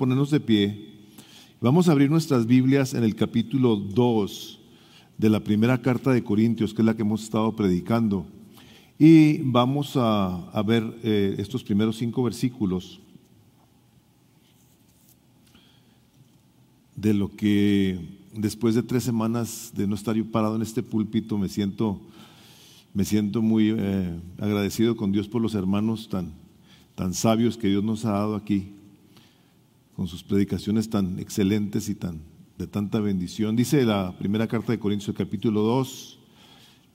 ponernos 0.00 0.30
de 0.30 0.40
pie. 0.40 0.86
Vamos 1.60 1.86
a 1.86 1.92
abrir 1.92 2.08
nuestras 2.08 2.46
Biblias 2.46 2.94
en 2.94 3.04
el 3.04 3.14
capítulo 3.14 3.76
2 3.76 4.58
de 5.18 5.28
la 5.28 5.40
primera 5.40 5.82
carta 5.82 6.10
de 6.10 6.24
Corintios, 6.24 6.72
que 6.72 6.80
es 6.80 6.86
la 6.86 6.96
que 6.96 7.02
hemos 7.02 7.22
estado 7.22 7.54
predicando. 7.54 8.24
Y 8.98 9.42
vamos 9.42 9.92
a, 9.96 10.62
ver 10.66 10.90
eh, 11.02 11.34
estos 11.36 11.62
primeros 11.62 11.98
cinco 11.98 12.22
versículos 12.22 12.98
de 16.96 17.12
lo 17.12 17.36
que 17.36 18.00
después 18.34 18.74
de 18.74 18.82
tres 18.82 19.04
semanas 19.04 19.70
de 19.76 19.86
no 19.86 19.96
estar 19.96 20.16
yo 20.16 20.24
parado 20.24 20.56
en 20.56 20.62
este 20.62 20.82
púlpito 20.82 21.36
me 21.36 21.50
siento, 21.50 22.00
me 22.94 23.04
siento 23.04 23.42
muy 23.42 23.74
eh, 23.76 24.18
agradecido 24.38 24.96
con 24.96 25.12
Dios 25.12 25.28
por 25.28 25.42
los 25.42 25.54
hermanos 25.54 26.08
tan, 26.08 26.32
tan 26.94 27.12
sabios 27.12 27.58
que 27.58 27.68
Dios 27.68 27.84
nos 27.84 28.06
ha 28.06 28.12
dado 28.12 28.34
aquí, 28.34 28.79
con 30.00 30.08
sus 30.08 30.22
predicaciones 30.22 30.88
tan 30.88 31.18
excelentes 31.18 31.90
y 31.90 31.94
tan 31.94 32.22
de 32.56 32.66
tanta 32.66 33.00
bendición. 33.00 33.54
Dice 33.54 33.84
la 33.84 34.16
primera 34.16 34.48
carta 34.48 34.72
de 34.72 34.78
Corintios 34.78 35.14
capítulo 35.14 35.60
2, 35.60 36.18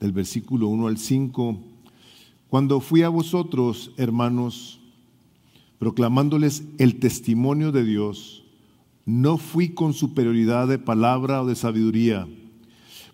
del 0.00 0.10
versículo 0.10 0.66
1 0.66 0.88
al 0.88 0.98
5, 0.98 1.56
cuando 2.48 2.80
fui 2.80 3.02
a 3.02 3.08
vosotros, 3.08 3.92
hermanos, 3.96 4.80
proclamándoles 5.78 6.64
el 6.78 6.98
testimonio 6.98 7.70
de 7.70 7.84
Dios, 7.84 8.42
no 9.04 9.38
fui 9.38 9.68
con 9.68 9.94
superioridad 9.94 10.66
de 10.66 10.80
palabra 10.80 11.42
o 11.42 11.46
de 11.46 11.54
sabiduría, 11.54 12.26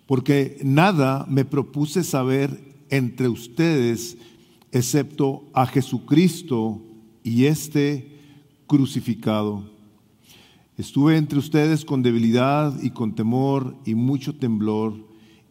porque 0.07 0.57
nada 0.63 1.27
me 1.29 1.45
propuse 1.45 2.03
saber 2.03 2.59
entre 2.89 3.29
ustedes 3.29 4.17
excepto 4.71 5.43
a 5.53 5.67
Jesucristo 5.67 6.81
y 7.23 7.45
este 7.45 8.17
crucificado. 8.65 9.71
Estuve 10.77 11.17
entre 11.17 11.37
ustedes 11.37 11.85
con 11.85 12.01
debilidad 12.01 12.81
y 12.81 12.89
con 12.89 13.13
temor 13.13 13.75
y 13.85 13.93
mucho 13.93 14.33
temblor, 14.33 14.95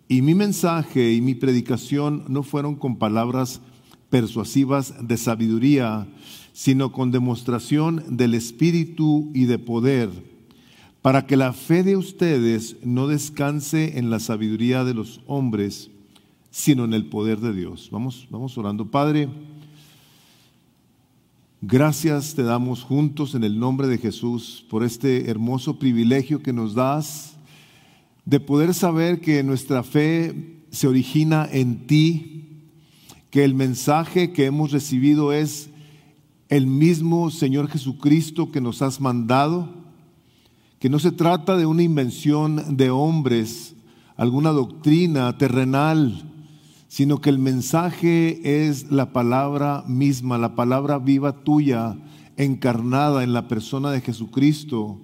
y 0.08 0.20
mi 0.20 0.34
mensaje 0.34 1.12
y 1.12 1.20
mi 1.20 1.36
predicación 1.36 2.24
no 2.28 2.42
fueron 2.42 2.74
con 2.74 2.96
palabras 2.96 3.60
persuasivas 4.10 4.94
de 5.00 5.16
sabiduría, 5.16 6.08
sino 6.52 6.90
con 6.90 7.12
demostración 7.12 8.04
del 8.16 8.34
Espíritu 8.34 9.30
y 9.32 9.44
de 9.44 9.58
poder, 9.58 10.10
para 11.02 11.24
que 11.26 11.36
la 11.36 11.52
fe 11.52 11.84
de 11.84 11.96
ustedes 11.96 12.76
no 12.84 13.06
descanse 13.06 13.98
en 13.98 14.10
la 14.10 14.18
sabiduría 14.18 14.82
de 14.82 14.94
los 14.94 15.20
hombres, 15.28 15.90
sino 16.50 16.84
en 16.84 16.94
el 16.94 17.06
poder 17.06 17.38
de 17.38 17.54
Dios. 17.54 17.88
Vamos, 17.92 18.26
vamos 18.28 18.58
orando. 18.58 18.90
Padre, 18.90 19.28
gracias 21.64 22.34
te 22.34 22.42
damos 22.42 22.82
juntos 22.82 23.36
en 23.36 23.44
el 23.44 23.60
nombre 23.60 23.86
de 23.86 23.96
Jesús 23.96 24.66
por 24.68 24.82
este 24.82 25.30
hermoso 25.30 25.78
privilegio 25.78 26.42
que 26.42 26.52
nos 26.52 26.74
das 26.74 27.36
de 28.24 28.40
poder 28.40 28.74
saber 28.74 29.20
que 29.20 29.44
nuestra 29.44 29.84
fe 29.84 30.64
se 30.72 30.88
origina 30.88 31.48
en 31.52 31.86
ti 31.86 32.32
que 33.30 33.44
el 33.44 33.54
mensaje 33.54 34.32
que 34.32 34.46
hemos 34.46 34.72
recibido 34.72 35.32
es 35.32 35.70
el 36.48 36.66
mismo 36.66 37.30
Señor 37.30 37.68
Jesucristo 37.68 38.50
que 38.50 38.60
nos 38.60 38.82
has 38.82 39.00
mandado, 39.00 39.68
que 40.80 40.90
no 40.90 40.98
se 40.98 41.12
trata 41.12 41.56
de 41.56 41.64
una 41.64 41.84
invención 41.84 42.76
de 42.76 42.90
hombres, 42.90 43.76
alguna 44.16 44.50
doctrina 44.50 45.38
terrenal, 45.38 46.31
sino 46.92 47.22
que 47.22 47.30
el 47.30 47.38
mensaje 47.38 48.66
es 48.66 48.90
la 48.92 49.14
palabra 49.14 49.82
misma, 49.88 50.36
la 50.36 50.54
palabra 50.54 50.98
viva 50.98 51.42
tuya, 51.42 51.96
encarnada 52.36 53.24
en 53.24 53.32
la 53.32 53.48
persona 53.48 53.90
de 53.90 54.02
Jesucristo, 54.02 55.00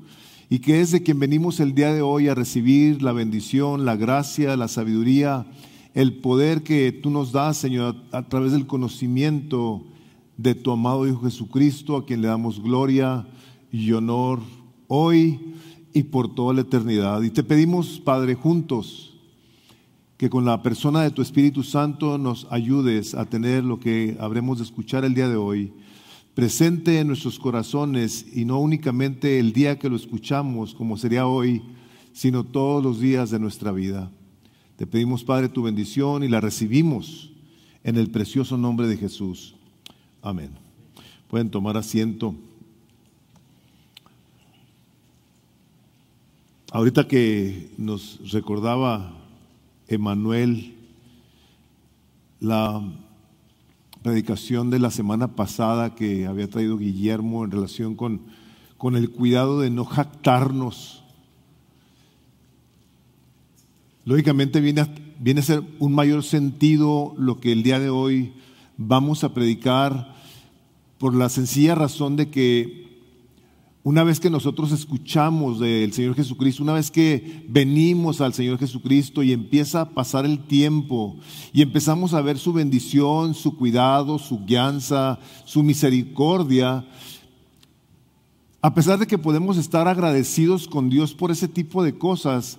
y 0.50 0.59
que 0.59 0.83
es 0.83 0.91
de 0.91 1.03
quien 1.03 1.19
venimos 1.19 1.61
el 1.61 1.75
día 1.75 1.94
de 1.94 2.03
hoy 2.03 2.28
a 2.28 2.34
recibir 2.34 3.03
la 3.03 3.12
bendición, 3.12 3.86
la 3.86 3.97
gracia, 3.97 4.55
la 4.59 4.69
sabiduría, 4.69 5.47
el 5.94 6.19
poder 6.19 6.62
que 6.62 6.92
tú 6.92 7.09
nos 7.09 7.32
das, 7.32 7.56
Señor, 7.56 7.97
a 8.12 8.28
través 8.28 8.53
del 8.53 8.66
conocimiento 8.66 9.87
de 10.37 10.54
tu 10.54 10.72
amado 10.72 11.09
Hijo 11.09 11.22
Jesucristo, 11.22 11.97
a 11.97 12.04
quien 12.04 12.21
le 12.21 12.28
damos 12.28 12.62
gloria 12.62 13.27
y 13.72 13.93
honor 13.93 14.41
hoy 14.88 15.54
y 15.94 16.03
por 16.03 16.34
toda 16.34 16.53
la 16.53 16.60
eternidad. 16.60 17.22
Y 17.22 17.31
te 17.31 17.43
pedimos, 17.43 17.98
Padre, 17.98 18.34
juntos, 18.34 19.08
que 20.19 20.29
con 20.29 20.45
la 20.45 20.62
persona 20.62 21.03
de 21.03 21.12
tu 21.12 21.23
Espíritu 21.23 21.62
Santo 21.62 22.19
nos 22.19 22.47
ayudes 22.51 23.15
a 23.15 23.25
tener 23.25 23.65
lo 23.65 23.79
que 23.79 24.17
habremos 24.21 24.59
de 24.59 24.65
escuchar 24.65 25.05
el 25.05 25.15
día 25.15 25.29
de 25.29 25.37
hoy 25.37 25.73
presente 26.34 27.01
en 27.01 27.09
nuestros 27.09 27.37
corazones 27.37 28.27
y 28.33 28.45
no 28.45 28.61
únicamente 28.61 29.41
el 29.41 29.53
día 29.53 29.77
que 29.77 29.89
lo 29.89 29.97
escuchamos, 29.97 30.73
como 30.73 30.97
sería 30.97 31.27
hoy, 31.27 31.62
sino 32.12 32.45
todos 32.45 32.81
los 32.81 33.01
días 33.01 33.31
de 33.31 33.41
nuestra 33.41 33.73
vida. 33.73 34.09
Te 34.77 34.87
pedimos, 34.87 35.25
Padre, 35.25 35.49
tu 35.49 35.65
bendición 35.65 36.23
y 36.23 36.28
la 36.28 36.41
recibimos 36.41 37.33
en 37.83 37.97
el 37.97 38.11
precioso 38.11 38.57
nombre 38.57 38.87
de 38.87 38.97
Jesús. 38.97 39.57
Amén. 40.23 40.51
Pueden 41.27 41.51
tomar 41.51 41.77
asiento. 41.77 42.37
Ahorita 46.71 47.09
que 47.09 47.69
nos 47.77 48.31
recordaba 48.31 49.18
Emanuel 49.88 50.75
la 52.41 52.82
predicación 54.03 54.71
de 54.71 54.78
la 54.78 54.91
semana 54.91 55.34
pasada 55.34 55.94
que 55.94 56.26
había 56.26 56.49
traído 56.49 56.78
Guillermo 56.78 57.44
en 57.44 57.50
relación 57.50 57.94
con, 57.94 58.21
con 58.77 58.97
el 58.97 59.10
cuidado 59.10 59.60
de 59.60 59.71
no 59.71 59.84
jactarnos. 59.84 61.03
Lógicamente 64.04 64.60
viene 64.60 64.82
a, 64.82 64.88
viene 65.19 65.41
a 65.41 65.44
ser 65.44 65.62
un 65.78 65.94
mayor 65.94 66.22
sentido 66.22 67.15
lo 67.19 67.41
que 67.41 67.53
el 67.53 67.62
día 67.62 67.81
de 67.81 67.91
hoy 67.91 68.34
vamos 68.77 69.25
a 69.25 69.34
predicar 69.34 70.15
por 70.98 71.15
la 71.15 71.28
sencilla 71.28 71.75
razón 71.75 72.16
de 72.16 72.31
que 72.31 72.88
una 73.88 74.04
vez 74.04 74.21
que 74.21 74.28
nosotros 74.28 74.71
escuchamos 74.71 75.60
del 75.60 75.94
Señor 75.94 76.15
Jesucristo, 76.15 76.62
una 76.62 76.75
vez 76.75 76.91
que 76.91 77.47
venimos 77.49 78.21
al 78.21 78.34
Señor 78.34 78.59
Jesucristo 78.59 79.22
y 79.22 79.32
empieza 79.32 79.81
a 79.81 79.88
pasar 79.88 80.26
el 80.26 80.41
tiempo 80.41 81.16
y 81.54 81.62
empezamos 81.62 82.12
a 82.12 82.21
ver 82.21 82.37
su 82.37 82.53
bendición, 82.53 83.32
su 83.32 83.56
cuidado, 83.56 84.19
su 84.19 84.44
guianza, 84.44 85.19
su 85.47 85.62
misericordia, 85.62 86.87
a 88.60 88.75
pesar 88.75 88.98
de 88.98 89.06
que 89.06 89.16
podemos 89.16 89.56
estar 89.56 89.88
agradecidos 89.88 90.69
con 90.69 90.91
Dios 90.91 91.15
por 91.15 91.31
ese 91.31 91.48
tipo 91.48 91.82
de 91.82 91.97
cosas, 91.97 92.59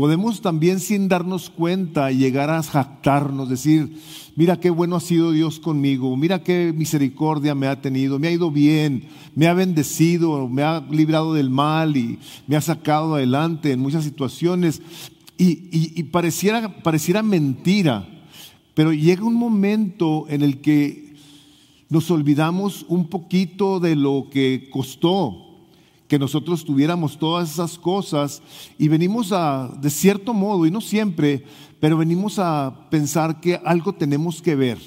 podemos 0.00 0.40
también 0.40 0.80
sin 0.80 1.08
darnos 1.08 1.50
cuenta 1.50 2.10
llegar 2.10 2.48
a 2.48 2.62
jactarnos, 2.62 3.50
decir, 3.50 3.98
mira 4.34 4.58
qué 4.58 4.70
bueno 4.70 4.96
ha 4.96 5.00
sido 5.00 5.30
Dios 5.30 5.60
conmigo, 5.60 6.16
mira 6.16 6.42
qué 6.42 6.72
misericordia 6.74 7.54
me 7.54 7.66
ha 7.66 7.82
tenido, 7.82 8.18
me 8.18 8.28
ha 8.28 8.32
ido 8.32 8.50
bien, 8.50 9.04
me 9.34 9.46
ha 9.46 9.52
bendecido, 9.52 10.48
me 10.48 10.62
ha 10.62 10.80
librado 10.90 11.34
del 11.34 11.50
mal 11.50 11.98
y 11.98 12.18
me 12.46 12.56
ha 12.56 12.62
sacado 12.62 13.14
adelante 13.14 13.72
en 13.72 13.80
muchas 13.80 14.04
situaciones. 14.04 14.80
Y, 15.36 16.02
pareciera, 16.04 16.82
pareciera 16.82 17.22
mentira, 17.22 18.08
pero 18.72 18.94
llega 18.94 19.22
un 19.22 19.34
momento 19.34 20.24
en 20.30 20.40
el 20.40 20.62
que 20.62 21.12
nos 21.90 22.10
olvidamos 22.10 22.86
un 22.88 23.06
poquito 23.08 23.80
de 23.80 23.96
lo 23.96 24.28
que 24.30 24.70
costó 24.72 25.49
que 26.10 26.18
nosotros 26.18 26.64
tuviéramos 26.64 27.16
todas 27.16 27.52
esas 27.52 27.78
cosas 27.78 28.42
y 28.76 28.88
venimos 28.88 29.30
a, 29.30 29.70
de 29.80 29.88
cierto 29.90 30.34
modo, 30.34 30.66
y 30.66 30.70
no 30.72 30.80
siempre, 30.80 31.44
pero 31.78 31.96
venimos 31.96 32.40
a 32.40 32.88
pensar 32.90 33.40
que 33.40 33.60
algo 33.64 33.92
tenemos 33.92 34.42
que 34.42 34.56
ver. 34.56 34.78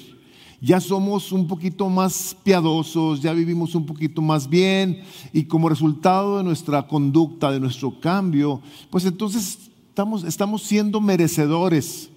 Ya 0.60 0.80
somos 0.80 1.32
un 1.32 1.48
poquito 1.48 1.88
más 1.88 2.36
piadosos, 2.44 3.22
ya 3.22 3.32
vivimos 3.32 3.74
un 3.74 3.86
poquito 3.86 4.20
más 4.20 4.46
bien 4.50 5.02
y 5.32 5.44
como 5.44 5.70
resultado 5.70 6.36
de 6.36 6.44
nuestra 6.44 6.86
conducta, 6.86 7.50
de 7.50 7.58
nuestro 7.58 7.98
cambio, 7.98 8.60
pues 8.90 9.06
entonces 9.06 9.70
estamos, 9.88 10.24
estamos 10.24 10.62
siendo 10.62 11.00
merecedores 11.00 12.10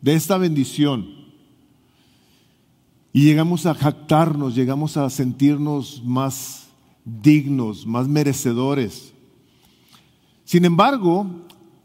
de 0.00 0.14
esta 0.14 0.38
bendición. 0.38 1.04
Y 3.12 3.24
llegamos 3.24 3.66
a 3.66 3.74
jactarnos, 3.74 4.54
llegamos 4.54 4.96
a 4.96 5.10
sentirnos 5.10 6.00
más 6.04 6.65
dignos, 7.06 7.86
más 7.86 8.08
merecedores. 8.08 9.14
Sin 10.44 10.64
embargo, 10.64 11.26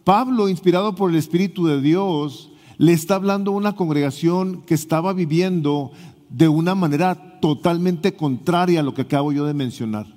Pablo, 0.04 0.50
inspirado 0.50 0.96
por 0.96 1.12
el 1.12 1.16
Espíritu 1.16 1.68
de 1.68 1.80
Dios, 1.80 2.50
le 2.78 2.94
está 2.94 3.16
hablando 3.16 3.52
a 3.52 3.56
una 3.56 3.76
congregación 3.76 4.64
que 4.64 4.74
estaba 4.74 5.14
viviendo 5.14 5.92
de 6.30 6.48
una 6.48 6.74
manera 6.74 7.40
totalmente 7.40 8.16
contraria 8.16 8.80
a 8.80 8.84
lo 8.84 8.94
que 8.94 9.04
acabo 9.04 9.32
yo 9.32 9.46
de 9.46 9.54
mencionar. 9.54 10.08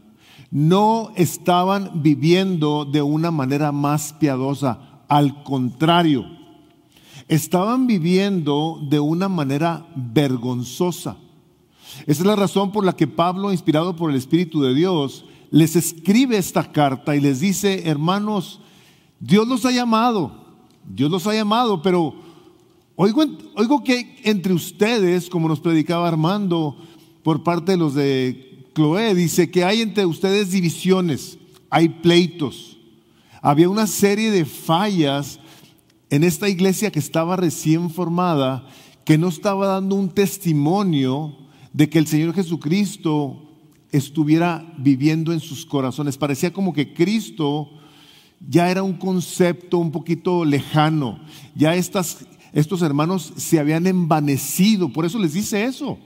No 0.51 1.11
estaban 1.17 2.03
viviendo 2.03 2.85
de 2.85 3.03
una 3.03 3.31
manera 3.31 3.73
más 3.73 4.15
piadosa, 4.15 5.03
al 5.09 5.43
contrario, 5.43 6.25
estaban 7.29 7.87
viviendo 7.87 8.79
de 8.89 9.01
una 9.01 9.29
manera 9.29 9.87
vergonzosa. 9.95 11.17
Esa 12.06 12.23
es 12.23 12.26
la 12.26 12.37
razón 12.37 12.73
por 12.73 12.85
la 12.85 12.94
que 12.94 13.06
Pablo, 13.06 13.52
inspirado 13.52 13.96
por 13.96 14.11
el 14.11 14.17
Espíritu 14.17 14.62
de 14.62 14.75
Dios, 14.75 15.25
les 15.50 15.76
escribe 15.76 16.37
esta 16.37 16.73
carta 16.73 17.14
y 17.14 17.20
les 17.20 17.41
dice, 17.41 17.88
hermanos, 17.88 18.61
Dios 19.20 19.46
los 19.46 19.64
ha 19.64 19.70
llamado, 19.70 20.32
Dios 20.85 21.11
los 21.11 21.26
ha 21.26 21.35
llamado, 21.35 21.81
pero 21.81 22.14
oigo, 22.96 23.25
oigo 23.55 23.85
que 23.85 24.20
entre 24.25 24.52
ustedes, 24.52 25.31
como 25.31 25.49
nos 25.49 25.61
predicaba 25.61 26.08
Armando 26.08 26.76
por 27.23 27.43
parte 27.43 27.73
de 27.73 27.79
los 27.79 27.94
de 27.94 28.69
Chloé, 28.75 29.14
dice 29.14 29.50
que 29.50 29.64
hay 29.64 29.81
entre 29.81 30.06
ustedes 30.06 30.50
divisiones, 30.50 31.38
hay 31.70 31.88
pleitos. 31.88 32.76
Había 33.41 33.69
una 33.69 33.87
serie 33.87 34.31
de 34.31 34.44
fallas 34.44 35.38
en 36.11 36.25
esta 36.25 36.49
iglesia 36.49 36.91
que 36.91 36.99
estaba 36.99 37.37
recién 37.37 37.91
formada, 37.91 38.67
que 39.05 39.19
no 39.19 39.29
estaba 39.29 39.67
dando 39.67 39.94
un 39.96 40.08
testimonio 40.08 41.44
de 41.75 41.91
que 41.91 41.99
el 41.99 42.06
Señor 42.06 42.32
Jesucristo 42.32 43.43
estuviera 43.91 44.65
viviendo 44.79 45.32
en 45.32 45.41
sus 45.41 45.67
corazones. 45.67 46.17
Parecía 46.17 46.53
como 46.53 46.73
que 46.73 46.94
Cristo 46.94 47.69
ya 48.49 48.71
era 48.71 48.85
un 48.85 48.94
concepto 48.94 49.79
un 49.79 49.91
poquito 49.91 50.44
lejano. 50.44 51.19
Ya 51.55 51.75
estas, 51.75 52.26
estos 52.53 52.81
hermanos 52.81 53.32
se 53.37 53.59
habían 53.59 53.88
envanecido, 53.88 54.93
por 54.93 55.05
eso 55.05 55.19
les 55.19 55.32
dice 55.32 55.65
eso. 55.65 55.99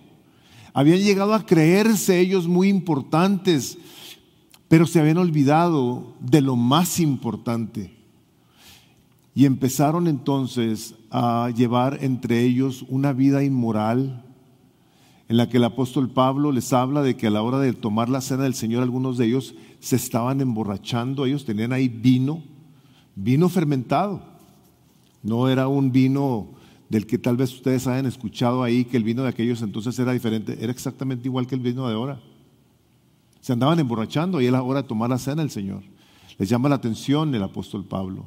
Habían 0.73 1.01
llegado 1.01 1.35
a 1.35 1.45
creerse 1.45 2.19
ellos 2.19 2.49
muy 2.49 2.69
importantes, 2.69 3.77
pero 4.69 4.87
se 4.87 5.01
habían 5.01 5.19
olvidado 5.19 6.15
de 6.21 6.41
lo 6.41 6.57
más 6.57 6.99
importante. 6.99 7.95
Y 9.35 9.45
empezaron 9.45 10.09
entonces 10.09 10.95
a 11.11 11.51
llevar 11.55 11.99
entre 12.01 12.43
ellos 12.43 12.87
una 12.89 13.13
vida 13.13 13.45
inmoral, 13.45 14.25
en 15.29 15.37
la 15.37 15.49
que 15.49 15.59
el 15.59 15.65
apóstol 15.65 16.11
Pablo 16.11 16.53
les 16.53 16.73
habla 16.73 17.03
de 17.03 17.17
que 17.17 17.27
a 17.27 17.31
la 17.31 17.43
hora 17.43 17.59
de 17.59 17.75
tomar 17.75 18.09
la 18.09 18.23
cena 18.23 18.45
del 18.45 18.55
Señor 18.55 18.83
algunos 18.83 19.19
de 19.19 19.27
ellos 19.27 19.55
se 19.79 19.97
estaban 19.97 20.41
emborrachando, 20.41 21.27
ellos 21.27 21.45
tenían 21.45 21.73
ahí 21.73 21.89
vino, 21.89 22.43
vino 23.15 23.49
fermentado. 23.49 24.23
No 25.23 25.49
era 25.49 25.69
un 25.69 25.93
vino 25.93 26.49
del 26.89 27.07
que 27.07 27.19
tal 27.19 27.37
vez 27.37 27.53
ustedes 27.53 27.87
hayan 27.87 28.07
escuchado 28.07 28.63
ahí, 28.63 28.87
que 28.87 28.97
el 28.97 29.05
vino 29.05 29.23
de 29.23 29.29
aquellos 29.29 29.61
entonces 29.61 29.99
era 29.99 30.13
diferente, 30.13 30.57
era 30.61 30.73
exactamente 30.73 31.29
igual 31.29 31.47
que 31.47 31.55
el 31.55 31.61
vino 31.61 31.87
de 31.87 31.95
ahora. 31.95 32.21
Se 33.41 33.53
andaban 33.53 33.79
emborrachando 33.79 34.41
y 34.41 34.47
era 34.47 34.59
la 34.59 34.63
hora 34.63 34.83
de 34.83 34.89
tomar 34.89 35.11
la 35.11 35.19
cena 35.19 35.43
del 35.43 35.51
Señor. 35.51 35.83
Les 36.39 36.49
llama 36.49 36.71
la 36.71 36.77
atención 36.77 37.35
el 37.35 37.43
apóstol 37.43 37.85
Pablo. 37.85 38.27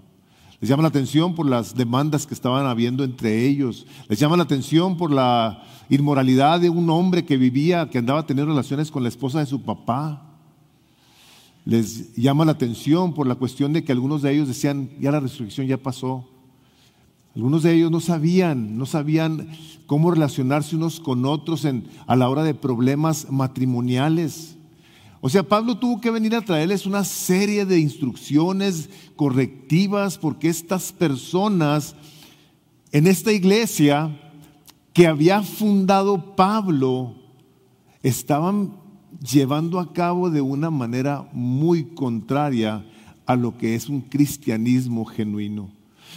Les 0.61 0.69
llama 0.69 0.83
la 0.83 0.89
atención 0.89 1.33
por 1.33 1.47
las 1.47 1.75
demandas 1.75 2.27
que 2.27 2.35
estaban 2.35 2.67
habiendo 2.67 3.03
entre 3.03 3.47
ellos. 3.47 3.87
Les 4.07 4.19
llama 4.19 4.37
la 4.37 4.43
atención 4.43 4.95
por 4.95 5.11
la 5.11 5.63
inmoralidad 5.89 6.59
de 6.59 6.69
un 6.69 6.87
hombre 6.91 7.25
que 7.25 7.35
vivía, 7.35 7.89
que 7.89 7.97
andaba 7.97 8.19
a 8.19 8.25
tener 8.27 8.45
relaciones 8.45 8.91
con 8.91 9.01
la 9.01 9.09
esposa 9.09 9.39
de 9.39 9.47
su 9.47 9.63
papá. 9.63 10.21
Les 11.65 12.15
llama 12.15 12.45
la 12.45 12.51
atención 12.51 13.15
por 13.15 13.25
la 13.25 13.33
cuestión 13.33 13.73
de 13.73 13.83
que 13.83 13.91
algunos 13.91 14.21
de 14.21 14.33
ellos 14.33 14.47
decían, 14.47 14.91
ya 14.99 15.11
la 15.11 15.19
resurrección 15.19 15.65
ya 15.65 15.77
pasó. 15.77 16.29
Algunos 17.35 17.63
de 17.63 17.73
ellos 17.73 17.89
no 17.89 17.99
sabían, 17.99 18.77
no 18.77 18.85
sabían 18.85 19.49
cómo 19.87 20.11
relacionarse 20.11 20.75
unos 20.75 20.99
con 20.99 21.25
otros 21.25 21.65
en, 21.65 21.87
a 22.05 22.15
la 22.15 22.29
hora 22.29 22.43
de 22.43 22.53
problemas 22.53 23.31
matrimoniales. 23.31 24.57
O 25.23 25.29
sea, 25.29 25.43
Pablo 25.43 25.77
tuvo 25.77 26.01
que 26.01 26.09
venir 26.09 26.35
a 26.35 26.41
traerles 26.41 26.87
una 26.87 27.03
serie 27.03 27.63
de 27.63 27.79
instrucciones 27.79 28.89
correctivas 29.15 30.17
porque 30.17 30.49
estas 30.49 30.91
personas 30.91 31.95
en 32.91 33.05
esta 33.05 33.31
iglesia 33.31 34.19
que 34.93 35.05
había 35.05 35.43
fundado 35.43 36.35
Pablo 36.35 37.15
estaban 38.01 38.73
llevando 39.21 39.79
a 39.79 39.93
cabo 39.93 40.31
de 40.31 40.41
una 40.41 40.71
manera 40.71 41.29
muy 41.33 41.83
contraria 41.83 42.83
a 43.27 43.35
lo 43.35 43.59
que 43.59 43.75
es 43.75 43.89
un 43.89 44.01
cristianismo 44.01 45.05
genuino, 45.05 45.69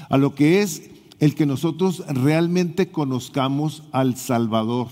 a 0.09 0.17
lo 0.17 0.35
que 0.35 0.63
es 0.63 0.91
el 1.21 1.35
que 1.35 1.45
nosotros 1.45 2.03
realmente 2.09 2.91
conozcamos 2.91 3.83
al 3.93 4.17
Salvador, 4.17 4.89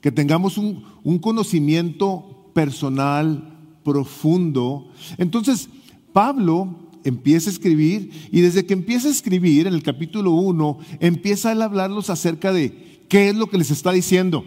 que 0.00 0.10
tengamos 0.10 0.56
un, 0.56 0.84
un 1.04 1.18
conocimiento 1.18 2.39
personal, 2.60 3.42
profundo. 3.82 4.90
Entonces, 5.16 5.70
Pablo 6.12 6.90
empieza 7.04 7.48
a 7.48 7.54
escribir 7.54 8.10
y 8.30 8.42
desde 8.42 8.66
que 8.66 8.74
empieza 8.74 9.08
a 9.08 9.12
escribir 9.12 9.66
en 9.66 9.72
el 9.72 9.82
capítulo 9.82 10.32
1, 10.32 10.78
empieza 11.00 11.48
a 11.48 11.64
hablarlos 11.64 12.10
acerca 12.10 12.52
de 12.52 13.00
qué 13.08 13.30
es 13.30 13.34
lo 13.34 13.46
que 13.46 13.56
les 13.56 13.70
está 13.70 13.92
diciendo. 13.92 14.44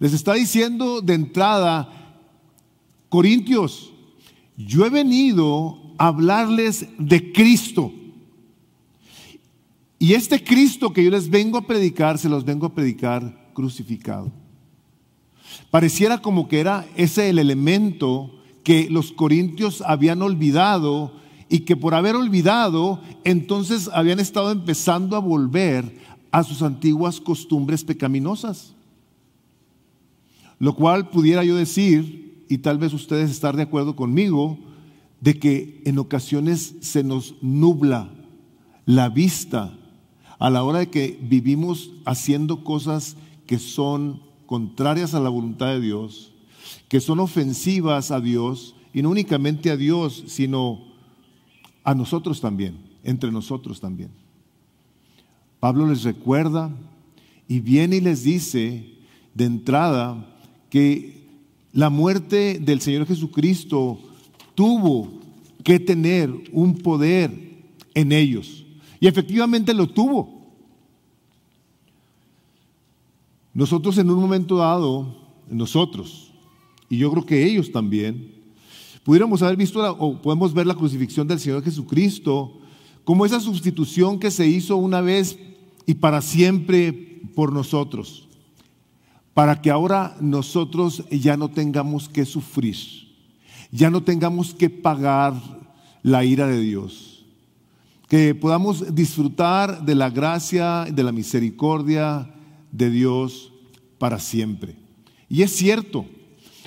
Les 0.00 0.12
está 0.12 0.34
diciendo 0.34 1.00
de 1.00 1.14
entrada, 1.14 1.88
Corintios, 3.08 3.92
yo 4.56 4.84
he 4.84 4.90
venido 4.90 5.78
a 5.98 6.08
hablarles 6.08 6.88
de 6.98 7.30
Cristo. 7.30 7.92
Y 10.00 10.14
este 10.14 10.42
Cristo 10.42 10.92
que 10.92 11.04
yo 11.04 11.10
les 11.12 11.30
vengo 11.30 11.58
a 11.58 11.66
predicar, 11.66 12.18
se 12.18 12.28
los 12.28 12.44
vengo 12.44 12.66
a 12.66 12.74
predicar 12.74 13.52
crucificado. 13.54 14.32
Pareciera 15.70 16.22
como 16.22 16.48
que 16.48 16.60
era 16.60 16.86
ese 16.96 17.28
el 17.28 17.38
elemento 17.38 18.30
que 18.64 18.88
los 18.90 19.12
corintios 19.12 19.82
habían 19.82 20.22
olvidado 20.22 21.12
y 21.48 21.60
que 21.60 21.76
por 21.76 21.94
haber 21.94 22.16
olvidado, 22.16 23.00
entonces 23.24 23.88
habían 23.92 24.20
estado 24.20 24.50
empezando 24.50 25.16
a 25.16 25.20
volver 25.20 25.98
a 26.30 26.44
sus 26.44 26.62
antiguas 26.62 27.20
costumbres 27.20 27.84
pecaminosas. 27.84 28.74
Lo 30.58 30.74
cual 30.74 31.08
pudiera 31.08 31.44
yo 31.44 31.56
decir, 31.56 32.44
y 32.48 32.58
tal 32.58 32.78
vez 32.78 32.92
ustedes 32.92 33.30
estar 33.30 33.56
de 33.56 33.62
acuerdo 33.62 33.96
conmigo, 33.96 34.58
de 35.20 35.38
que 35.38 35.82
en 35.84 35.98
ocasiones 35.98 36.76
se 36.80 37.02
nos 37.02 37.34
nubla 37.40 38.10
la 38.86 39.08
vista 39.08 39.76
a 40.38 40.50
la 40.50 40.62
hora 40.62 40.80
de 40.80 40.90
que 40.90 41.18
vivimos 41.20 41.90
haciendo 42.04 42.64
cosas 42.64 43.16
que 43.46 43.58
son 43.58 44.22
contrarias 44.48 45.12
a 45.12 45.20
la 45.20 45.28
voluntad 45.28 45.66
de 45.66 45.80
Dios, 45.80 46.32
que 46.88 47.00
son 47.00 47.20
ofensivas 47.20 48.10
a 48.10 48.18
Dios, 48.18 48.74
y 48.94 49.02
no 49.02 49.10
únicamente 49.10 49.70
a 49.70 49.76
Dios, 49.76 50.24
sino 50.26 50.86
a 51.84 51.94
nosotros 51.94 52.40
también, 52.40 52.78
entre 53.04 53.30
nosotros 53.30 53.78
también. 53.78 54.08
Pablo 55.60 55.86
les 55.86 56.02
recuerda 56.02 56.74
y 57.46 57.60
viene 57.60 57.96
y 57.96 58.00
les 58.00 58.22
dice 58.22 58.86
de 59.34 59.44
entrada 59.44 60.34
que 60.70 61.28
la 61.74 61.90
muerte 61.90 62.58
del 62.58 62.80
Señor 62.80 63.06
Jesucristo 63.06 64.00
tuvo 64.54 65.12
que 65.62 65.78
tener 65.78 66.32
un 66.52 66.78
poder 66.78 67.30
en 67.92 68.12
ellos. 68.12 68.64
Y 68.98 69.08
efectivamente 69.08 69.74
lo 69.74 69.88
tuvo. 69.88 70.37
Nosotros 73.54 73.98
en 73.98 74.10
un 74.10 74.20
momento 74.20 74.56
dado, 74.56 75.16
nosotros, 75.50 76.32
y 76.88 76.98
yo 76.98 77.10
creo 77.10 77.26
que 77.26 77.44
ellos 77.44 77.72
también, 77.72 78.34
pudiéramos 79.04 79.42
haber 79.42 79.56
visto 79.56 79.80
o 79.98 80.20
podemos 80.20 80.52
ver 80.52 80.66
la 80.66 80.74
crucifixión 80.74 81.26
del 81.26 81.40
Señor 81.40 81.62
Jesucristo 81.62 82.58
como 83.04 83.24
esa 83.24 83.40
sustitución 83.40 84.18
que 84.18 84.30
se 84.30 84.46
hizo 84.46 84.76
una 84.76 85.00
vez 85.00 85.38
y 85.86 85.94
para 85.94 86.20
siempre 86.20 87.22
por 87.34 87.52
nosotros, 87.52 88.28
para 89.32 89.62
que 89.62 89.70
ahora 89.70 90.16
nosotros 90.20 91.04
ya 91.10 91.36
no 91.36 91.48
tengamos 91.48 92.08
que 92.08 92.26
sufrir, 92.26 92.76
ya 93.70 93.88
no 93.88 94.02
tengamos 94.02 94.52
que 94.52 94.68
pagar 94.68 95.34
la 96.02 96.24
ira 96.24 96.46
de 96.46 96.60
Dios, 96.60 97.24
que 98.08 98.34
podamos 98.34 98.94
disfrutar 98.94 99.84
de 99.84 99.94
la 99.94 100.10
gracia, 100.10 100.84
de 100.84 101.02
la 101.02 101.12
misericordia, 101.12 102.34
de 102.72 102.90
Dios 102.90 103.52
para 103.98 104.18
siempre. 104.18 104.76
Y 105.28 105.42
es 105.42 105.54
cierto, 105.54 106.06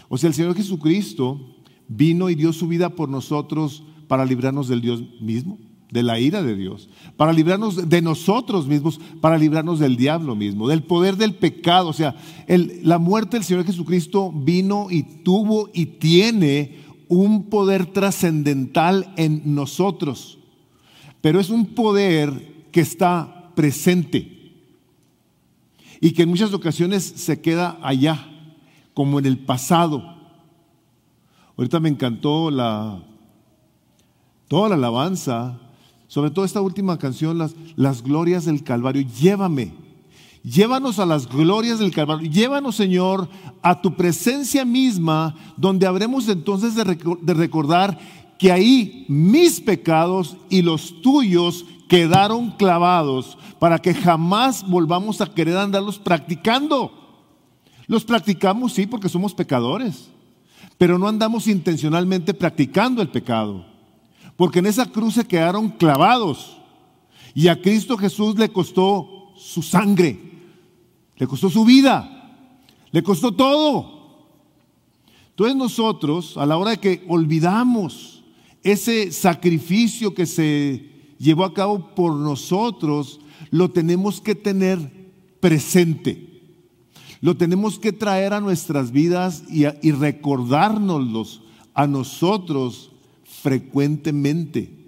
o 0.09 0.17
sea, 0.17 0.27
el 0.27 0.33
Señor 0.33 0.55
Jesucristo 0.55 1.39
vino 1.87 2.29
y 2.29 2.35
dio 2.35 2.53
su 2.53 2.67
vida 2.67 2.89
por 2.89 3.09
nosotros 3.09 3.83
para 4.07 4.25
librarnos 4.25 4.67
del 4.67 4.81
Dios 4.81 5.03
mismo, 5.21 5.57
de 5.89 6.03
la 6.03 6.19
ira 6.19 6.43
de 6.43 6.55
Dios, 6.55 6.89
para 7.17 7.33
librarnos 7.33 7.89
de 7.89 8.01
nosotros 8.01 8.67
mismos, 8.67 8.99
para 9.19 9.37
librarnos 9.37 9.79
del 9.79 9.97
diablo 9.97 10.35
mismo, 10.35 10.67
del 10.67 10.83
poder 10.83 11.17
del 11.17 11.35
pecado. 11.35 11.89
O 11.89 11.93
sea, 11.93 12.15
la 12.47 12.97
muerte 12.97 13.37
del 13.37 13.45
Señor 13.45 13.65
Jesucristo 13.65 14.31
vino 14.31 14.87
y 14.89 15.03
tuvo 15.03 15.69
y 15.73 15.85
tiene 15.85 16.75
un 17.07 17.49
poder 17.49 17.87
trascendental 17.87 19.13
en 19.17 19.55
nosotros, 19.55 20.39
pero 21.19 21.39
es 21.39 21.49
un 21.49 21.67
poder 21.67 22.67
que 22.71 22.81
está 22.81 23.51
presente 23.55 24.40
y 26.01 26.11
que 26.11 26.23
en 26.23 26.29
muchas 26.29 26.51
ocasiones 26.51 27.03
se 27.03 27.39
queda 27.39 27.77
allá, 27.83 28.27
como 28.95 29.19
en 29.19 29.27
el 29.27 29.37
pasado. 29.37 30.03
Ahorita 31.55 31.79
me 31.79 31.89
encantó 31.89 32.49
la, 32.49 33.03
toda 34.47 34.69
la 34.69 34.75
alabanza, 34.75 35.59
sobre 36.07 36.31
todo 36.31 36.43
esta 36.43 36.59
última 36.59 36.97
canción, 36.97 37.37
las, 37.37 38.01
glorias 38.01 38.45
del 38.45 38.63
Calvario. 38.63 39.03
Llévame, 39.03 39.73
Llévanos 40.43 40.97
a 40.97 41.05
las 41.05 41.29
glorias 41.29 41.77
del 41.77 41.91
Calvario. 41.91 42.29
Llévanos, 42.29 42.75
Señor, 42.75 43.29
a 43.61 43.79
tu 43.79 43.95
presencia 43.95 44.65
misma, 44.65 45.35
donde 45.55 45.85
habremos 45.85 46.27
entonces 46.29 46.73
de, 46.73 47.33
recordar 47.35 47.99
que 48.39 48.51
ahí 48.51 49.05
mis 49.07 49.61
pecados 49.61 50.35
y 50.49 50.63
los 50.63 50.99
tuyos 51.03 51.63
quedaron 51.91 52.51
clavados 52.51 53.37
para 53.59 53.77
que 53.77 53.93
jamás 53.93 54.65
volvamos 54.65 55.19
a 55.19 55.25
querer 55.25 55.57
andarlos 55.57 55.99
practicando. 55.99 56.89
Los 57.85 58.05
practicamos, 58.05 58.71
sí, 58.71 58.87
porque 58.87 59.09
somos 59.09 59.33
pecadores, 59.33 60.09
pero 60.77 60.97
no 60.97 61.09
andamos 61.09 61.49
intencionalmente 61.49 62.33
practicando 62.33 63.01
el 63.01 63.09
pecado, 63.09 63.65
porque 64.37 64.59
en 64.59 64.67
esa 64.67 64.85
cruz 64.85 65.15
se 65.15 65.27
quedaron 65.27 65.67
clavados 65.67 66.57
y 67.33 67.49
a 67.49 67.61
Cristo 67.61 67.97
Jesús 67.97 68.39
le 68.39 68.47
costó 68.47 69.33
su 69.35 69.61
sangre 69.61 70.31
le 71.17 71.27
costó 71.27 71.51
su 71.51 71.65
vida, 71.65 72.35
le 72.91 73.03
costó 73.03 73.31
todo. 73.31 74.25
Entonces 75.29 75.55
nosotros, 75.55 76.35
a 76.37 76.47
la 76.47 76.57
hora 76.57 76.71
de 76.71 76.79
que 76.79 77.05
olvidamos 77.09 78.23
ese 78.63 79.11
sacrificio 79.11 80.15
que 80.15 80.25
se 80.25 80.90
llevó 81.21 81.45
a 81.45 81.53
cabo 81.53 81.93
por 81.95 82.13
nosotros, 82.13 83.19
lo 83.49 83.71
tenemos 83.71 84.21
que 84.21 84.35
tener 84.35 85.11
presente. 85.39 86.27
Lo 87.21 87.37
tenemos 87.37 87.77
que 87.77 87.93
traer 87.93 88.33
a 88.33 88.41
nuestras 88.41 88.91
vidas 88.91 89.43
y, 89.49 89.65
y 89.81 89.91
recordárnoslos 89.91 91.43
a 91.73 91.85
nosotros 91.85 92.91
frecuentemente. 93.23 94.81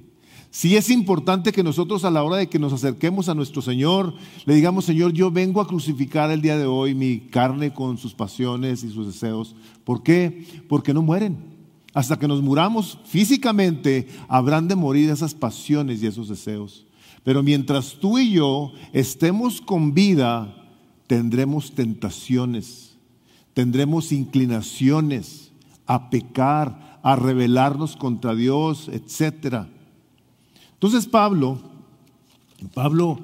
Sí 0.50 0.76
es 0.76 0.92
importante 0.92 1.52
que 1.52 1.64
nosotros 1.64 2.06
a 2.06 2.12
la 2.12 2.24
hora 2.24 2.38
de 2.38 2.48
que 2.48 2.60
nos 2.60 2.74
acerquemos 2.74 3.28
a 3.28 3.34
nuestro 3.34 3.62
Señor, 3.62 4.14
le 4.46 4.54
digamos, 4.54 4.86
Señor, 4.86 5.12
yo 5.12 5.32
vengo 5.32 5.62
a 5.62 5.68
crucificar 5.68 6.30
el 6.30 6.42
día 6.42 6.58
de 6.58 6.66
hoy 6.66 6.94
mi 6.94 7.20
carne 7.20 7.74
con 7.74 7.98
sus 7.98 8.14
pasiones 8.14 8.84
y 8.84 8.92
sus 8.92 9.08
deseos. 9.08 9.56
¿Por 9.84 10.04
qué? 10.04 10.46
Porque 10.70 10.94
no 10.94 11.02
mueren. 11.02 11.53
Hasta 11.94 12.18
que 12.18 12.28
nos 12.28 12.42
muramos 12.42 12.98
físicamente, 13.06 14.08
habrán 14.28 14.68
de 14.68 14.76
morir 14.76 15.10
esas 15.10 15.34
pasiones 15.34 16.02
y 16.02 16.08
esos 16.08 16.28
deseos. 16.28 16.86
Pero 17.24 17.44
mientras 17.44 17.94
tú 18.00 18.18
y 18.18 18.32
yo 18.32 18.74
estemos 18.92 19.62
con 19.62 19.94
vida, 19.94 20.54
tendremos 21.08 21.72
tentaciones, 21.74 22.98
tendremos 23.54 24.12
inclinaciones 24.12 25.52
a 25.86 26.10
pecar, 26.10 27.00
a 27.04 27.16
rebelarnos 27.16 27.96
contra 27.96 28.34
Dios, 28.34 28.90
etcétera. 28.92 29.70
Entonces 30.74 31.06
Pablo, 31.06 31.62
Pablo 32.74 33.20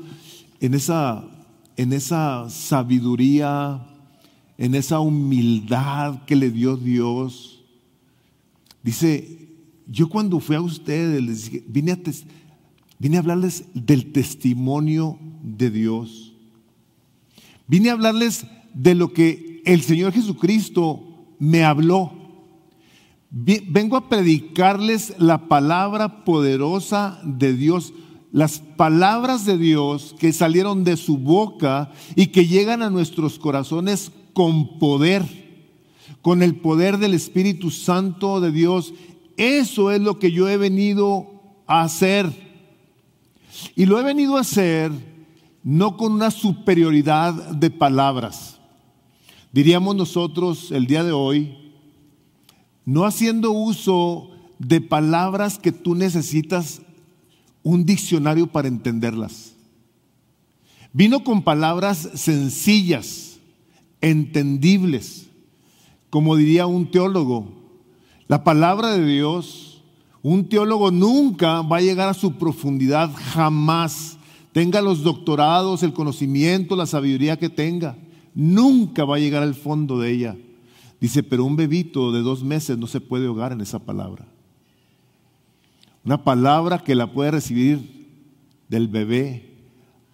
en 0.59 0.73
esa, 0.73 1.23
en 1.75 1.93
esa 1.93 2.49
sabiduría, 2.49 3.85
en 4.57 4.75
esa 4.75 4.99
humildad 4.99 6.23
que 6.25 6.35
le 6.35 6.51
dio 6.51 6.77
Dios, 6.77 7.58
dice, 8.83 9.49
yo 9.87 10.09
cuando 10.09 10.39
fui 10.39 10.55
a 10.55 10.61
ustedes 10.61 11.51
vine, 11.67 11.91
a 11.91 11.97
vine 12.99 13.17
a 13.17 13.19
hablarles 13.19 13.65
del 13.73 14.11
testimonio 14.11 15.17
de 15.41 15.69
Dios. 15.69 16.33
Vine 17.67 17.89
a 17.89 17.93
hablarles 17.93 18.45
de 18.73 18.95
lo 18.95 19.13
que 19.13 19.61
el 19.65 19.81
Señor 19.81 20.13
Jesucristo 20.13 21.35
me 21.39 21.63
habló. 21.63 22.13
Vengo 23.31 23.95
a 23.95 24.09
predicarles 24.09 25.13
la 25.19 25.47
palabra 25.47 26.23
poderosa 26.25 27.19
de 27.23 27.53
Dios, 27.53 27.93
las 28.31 28.59
palabras 28.59 29.45
de 29.45 29.57
Dios 29.57 30.15
que 30.19 30.33
salieron 30.33 30.83
de 30.83 30.97
su 30.97 31.17
boca 31.17 31.91
y 32.15 32.27
que 32.27 32.47
llegan 32.47 32.81
a 32.81 32.89
nuestros 32.89 33.37
corazones 33.37 34.11
con 34.33 34.79
poder, 34.79 35.23
con 36.29 36.43
el 36.43 36.57
poder 36.57 36.99
del 36.99 37.15
Espíritu 37.15 37.71
Santo 37.71 38.39
de 38.39 38.51
Dios. 38.51 38.93
Eso 39.35 39.89
es 39.89 39.99
lo 39.99 40.19
que 40.19 40.31
yo 40.31 40.47
he 40.47 40.57
venido 40.57 41.41
a 41.65 41.81
hacer. 41.81 42.31
Y 43.75 43.87
lo 43.87 43.99
he 43.99 44.03
venido 44.03 44.37
a 44.37 44.41
hacer 44.41 44.91
no 45.63 45.97
con 45.97 46.11
una 46.11 46.29
superioridad 46.29 47.33
de 47.33 47.71
palabras. 47.71 48.59
Diríamos 49.51 49.95
nosotros 49.95 50.71
el 50.71 50.85
día 50.85 51.03
de 51.03 51.13
hoy, 51.13 51.73
no 52.85 53.05
haciendo 53.05 53.51
uso 53.51 54.29
de 54.59 54.81
palabras 54.81 55.57
que 55.57 55.71
tú 55.71 55.95
necesitas 55.95 56.83
un 57.63 57.85
diccionario 57.85 58.45
para 58.45 58.67
entenderlas. 58.67 59.53
Vino 60.93 61.23
con 61.23 61.41
palabras 61.41 62.07
sencillas, 62.13 63.39
entendibles, 63.99 65.28
como 66.09 66.35
diría 66.35 66.67
un 66.67 66.89
teólogo. 66.89 67.47
La 68.27 68.43
palabra 68.43 68.91
de 68.91 69.05
Dios, 69.05 69.81
un 70.21 70.49
teólogo 70.49 70.91
nunca 70.91 71.61
va 71.61 71.77
a 71.77 71.81
llegar 71.81 72.09
a 72.09 72.13
su 72.13 72.33
profundidad, 72.33 73.11
jamás. 73.33 74.17
Tenga 74.51 74.81
los 74.81 75.03
doctorados, 75.03 75.83
el 75.83 75.93
conocimiento, 75.93 76.75
la 76.75 76.85
sabiduría 76.85 77.37
que 77.37 77.49
tenga, 77.49 77.97
nunca 78.33 79.05
va 79.05 79.15
a 79.15 79.19
llegar 79.19 79.43
al 79.43 79.55
fondo 79.55 79.99
de 79.99 80.11
ella. 80.11 80.37
Dice, 80.99 81.23
pero 81.23 81.45
un 81.45 81.55
bebito 81.55 82.11
de 82.11 82.21
dos 82.21 82.43
meses 82.43 82.77
no 82.77 82.87
se 82.87 82.99
puede 82.99 83.27
ahogar 83.27 83.51
en 83.51 83.61
esa 83.61 83.79
palabra. 83.79 84.27
Una 86.03 86.23
palabra 86.23 86.79
que 86.79 86.95
la 86.95 87.11
puede 87.13 87.31
recibir 87.31 88.07
del 88.67 88.87
bebé 88.87 89.49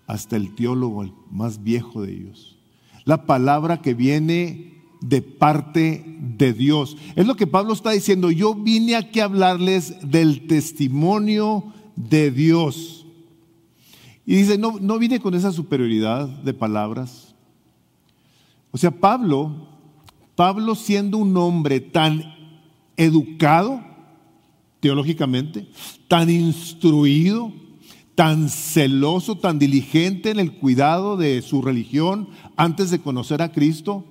hasta 0.08 0.36
el 0.36 0.54
teólogo, 0.54 1.04
el 1.04 1.14
más 1.32 1.64
viejo 1.64 2.02
de 2.02 2.14
ellos. 2.14 2.58
La 3.06 3.26
palabra 3.26 3.82
que 3.82 3.94
viene 3.94 4.75
de 5.10 5.22
parte 5.22 6.04
de 6.38 6.54
Dios. 6.54 6.98
Es 7.16 7.26
lo 7.26 7.36
que 7.36 7.48
Pablo 7.48 7.74
está 7.74 7.92
diciendo. 7.92 8.32
Yo 8.32 8.56
vine 8.56 8.96
aquí 8.96 9.20
a 9.20 9.26
hablarles 9.26 9.96
del 10.10 10.48
testimonio 10.48 11.66
de 11.96 12.32
Dios. 12.32 13.06
Y 14.26 14.36
dice, 14.36 14.58
no, 14.58 14.80
no 14.80 14.98
vine 14.98 15.20
con 15.20 15.36
esa 15.36 15.52
superioridad 15.52 16.28
de 16.28 16.54
palabras. 16.54 17.36
O 18.72 18.78
sea, 18.78 18.92
Pablo 18.92 19.76
Pablo 20.36 20.76
siendo 20.76 21.18
un 21.18 21.36
hombre 21.38 21.80
tan 21.80 22.36
educado 22.98 23.82
teológicamente, 24.82 25.68
tan 26.08 26.30
instruido, 26.30 27.54
tan 28.16 28.50
celoso, 28.50 29.38
tan 29.38 29.60
diligente 29.60 30.30
en 30.30 30.40
el 30.40 30.54
cuidado 30.54 31.18
de 31.18 31.42
su 31.42 31.62
religión 31.62 32.30
antes 32.58 32.92
de 32.92 33.00
conocer 33.00 33.42
a 33.42 33.52
Cristo, 33.52 34.04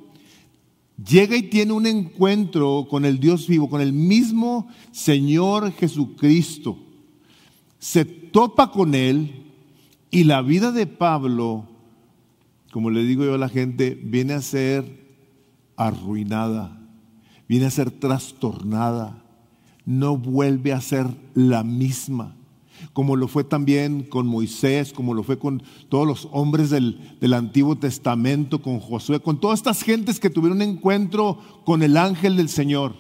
llega 1.03 1.37
y 1.37 1.45
tiene 1.45 1.73
un 1.73 1.87
encuentro 1.87 2.87
con 2.89 3.05
el 3.05 3.19
Dios 3.19 3.47
vivo, 3.47 3.69
con 3.69 3.81
el 3.81 3.93
mismo 3.93 4.69
Señor 4.93 5.73
Jesucristo. 5.73 6.79
Se 7.79 8.05
topa 8.05 8.71
con 8.71 8.95
Él 8.95 9.45
y 10.11 10.25
la 10.25 10.43
vida 10.43 10.73
de 10.73 10.87
Pablo, 10.87 11.69
como 12.73 12.91
le 12.91 13.05
digo 13.05 13.25
yo 13.25 13.35
a 13.35 13.39
la 13.39 13.49
gente, 13.49 14.01
viene 14.03 14.35
a 14.35 14.43
ser 14.43 15.05
arruinada, 15.77 16.81
viene 17.49 17.67
a 17.67 17.71
ser 17.71 17.91
trastornada, 17.91 19.23
no 19.85 20.17
vuelve 20.17 20.73
a 20.73 20.81
ser 20.81 21.07
la 21.35 21.63
misma, 21.63 22.37
como 22.93 23.17
lo 23.17 23.29
fue 23.29 23.45
también 23.45 24.03
con 24.03 24.27
Moisés, 24.27 24.93
como 24.93 25.15
lo 25.15 25.23
fue 25.23 25.39
con 25.39 25.63
todos 25.89 26.07
los 26.07 26.29
hombres 26.33 26.71
del, 26.71 27.17
del 27.21 27.35
Antiguo 27.35 27.77
Testamento, 27.77 28.61
con 28.61 28.81
Josué, 28.81 29.21
con 29.21 29.41
todas 29.41 29.61
estas 29.61 29.83
gentes 29.83 30.21
que 30.21 30.31
tuvieron 30.31 30.59
un 30.59 30.63
encuentro 30.63 31.39
con 31.65 31.83
el 31.83 31.97
ángel 31.97 32.37
del 32.37 32.49
Señor 32.49 32.95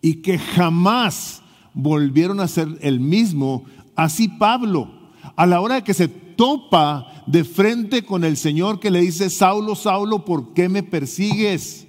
y 0.00 0.16
que 0.16 0.38
jamás 0.38 1.42
volvieron 1.74 2.40
a 2.40 2.48
ser 2.48 2.68
el 2.80 3.00
mismo, 3.00 3.64
así 3.96 4.28
Pablo, 4.28 4.90
a 5.36 5.46
la 5.46 5.60
hora 5.60 5.76
de 5.76 5.84
que 5.84 5.94
se 5.94 6.08
topa 6.08 7.24
de 7.26 7.44
frente 7.44 8.04
con 8.04 8.24
el 8.24 8.36
Señor 8.36 8.80
que 8.80 8.90
le 8.90 9.00
dice, 9.00 9.30
Saulo, 9.30 9.74
Saulo, 9.74 10.24
¿por 10.24 10.52
qué 10.54 10.68
me 10.68 10.82
persigues? 10.82 11.86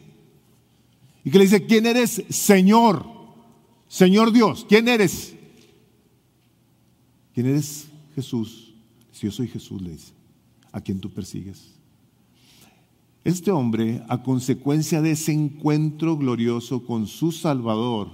Y 1.26 1.32
que 1.32 1.38
le 1.38 1.46
dice, 1.46 1.66
¿quién 1.66 1.86
eres? 1.86 2.24
Señor, 2.30 3.06
Señor 3.88 4.32
Dios, 4.32 4.66
¿quién 4.70 4.88
eres? 4.88 5.36
¿Quién 7.34 7.48
eres 7.48 7.88
Jesús? 8.16 8.74
Si 9.12 9.26
yo 9.26 9.32
soy 9.32 9.48
Jesús, 9.48 9.82
le 9.82 9.92
dice, 9.92 10.14
¿a 10.72 10.82
quién 10.82 11.00
tú 11.00 11.10
persigues? 11.10 11.74
Este 13.24 13.52
hombre, 13.52 14.04
a 14.10 14.22
consecuencia 14.22 15.02
de 15.02 15.12
ese 15.12 15.32
encuentro 15.32 16.18
glorioso 16.18 16.86
con 16.86 17.08
su 17.08 17.32
Salvador, 17.32 18.10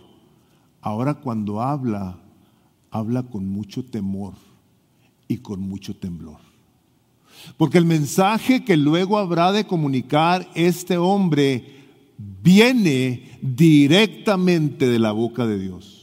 ahora 0.81 1.15
cuando 1.15 1.61
habla, 1.61 2.19
habla 2.91 3.23
con 3.23 3.47
mucho 3.47 3.83
temor 3.83 4.35
y 5.27 5.37
con 5.37 5.61
mucho 5.61 5.95
temblor. 5.95 6.39
Porque 7.57 7.77
el 7.77 7.85
mensaje 7.85 8.63
que 8.63 8.77
luego 8.77 9.17
habrá 9.17 9.51
de 9.51 9.65
comunicar 9.65 10.47
este 10.55 10.97
hombre 10.97 11.79
viene 12.17 13.39
directamente 13.41 14.87
de 14.87 14.99
la 14.99 15.11
boca 15.11 15.47
de 15.47 15.57
Dios. 15.57 15.98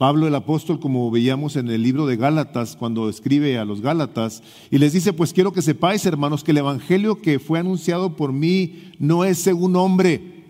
Pablo 0.00 0.26
el 0.26 0.34
apóstol, 0.34 0.80
como 0.80 1.10
veíamos 1.10 1.56
en 1.56 1.68
el 1.68 1.82
libro 1.82 2.06
de 2.06 2.16
Gálatas, 2.16 2.74
cuando 2.74 3.10
escribe 3.10 3.58
a 3.58 3.66
los 3.66 3.82
Gálatas, 3.82 4.42
y 4.70 4.78
les 4.78 4.94
dice, 4.94 5.12
pues 5.12 5.34
quiero 5.34 5.52
que 5.52 5.60
sepáis, 5.60 6.06
hermanos, 6.06 6.42
que 6.42 6.52
el 6.52 6.56
Evangelio 6.56 7.20
que 7.20 7.38
fue 7.38 7.58
anunciado 7.58 8.16
por 8.16 8.32
mí 8.32 8.92
no 8.98 9.26
es 9.26 9.36
según 9.36 9.76
hombre, 9.76 10.46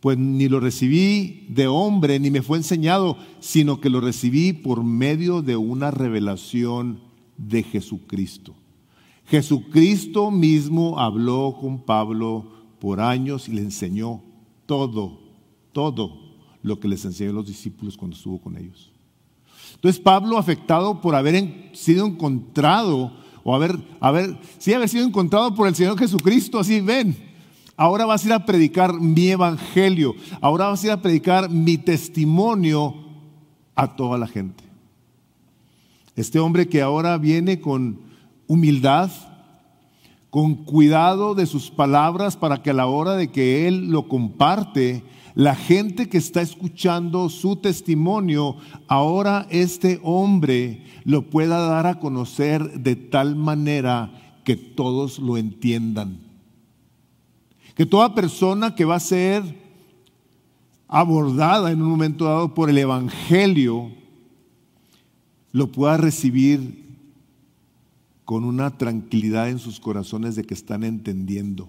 pues 0.00 0.16
ni 0.16 0.48
lo 0.48 0.58
recibí 0.58 1.44
de 1.50 1.66
hombre, 1.66 2.18
ni 2.18 2.30
me 2.30 2.40
fue 2.40 2.56
enseñado, 2.56 3.18
sino 3.40 3.78
que 3.78 3.90
lo 3.90 4.00
recibí 4.00 4.54
por 4.54 4.82
medio 4.82 5.42
de 5.42 5.56
una 5.56 5.90
revelación 5.90 7.00
de 7.36 7.62
Jesucristo. 7.62 8.54
Jesucristo 9.26 10.30
mismo 10.30 10.98
habló 10.98 11.58
con 11.60 11.82
Pablo 11.82 12.46
por 12.78 13.02
años 13.02 13.50
y 13.50 13.52
le 13.52 13.60
enseñó 13.60 14.22
todo, 14.64 15.20
todo 15.72 16.25
lo 16.62 16.80
que 16.80 16.88
les 16.88 17.04
enseñó 17.04 17.30
a 17.30 17.34
los 17.34 17.46
discípulos 17.46 17.96
cuando 17.96 18.16
estuvo 18.16 18.40
con 18.40 18.56
ellos. 18.56 18.90
Entonces 19.74 20.00
Pablo, 20.00 20.38
afectado 20.38 21.00
por 21.00 21.14
haber 21.14 21.70
sido 21.74 22.06
encontrado, 22.06 23.12
o 23.44 23.54
haber, 23.54 23.78
haber, 24.00 24.38
haber 24.74 24.88
sido 24.88 25.04
encontrado 25.04 25.54
por 25.54 25.68
el 25.68 25.74
Señor 25.74 25.98
Jesucristo, 25.98 26.58
así 26.58 26.80
ven, 26.80 27.16
ahora 27.76 28.06
vas 28.06 28.24
a 28.24 28.26
ir 28.26 28.32
a 28.32 28.44
predicar 28.44 28.94
mi 28.94 29.28
evangelio, 29.28 30.14
ahora 30.40 30.68
vas 30.68 30.82
a 30.82 30.86
ir 30.86 30.92
a 30.92 31.02
predicar 31.02 31.50
mi 31.50 31.78
testimonio 31.78 32.94
a 33.74 33.94
toda 33.94 34.18
la 34.18 34.26
gente. 34.26 34.64
Este 36.16 36.38
hombre 36.38 36.66
que 36.66 36.80
ahora 36.80 37.18
viene 37.18 37.60
con 37.60 38.00
humildad, 38.46 39.10
con 40.30 40.54
cuidado 40.54 41.34
de 41.34 41.46
sus 41.46 41.70
palabras 41.70 42.36
para 42.36 42.62
que 42.62 42.70
a 42.70 42.74
la 42.74 42.86
hora 42.86 43.14
de 43.14 43.28
que 43.28 43.68
él 43.68 43.90
lo 43.90 44.08
comparte, 44.08 45.04
la 45.36 45.54
gente 45.54 46.08
que 46.08 46.16
está 46.16 46.40
escuchando 46.40 47.28
su 47.28 47.56
testimonio, 47.56 48.56
ahora 48.88 49.46
este 49.50 50.00
hombre 50.02 50.82
lo 51.04 51.28
pueda 51.28 51.58
dar 51.58 51.86
a 51.86 52.00
conocer 52.00 52.80
de 52.80 52.96
tal 52.96 53.36
manera 53.36 54.40
que 54.46 54.56
todos 54.56 55.18
lo 55.18 55.36
entiendan. 55.36 56.20
Que 57.74 57.84
toda 57.84 58.14
persona 58.14 58.74
que 58.74 58.86
va 58.86 58.94
a 58.94 59.00
ser 59.00 59.42
abordada 60.88 61.70
en 61.70 61.82
un 61.82 61.90
momento 61.90 62.24
dado 62.24 62.54
por 62.54 62.70
el 62.70 62.78
Evangelio, 62.78 63.90
lo 65.52 65.70
pueda 65.70 65.98
recibir 65.98 66.96
con 68.24 68.44
una 68.44 68.78
tranquilidad 68.78 69.50
en 69.50 69.58
sus 69.58 69.80
corazones 69.80 70.34
de 70.34 70.44
que 70.44 70.54
están 70.54 70.82
entendiendo 70.82 71.68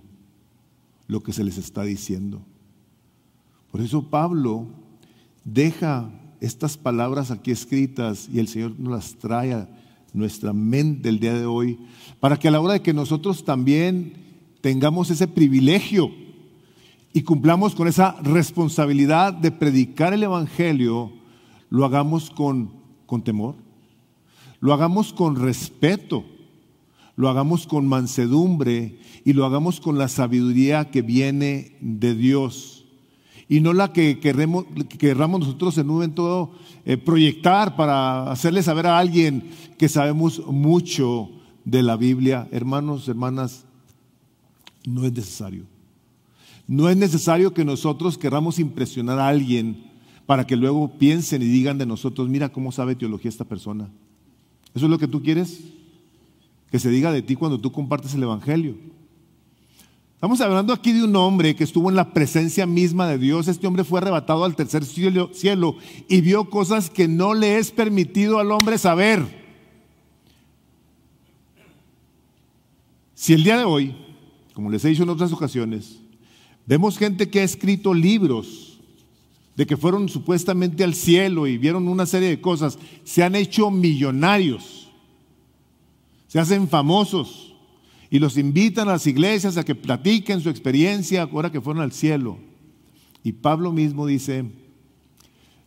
lo 1.07 1.21
que 1.21 1.33
se 1.33 1.43
les 1.43 1.57
está 1.57 1.83
diciendo. 1.83 2.41
Por 3.71 3.81
eso 3.81 4.09
Pablo 4.09 4.65
deja 5.43 6.09
estas 6.39 6.77
palabras 6.77 7.31
aquí 7.31 7.51
escritas 7.51 8.29
y 8.31 8.39
el 8.39 8.47
Señor 8.47 8.74
nos 8.77 8.93
las 8.93 9.15
trae 9.15 9.53
a 9.53 9.69
nuestra 10.13 10.53
mente 10.53 11.09
el 11.09 11.19
día 11.19 11.33
de 11.33 11.45
hoy, 11.45 11.79
para 12.19 12.38
que 12.38 12.47
a 12.47 12.51
la 12.51 12.59
hora 12.59 12.74
de 12.74 12.81
que 12.81 12.93
nosotros 12.93 13.43
también 13.43 14.13
tengamos 14.62 15.09
ese 15.09 15.27
privilegio 15.27 16.12
y 17.13 17.21
cumplamos 17.24 17.75
con 17.75 17.88
esa 17.88 18.15
responsabilidad 18.21 19.33
de 19.33 19.51
predicar 19.51 20.13
el 20.13 20.24
Evangelio, 20.24 21.12
lo 21.69 21.86
hagamos 21.86 22.29
con, 22.29 22.71
con 23.05 23.24
temor, 23.24 23.55
lo 24.59 24.74
hagamos 24.74 25.13
con 25.13 25.36
respeto, 25.36 26.25
lo 27.15 27.29
hagamos 27.29 27.67
con 27.67 27.88
mansedumbre 27.88 29.00
y 29.25 29.33
lo 29.33 29.45
hagamos 29.45 29.79
con 29.79 29.97
la 29.97 30.07
sabiduría 30.07 30.89
que 30.89 31.01
viene 31.01 31.77
de 31.81 32.15
Dios 32.15 32.76
y 33.50 33.62
no 33.62 33.74
la 33.74 33.94
que 33.94 34.20
queremos, 34.20 34.66
querramos 34.98 35.42
nosotros 35.42 35.77
en 35.77 35.89
un 35.89 35.96
momento 35.96 36.51
eh, 36.86 36.98
proyectar 36.98 37.75
para 37.75 38.30
hacerle 38.32 38.62
saber 38.62 38.88
a 38.88 38.98
alguien 38.98 39.50
que 39.77 39.88
sabemos 39.88 40.46
mucho 40.48 41.30
de 41.63 41.82
la 41.82 41.96
Biblia. 41.96 42.48
Hermanos, 42.51 43.08
hermanas, 43.08 43.66
no 44.86 45.06
es 45.06 45.13
necesario. 45.13 45.63
No 46.68 46.89
es 46.89 46.98
necesario 46.98 47.54
que 47.54 47.63
nosotros 47.63 48.18
queramos 48.18 48.60
impresionar 48.60 49.20
a 49.20 49.30
alguien 49.30 49.86
para 50.25 50.46
que 50.46 50.58
luego 50.58 50.89
piensen 50.98 51.42
y 51.42 51.46
digan 51.46 51.77
de 51.77 51.86
nosotros, 51.86 52.27
mira 52.27 52.50
cómo 52.50 52.74
sabe 52.74 52.96
teología 52.96 53.29
esta 53.29 53.46
persona. 53.46 53.90
¿Eso 54.75 54.86
es 54.86 54.92
lo 54.92 55.00
que 55.00 55.07
tú 55.07 55.24
quieres? 55.24 55.62
Que 56.70 56.79
se 56.79 56.90
diga 56.90 57.14
de 57.14 57.22
ti 57.22 57.38
cuando 57.38 57.62
tú 57.62 57.72
compartes 57.72 58.14
el 58.14 58.24
Evangelio. 58.24 58.75
Estamos 60.18 60.42
hablando 60.42 60.74
aquí 60.74 60.94
de 60.94 61.03
un 61.03 61.16
hombre 61.16 61.56
que 61.56 61.64
estuvo 61.64 61.92
en 61.92 61.96
la 61.96 62.12
presencia 62.12 62.66
misma 62.66 63.08
de 63.08 63.20
Dios. 63.20 63.48
Este 63.48 63.68
hombre 63.68 63.84
fue 63.84 64.00
arrebatado 64.00 64.46
al 64.46 64.56
tercer 64.56 64.84
cielo, 64.84 65.75
y 66.10 66.22
vio 66.22 66.50
cosas 66.50 66.90
que 66.90 67.08
no 67.08 67.36
le 67.36 67.60
es 67.60 67.70
permitido 67.70 68.40
al 68.40 68.51
hombre 68.51 68.80
saber. 68.80 69.24
Si 73.14 73.34
el 73.34 73.44
día 73.44 73.60
de 73.60 73.66
hoy, 73.66 73.96
como 74.56 74.72
les 74.72 74.84
he 74.86 74.90
dicho 74.90 75.03
en 75.03 75.10
otras 75.10 75.32
ocasiones, 75.32 76.00
vemos 76.66 76.98
gente 76.98 77.30
que 77.30 77.42
ha 77.42 77.44
escrito 77.44 77.94
libros 77.94 78.80
de 79.56 79.68
que 79.68 79.77
fueron 79.77 80.10
supuestamente 80.10 80.84
al 80.84 80.96
cielo 80.96 81.46
y 81.46 81.60
vieron 81.60 81.88
una 81.88 82.08
serie 82.08 82.30
de 82.30 82.42
cosas, 82.42 82.80
se 83.03 83.22
han 83.22 83.36
hecho 83.36 83.70
millonarios, 83.70 84.90
se 86.27 86.40
hacen 86.40 86.68
famosos 86.68 87.47
y 88.09 88.20
los 88.20 88.37
invitan 88.37 88.87
a 88.87 88.93
las 88.93 89.07
iglesias 89.07 89.57
a 89.57 89.65
que 89.65 89.75
platiquen 89.75 90.41
su 90.41 90.50
experiencia 90.50 91.24
ahora 91.24 91.51
que 91.51 91.61
fueron 91.61 91.83
al 91.83 91.91
cielo. 91.91 92.37
Y 93.24 93.33
Pablo 93.33 93.72
mismo 93.72 94.05
dice, 94.05 94.46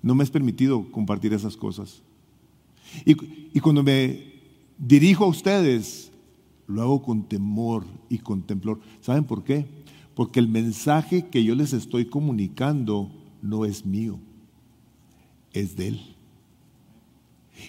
no 0.03 0.15
me 0.15 0.25
es 0.25 0.31
permitido 0.31 0.91
compartir 0.91 1.33
esas 1.33 1.57
cosas. 1.57 2.03
Y, 3.05 3.17
y 3.53 3.61
cuando 3.61 3.83
me 3.83 4.33
dirijo 4.79 5.25
a 5.25 5.29
ustedes, 5.29 6.11
lo 6.67 6.83
hago 6.83 7.03
con 7.03 7.25
temor 7.25 7.85
y 8.09 8.19
con 8.19 8.43
temblor. 8.43 8.81
¿Saben 9.01 9.25
por 9.25 9.45
qué? 9.45 9.67
Porque 10.15 10.41
el 10.41 10.49
mensaje 10.49 11.27
que 11.29 11.45
yo 11.45 11.55
les 11.55 11.73
estoy 11.73 12.07
comunicando 12.07 13.11
no 13.43 13.65
es 13.65 13.85
mío, 13.85 14.19
es 15.53 15.77
de 15.77 15.89
Él. 15.89 16.17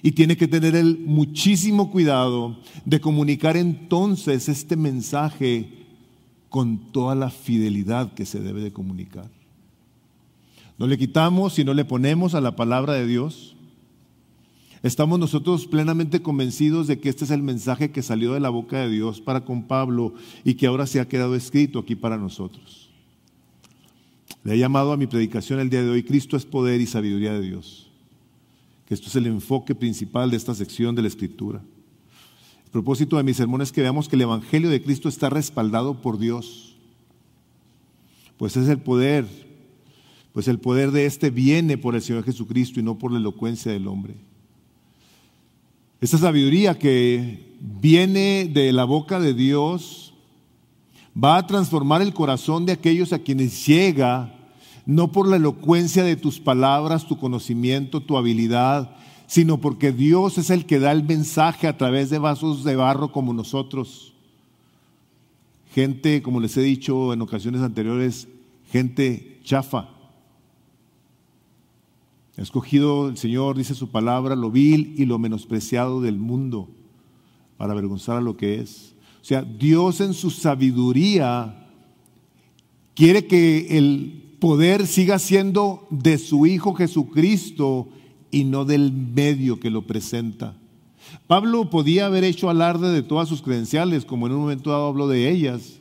Y 0.02 0.12
tiene 0.14 0.38
que 0.38 0.48
tener 0.48 0.76
él 0.76 1.04
muchísimo 1.06 1.92
cuidado 1.92 2.58
de 2.86 3.02
comunicar 3.02 3.58
entonces 3.58 4.50
este 4.50 4.76
mensaje 4.76 5.70
con 6.50 6.92
toda 6.92 7.16
la 7.16 7.30
fidelidad 7.30 8.14
que 8.14 8.26
se 8.26 8.40
debe 8.40 8.62
de 8.62 8.74
comunicar. 8.74 9.30
No 10.78 10.88
le 10.88 10.98
quitamos 10.98 11.60
y 11.60 11.64
no 11.64 11.74
le 11.74 11.86
ponemos 11.86 12.34
a 12.34 12.42
la 12.42 12.56
palabra 12.56 12.94
de 12.94 13.06
Dios. 13.06 13.56
Estamos 14.84 15.20
nosotros 15.20 15.68
plenamente 15.68 16.24
convencidos 16.24 16.88
de 16.88 17.00
que 17.00 17.10
este 17.10 17.26
es 17.26 17.32
el 17.32 17.44
mensaje 17.44 17.92
que 17.92 18.02
salió 18.02 18.34
de 18.34 18.40
la 18.40 18.50
boca 18.50 18.80
de 18.80 18.90
Dios 18.90 19.22
para 19.22 19.46
con 19.46 19.64
Pablo 19.64 20.16
y 20.44 20.56
que 20.56 20.66
ahora 20.66 20.88
se 20.88 21.00
ha 21.00 21.08
quedado 21.08 21.36
escrito 21.36 21.78
aquí 21.80 21.96
para 21.96 22.18
nosotros. 22.18 22.90
Le 24.44 24.56
he 24.56 24.58
llamado 24.58 24.92
a 24.92 24.98
mi 24.98 25.06
predicación 25.06 25.60
el 25.60 25.70
día 25.70 25.84
de 25.84 25.90
hoy, 25.90 26.02
Cristo 26.02 26.36
es 26.36 26.46
poder 26.46 26.82
y 26.82 26.88
sabiduría 26.88 27.34
de 27.34 27.42
Dios. 27.42 27.91
Esto 28.92 29.08
es 29.08 29.16
el 29.16 29.26
enfoque 29.26 29.74
principal 29.74 30.30
de 30.30 30.36
esta 30.36 30.54
sección 30.54 30.94
de 30.96 31.02
la 31.02 31.08
Escritura. 31.08 31.62
El 32.66 32.72
propósito 32.72 33.16
de 33.16 33.24
mi 33.24 33.34
sermón 33.34 33.62
es 33.62 33.72
que 33.72 33.80
veamos 33.80 34.10
que 34.10 34.18
el 34.18 34.24
Evangelio 34.24 34.70
de 34.70 34.84
Cristo 34.84 35.08
está 35.08 35.30
respaldado 35.30 36.02
por 36.02 36.20
Dios. 36.20 36.76
Pues 38.36 38.58
es 38.58 38.68
el 38.68 38.80
poder, 38.80 39.26
pues 40.34 40.50
el 40.50 40.60
poder 40.60 40.92
de 40.92 41.06
este 41.06 41.30
viene 41.30 41.78
por 41.78 41.96
el 41.96 42.02
Señor 42.02 42.26
Jesucristo 42.26 42.82
y 42.82 42.84
no 42.84 42.98
por 42.98 43.14
la 43.14 43.20
elocuencia 43.20 43.72
del 43.72 43.88
hombre. 43.88 44.16
Esta 46.02 46.18
sabiduría 46.18 46.78
que 46.78 47.56
viene 47.62 48.52
de 48.54 48.74
la 48.74 48.84
boca 48.84 49.22
de 49.22 49.34
Dios 49.34 50.14
va 51.16 51.38
a 51.38 51.48
transformar 51.48 52.02
el 52.02 52.14
corazón 52.14 52.66
de 52.66 52.74
aquellos 52.74 53.14
a 53.14 53.20
quienes 53.20 53.66
llega 53.66 54.41
no 54.86 55.12
por 55.12 55.28
la 55.28 55.36
elocuencia 55.36 56.04
de 56.04 56.16
tus 56.16 56.40
palabras, 56.40 57.08
tu 57.08 57.18
conocimiento, 57.18 58.02
tu 58.02 58.18
habilidad, 58.18 58.96
sino 59.28 59.60
porque 59.60 59.92
Dios 59.92 60.38
es 60.38 60.50
el 60.50 60.66
que 60.66 60.80
da 60.80 60.92
el 60.92 61.04
mensaje 61.04 61.68
a 61.68 61.78
través 61.78 62.10
de 62.10 62.20
vasos 62.20 62.64
de 62.64 62.76
barro 62.76 63.12
como 63.12 63.34
nosotros. 63.34 64.14
Gente, 65.74 66.22
como 66.22 66.40
les 66.40 66.58
he 66.58 66.62
dicho 66.62 67.14
en 67.14 67.22
ocasiones 67.22 67.62
anteriores, 67.62 68.28
gente 68.72 69.40
chafa. 69.44 69.90
Ha 72.38 72.42
escogido 72.42 73.10
el 73.10 73.18
Señor, 73.18 73.58
dice 73.58 73.76
su 73.76 73.90
palabra, 73.90 74.36
lo 74.36 74.52
vil 74.52 74.96
y 74.98 75.06
lo 75.06 75.20
menospreciado 75.20 76.02
del 76.02 76.18
mundo 76.18 76.70
para 77.58 77.74
avergonzar 77.74 78.18
a 78.18 78.22
lo 78.22 78.36
que 78.36 78.60
es. 78.60 78.96
O 79.22 79.24
sea, 79.24 79.44
Dios 79.44 80.02
en 80.02 80.14
su 80.14 80.30
sabiduría 80.30 81.68
quiere 82.96 83.28
que 83.28 83.78
el 83.78 84.31
poder 84.42 84.88
siga 84.88 85.20
siendo 85.20 85.88
de 85.92 86.18
su 86.18 86.48
Hijo 86.48 86.74
Jesucristo 86.74 87.88
y 88.32 88.44
no 88.44 88.66
del 88.66 88.92
medio 88.92 89.60
que 89.60 89.70
lo 89.70 89.86
presenta. 89.86 90.58
Pablo 91.28 91.70
podía 91.70 92.08
haber 92.08 92.24
hecho 92.24 92.50
alarde 92.50 92.92
de 92.92 93.04
todas 93.04 93.30
sus 93.30 93.44
credenciales, 93.44 94.04
como 94.04 94.26
en 94.26 94.34
un 94.34 94.40
momento 94.40 94.72
dado 94.72 94.88
habló 94.88 95.08
de 95.08 95.30
ellas, 95.30 95.80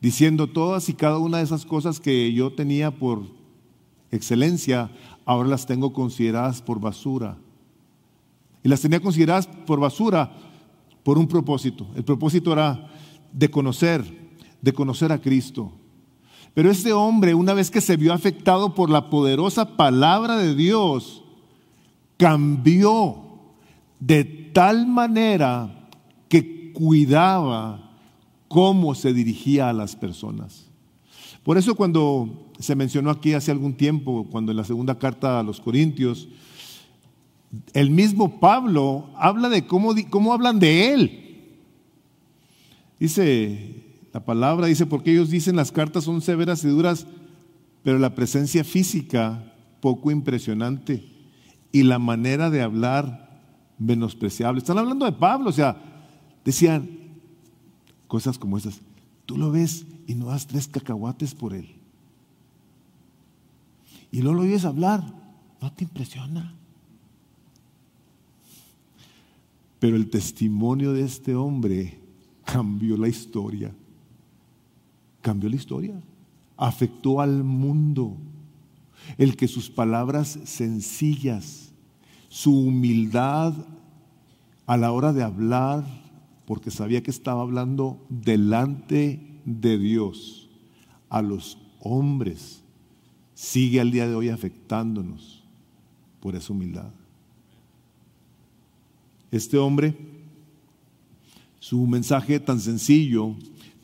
diciendo 0.00 0.48
todas 0.48 0.88
y 0.88 0.94
cada 0.94 1.18
una 1.18 1.38
de 1.38 1.44
esas 1.44 1.64
cosas 1.64 2.00
que 2.00 2.32
yo 2.32 2.52
tenía 2.52 2.90
por 2.90 3.22
excelencia, 4.10 4.90
ahora 5.24 5.48
las 5.48 5.66
tengo 5.66 5.92
consideradas 5.92 6.62
por 6.62 6.80
basura. 6.80 7.38
Y 8.64 8.68
las 8.68 8.80
tenía 8.80 8.98
consideradas 8.98 9.46
por 9.46 9.78
basura 9.78 10.32
por 11.04 11.18
un 11.18 11.28
propósito. 11.28 11.86
El 11.94 12.02
propósito 12.02 12.52
era 12.52 12.90
de 13.32 13.48
conocer, 13.48 14.04
de 14.60 14.72
conocer 14.72 15.12
a 15.12 15.20
Cristo. 15.20 15.72
Pero 16.56 16.70
este 16.70 16.94
hombre, 16.94 17.34
una 17.34 17.52
vez 17.52 17.70
que 17.70 17.82
se 17.82 17.98
vio 17.98 18.14
afectado 18.14 18.74
por 18.74 18.88
la 18.88 19.10
poderosa 19.10 19.76
palabra 19.76 20.38
de 20.38 20.54
Dios, 20.54 21.22
cambió 22.16 23.24
de 24.00 24.24
tal 24.24 24.86
manera 24.86 25.90
que 26.30 26.72
cuidaba 26.72 27.90
cómo 28.48 28.94
se 28.94 29.12
dirigía 29.12 29.68
a 29.68 29.74
las 29.74 29.96
personas. 29.96 30.64
Por 31.42 31.58
eso 31.58 31.74
cuando 31.74 32.48
se 32.58 32.74
mencionó 32.74 33.10
aquí 33.10 33.34
hace 33.34 33.50
algún 33.50 33.74
tiempo, 33.74 34.26
cuando 34.30 34.50
en 34.50 34.56
la 34.56 34.64
segunda 34.64 34.98
carta 34.98 35.38
a 35.38 35.42
los 35.42 35.60
Corintios, 35.60 36.26
el 37.74 37.90
mismo 37.90 38.40
Pablo 38.40 39.10
habla 39.14 39.50
de 39.50 39.66
cómo, 39.66 39.94
cómo 40.08 40.32
hablan 40.32 40.58
de 40.58 40.94
él. 40.94 41.50
Dice, 42.98 43.75
la 44.16 44.24
palabra 44.24 44.66
dice, 44.66 44.86
porque 44.86 45.12
ellos 45.12 45.28
dicen 45.28 45.56
las 45.56 45.70
cartas 45.70 46.04
son 46.04 46.22
severas 46.22 46.64
y 46.64 46.68
duras, 46.68 47.06
pero 47.82 47.98
la 47.98 48.14
presencia 48.14 48.64
física 48.64 49.52
poco 49.82 50.10
impresionante 50.10 51.06
y 51.70 51.82
la 51.82 51.98
manera 51.98 52.48
de 52.48 52.62
hablar 52.62 53.42
menospreciable. 53.78 54.60
Están 54.60 54.78
hablando 54.78 55.04
de 55.04 55.12
Pablo, 55.12 55.50
o 55.50 55.52
sea, 55.52 55.76
decían 56.46 56.88
cosas 58.08 58.38
como 58.38 58.56
esas. 58.56 58.80
Tú 59.26 59.36
lo 59.36 59.50
ves 59.50 59.84
y 60.06 60.14
no 60.14 60.28
das 60.28 60.46
tres 60.46 60.66
cacahuates 60.66 61.34
por 61.34 61.52
él. 61.52 61.76
Y 64.10 64.22
luego 64.22 64.38
lo 64.38 64.42
oyes 64.44 64.64
hablar, 64.64 65.04
no 65.60 65.72
te 65.74 65.84
impresiona. 65.84 66.54
Pero 69.78 69.94
el 69.94 70.08
testimonio 70.08 70.94
de 70.94 71.02
este 71.02 71.34
hombre 71.34 72.00
cambió 72.46 72.96
la 72.96 73.08
historia. 73.08 73.74
Cambió 75.26 75.50
la 75.50 75.56
historia. 75.56 76.00
Afectó 76.56 77.20
al 77.20 77.42
mundo. 77.42 78.16
El 79.18 79.34
que 79.34 79.48
sus 79.48 79.68
palabras 79.68 80.38
sencillas, 80.44 81.72
su 82.28 82.56
humildad 82.56 83.52
a 84.66 84.76
la 84.76 84.92
hora 84.92 85.12
de 85.12 85.24
hablar, 85.24 85.84
porque 86.46 86.70
sabía 86.70 87.02
que 87.02 87.10
estaba 87.10 87.42
hablando 87.42 88.06
delante 88.08 89.20
de 89.44 89.78
Dios, 89.78 90.48
a 91.08 91.22
los 91.22 91.58
hombres, 91.80 92.62
sigue 93.34 93.80
al 93.80 93.90
día 93.90 94.06
de 94.06 94.14
hoy 94.14 94.28
afectándonos 94.28 95.42
por 96.20 96.36
esa 96.36 96.52
humildad. 96.52 96.92
Este 99.32 99.58
hombre, 99.58 99.96
su 101.58 101.84
mensaje 101.88 102.38
tan 102.38 102.60
sencillo, 102.60 103.34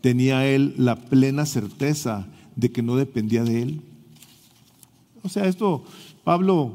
tenía 0.02 0.46
él 0.46 0.74
la 0.76 0.96
plena 0.96 1.46
certeza 1.46 2.26
de 2.56 2.70
que 2.70 2.82
no 2.82 2.96
dependía 2.96 3.44
de 3.44 3.62
él. 3.62 3.82
O 5.22 5.28
sea, 5.28 5.46
esto, 5.46 5.84
Pablo, 6.24 6.74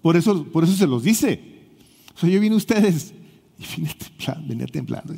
por 0.00 0.16
eso, 0.16 0.44
por 0.44 0.64
eso 0.64 0.72
se 0.72 0.86
los 0.86 1.04
dice. 1.04 1.40
O 2.16 2.18
sea, 2.18 2.28
yo 2.28 2.40
vine 2.40 2.54
a 2.54 2.58
ustedes 2.58 3.14
y 3.58 3.76
vine 3.76 3.94
temblando, 3.94 4.48
venía 4.48 4.66
temblando. 4.66 5.14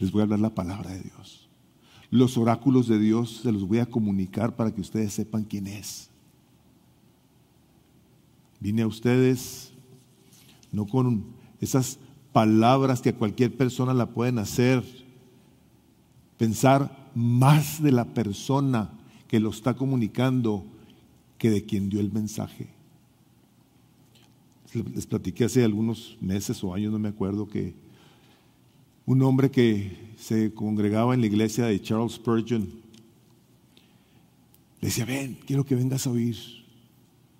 Les 0.00 0.10
voy 0.10 0.20
a 0.20 0.24
hablar 0.24 0.40
la 0.40 0.54
palabra 0.54 0.90
de 0.90 1.02
Dios. 1.02 1.48
Los 2.10 2.38
oráculos 2.38 2.86
de 2.86 2.98
Dios 2.98 3.40
se 3.42 3.52
los 3.52 3.66
voy 3.66 3.80
a 3.80 3.86
comunicar 3.86 4.54
para 4.54 4.72
que 4.72 4.80
ustedes 4.80 5.12
sepan 5.12 5.44
quién 5.44 5.66
es. 5.66 6.08
Vine 8.60 8.82
a 8.82 8.86
ustedes 8.86 9.72
no 10.70 10.86
con 10.86 11.26
esas 11.60 11.98
palabras 12.32 13.00
que 13.00 13.10
a 13.10 13.16
cualquier 13.16 13.56
persona 13.56 13.92
la 13.92 14.06
pueden 14.06 14.38
hacer 14.38 14.84
pensar 16.38 17.10
más 17.14 17.82
de 17.82 17.92
la 17.92 18.04
persona 18.04 18.90
que 19.28 19.40
lo 19.40 19.50
está 19.50 19.74
comunicando 19.74 20.64
que 21.38 21.50
de 21.50 21.64
quien 21.64 21.88
dio 21.88 22.00
el 22.00 22.12
mensaje. 22.12 22.68
Les 24.94 25.06
platiqué 25.06 25.44
hace 25.44 25.64
algunos 25.64 26.16
meses 26.20 26.62
o 26.62 26.74
años, 26.74 26.92
no 26.92 26.98
me 26.98 27.08
acuerdo, 27.08 27.48
que 27.48 27.74
un 29.06 29.22
hombre 29.22 29.50
que 29.50 30.14
se 30.18 30.52
congregaba 30.52 31.14
en 31.14 31.20
la 31.20 31.26
iglesia 31.26 31.66
de 31.66 31.80
Charles 31.80 32.14
Spurgeon 32.14 32.68
le 34.80 34.88
decía, 34.88 35.04
ven, 35.04 35.38
quiero 35.46 35.64
que 35.64 35.74
vengas 35.74 36.06
a 36.06 36.10
oír 36.10 36.36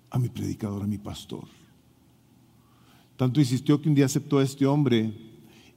a 0.09 0.17
mi 0.17 0.29
predicador, 0.29 0.83
a 0.83 0.87
mi 0.87 0.97
pastor. 0.97 1.45
Tanto 3.15 3.39
insistió 3.39 3.81
que 3.81 3.89
un 3.89 3.95
día 3.95 4.05
aceptó 4.05 4.39
a 4.39 4.43
este 4.43 4.65
hombre 4.65 5.13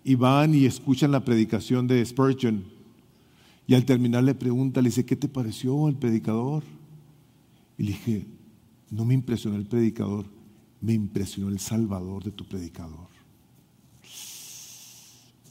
y 0.05 0.15
van 0.15 0.55
y 0.55 0.65
escuchan 0.65 1.11
la 1.11 1.25
predicación 1.25 1.87
de 1.87 2.05
Spurgeon. 2.05 2.80
Y 3.71 3.75
al 3.77 3.85
terminar 3.85 4.25
le 4.25 4.35
pregunta, 4.35 4.83
le 4.83 4.89
dice, 4.89 5.07
¿qué 5.07 5.15
te 5.15 5.29
pareció 5.29 5.87
el 5.87 5.95
predicador? 5.95 6.65
Y 7.79 7.85
le 7.85 7.93
dije, 7.93 8.27
no 8.91 9.05
me 9.05 9.15
impresionó 9.15 9.55
el 9.55 9.67
predicador, 9.67 10.27
me 10.81 10.93
impresionó 10.93 11.49
el 11.51 11.61
salvador 11.61 12.25
de 12.25 12.33
tu 12.33 12.45
predicador. 12.45 13.07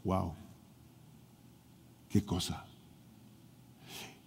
Wow. 0.03 0.33
Qué 2.09 2.25
cosa. 2.25 2.65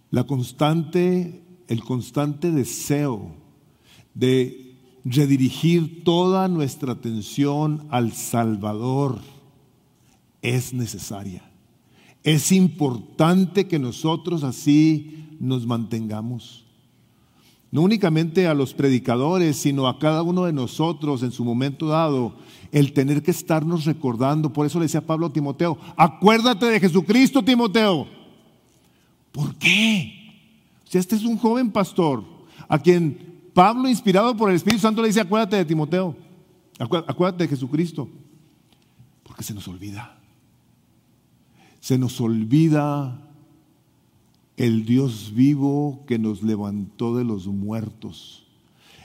La 0.09 0.23
constante, 0.23 1.43
el 1.67 1.83
constante 1.83 2.49
deseo 2.49 3.35
de 4.15 4.75
redirigir 5.05 6.03
toda 6.03 6.47
nuestra 6.47 6.93
atención 6.93 7.85
al 7.91 8.11
Salvador 8.13 9.19
es 10.41 10.73
necesaria. 10.73 11.52
Es 12.23 12.51
importante 12.51 13.67
que 13.67 13.79
nosotros 13.79 14.43
así 14.43 15.27
nos 15.39 15.65
mantengamos. 15.67 16.63
No 17.71 17.81
únicamente 17.81 18.47
a 18.47 18.53
los 18.53 18.73
predicadores, 18.73 19.57
sino 19.57 19.87
a 19.87 19.97
cada 19.97 20.21
uno 20.21 20.45
de 20.45 20.53
nosotros 20.53 21.23
en 21.23 21.31
su 21.31 21.43
momento 21.43 21.87
dado, 21.87 22.35
el 22.71 22.93
tener 22.93 23.23
que 23.23 23.31
estarnos 23.31 23.85
recordando. 23.85 24.53
Por 24.53 24.65
eso 24.65 24.79
le 24.79 24.85
decía 24.85 25.05
Pablo 25.05 25.27
a 25.27 25.33
Timoteo, 25.33 25.77
acuérdate 25.97 26.67
de 26.67 26.79
Jesucristo, 26.79 27.43
Timoteo. 27.43 28.07
¿Por 29.31 29.55
qué? 29.55 30.13
Sea, 30.85 31.01
este 31.01 31.15
es 31.15 31.23
un 31.23 31.37
joven 31.37 31.71
pastor 31.71 32.23
a 32.69 32.79
quien 32.79 33.33
Pablo, 33.53 33.89
inspirado 33.89 34.35
por 34.37 34.49
el 34.49 34.55
Espíritu 34.55 34.81
Santo, 34.81 35.01
le 35.01 35.07
dice, 35.09 35.21
acuérdate 35.21 35.57
de 35.57 35.65
Timoteo, 35.65 36.15
acuérdate 36.79 37.43
de 37.43 37.49
Jesucristo, 37.49 38.07
porque 39.23 39.43
se 39.43 39.53
nos 39.53 39.67
olvida. 39.67 40.19
Se 41.83 41.97
nos 41.97 42.21
olvida 42.21 43.19
el 44.55 44.85
Dios 44.85 45.33
vivo 45.35 46.05
que 46.07 46.17
nos 46.17 46.41
levantó 46.41 47.13
de 47.17 47.25
los 47.25 47.47
muertos. 47.47 48.45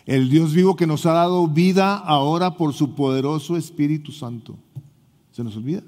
El 0.07 0.31
Dios 0.31 0.55
vivo 0.55 0.77
que 0.77 0.87
nos 0.87 1.05
ha 1.05 1.13
dado 1.13 1.49
vida 1.49 1.97
ahora 1.97 2.57
por 2.57 2.73
su 2.73 2.95
poderoso 2.95 3.57
Espíritu 3.57 4.13
Santo. 4.13 4.55
Se 5.33 5.43
nos 5.43 5.57
olvida. 5.57 5.83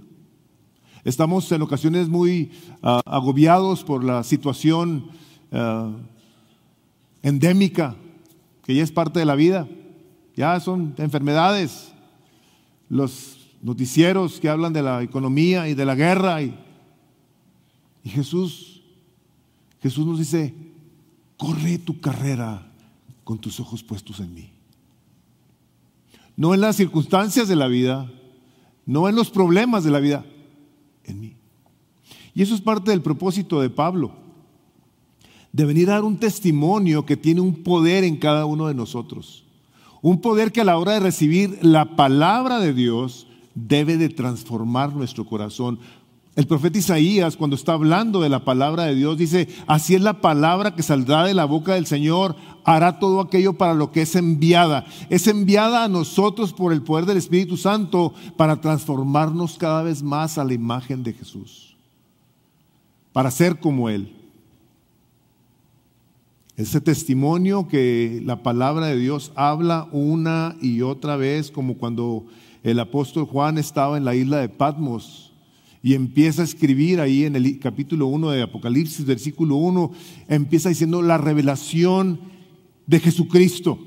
Estamos 1.05 1.53
en 1.53 1.63
ocasiones 1.63 2.09
muy 2.09 2.51
ah, 2.83 3.01
agobiados 3.07 3.85
por 3.85 4.03
la 4.03 4.25
situación 4.25 5.13
ah, 5.53 5.93
endémica 7.23 7.95
que 8.65 8.75
ya 8.75 8.83
es 8.83 8.91
parte 8.91 9.21
de 9.21 9.27
la 9.27 9.37
vida. 9.37 9.69
Ya 10.35 10.59
son 10.59 10.93
enfermedades. 10.99 11.93
Los 12.89 13.53
noticieros 13.63 14.41
que 14.41 14.49
hablan 14.49 14.73
de 14.73 14.83
la 14.83 15.05
economía 15.05 15.69
y 15.69 15.75
de 15.75 15.85
la 15.85 15.95
guerra. 15.95 16.43
Y, 16.43 16.53
y 18.05 18.11
Jesús, 18.11 18.83
Jesús 19.83 20.07
nos 20.07 20.19
dice, 20.19 20.55
corre 21.37 21.79
tu 21.79 22.01
carrera 22.01 22.71
con 23.25 23.39
tus 23.39 23.61
ojos 23.61 23.83
puestos 23.83 24.21
en 24.21 24.35
mí. 24.35 24.51
No 26.37 26.55
en 26.55 26.61
las 26.61 26.77
circunstancias 26.77 27.49
de 27.49 27.57
la 27.57 27.67
vida, 27.67 28.11
no 28.87 29.09
en 29.09 29.15
los 29.15 29.31
problemas 29.31 29.85
de 29.85 29.91
la 29.91 30.01
vida, 30.01 30.25
en 31.05 31.21
mí. 31.21 31.37
Y 32.35 32.43
eso 32.43 32.55
es 32.55 32.61
parte 32.61 32.91
del 32.91 33.03
propósito 33.03 33.61
de 33.61 33.71
Pablo 33.71 34.21
de 35.53 35.65
venir 35.65 35.91
a 35.91 35.95
dar 35.95 36.05
un 36.05 36.19
testimonio 36.19 37.05
que 37.05 37.17
tiene 37.17 37.41
un 37.41 37.63
poder 37.63 38.05
en 38.05 38.17
cada 38.17 38.47
uno 38.47 38.69
de 38.69 38.75
nosotros. 38.75 39.45
Un 40.03 40.21
poder 40.21 40.53
que 40.53 40.61
a 40.61 40.65
la 40.65 40.79
hora 40.79 40.93
de 40.93 41.01
recibir 41.01 41.59
la 41.63 41.97
palabra 41.97 42.61
de 42.61 42.73
Dios 42.73 43.27
debe 43.55 43.97
de 43.97 44.09
transformar 44.09 44.95
nuestro 44.95 45.27
corazón. 45.27 45.81
El 46.41 46.47
profeta 46.47 46.79
Isaías, 46.79 47.37
cuando 47.37 47.55
está 47.55 47.75
hablando 47.75 48.23
de 48.23 48.31
la 48.31 48.47
palabra 48.47 48.85
de 48.85 48.95
Dios, 48.95 49.19
dice, 49.19 49.47
así 49.67 49.95
es 49.95 50.01
la 50.01 50.23
palabra 50.23 50.75
que 50.75 50.83
saldrá 50.83 51.23
de 51.25 51.35
la 51.35 51.45
boca 51.45 51.75
del 51.75 51.85
Señor, 51.85 52.35
hará 52.65 52.99
todo 52.99 53.21
aquello 53.21 53.59
para 53.59 53.75
lo 53.75 53.93
que 53.93 54.01
es 54.01 54.17
enviada. 54.17 54.87
Es 55.11 55.27
enviada 55.27 55.85
a 55.85 55.89
nosotros 55.89 56.55
por 56.55 56.73
el 56.73 56.81
poder 56.81 57.05
del 57.05 57.19
Espíritu 57.19 57.59
Santo 57.59 58.15
para 58.39 58.59
transformarnos 58.59 59.59
cada 59.59 59.83
vez 59.83 60.03
más 60.03 60.39
a 60.39 60.45
la 60.45 60.55
imagen 60.55 61.03
de 61.03 61.13
Jesús, 61.13 61.77
para 63.13 63.31
ser 63.31 63.61
como 63.61 63.91
Él. 63.91 64.11
Ese 66.57 66.81
testimonio 66.81 67.69
que 67.69 68.23
la 68.25 68.43
palabra 68.43 68.87
de 68.87 68.97
Dios 68.97 69.31
habla 69.35 69.89
una 69.93 70.57
y 70.63 70.81
otra 70.81 71.17
vez, 71.17 71.51
como 71.51 71.75
cuando 71.77 72.25
el 72.63 72.81
apóstol 72.81 73.27
Juan 73.27 73.59
estaba 73.59 73.99
en 73.99 74.07
la 74.07 74.15
isla 74.15 74.39
de 74.39 74.49
Patmos 74.49 75.30
y 75.83 75.95
empieza 75.95 76.43
a 76.43 76.45
escribir 76.45 77.01
ahí 77.01 77.25
en 77.25 77.37
el 77.37 77.59
capítulo 77.59 78.07
1 78.07 78.31
de 78.31 78.43
Apocalipsis, 78.43 79.07
versículo 79.07 79.57
1, 79.57 79.93
empieza 80.29 80.69
diciendo 80.69 81.01
la 81.03 81.19
revelación 81.19 82.21
de 82.87 83.01
Jesucristo 83.01 83.79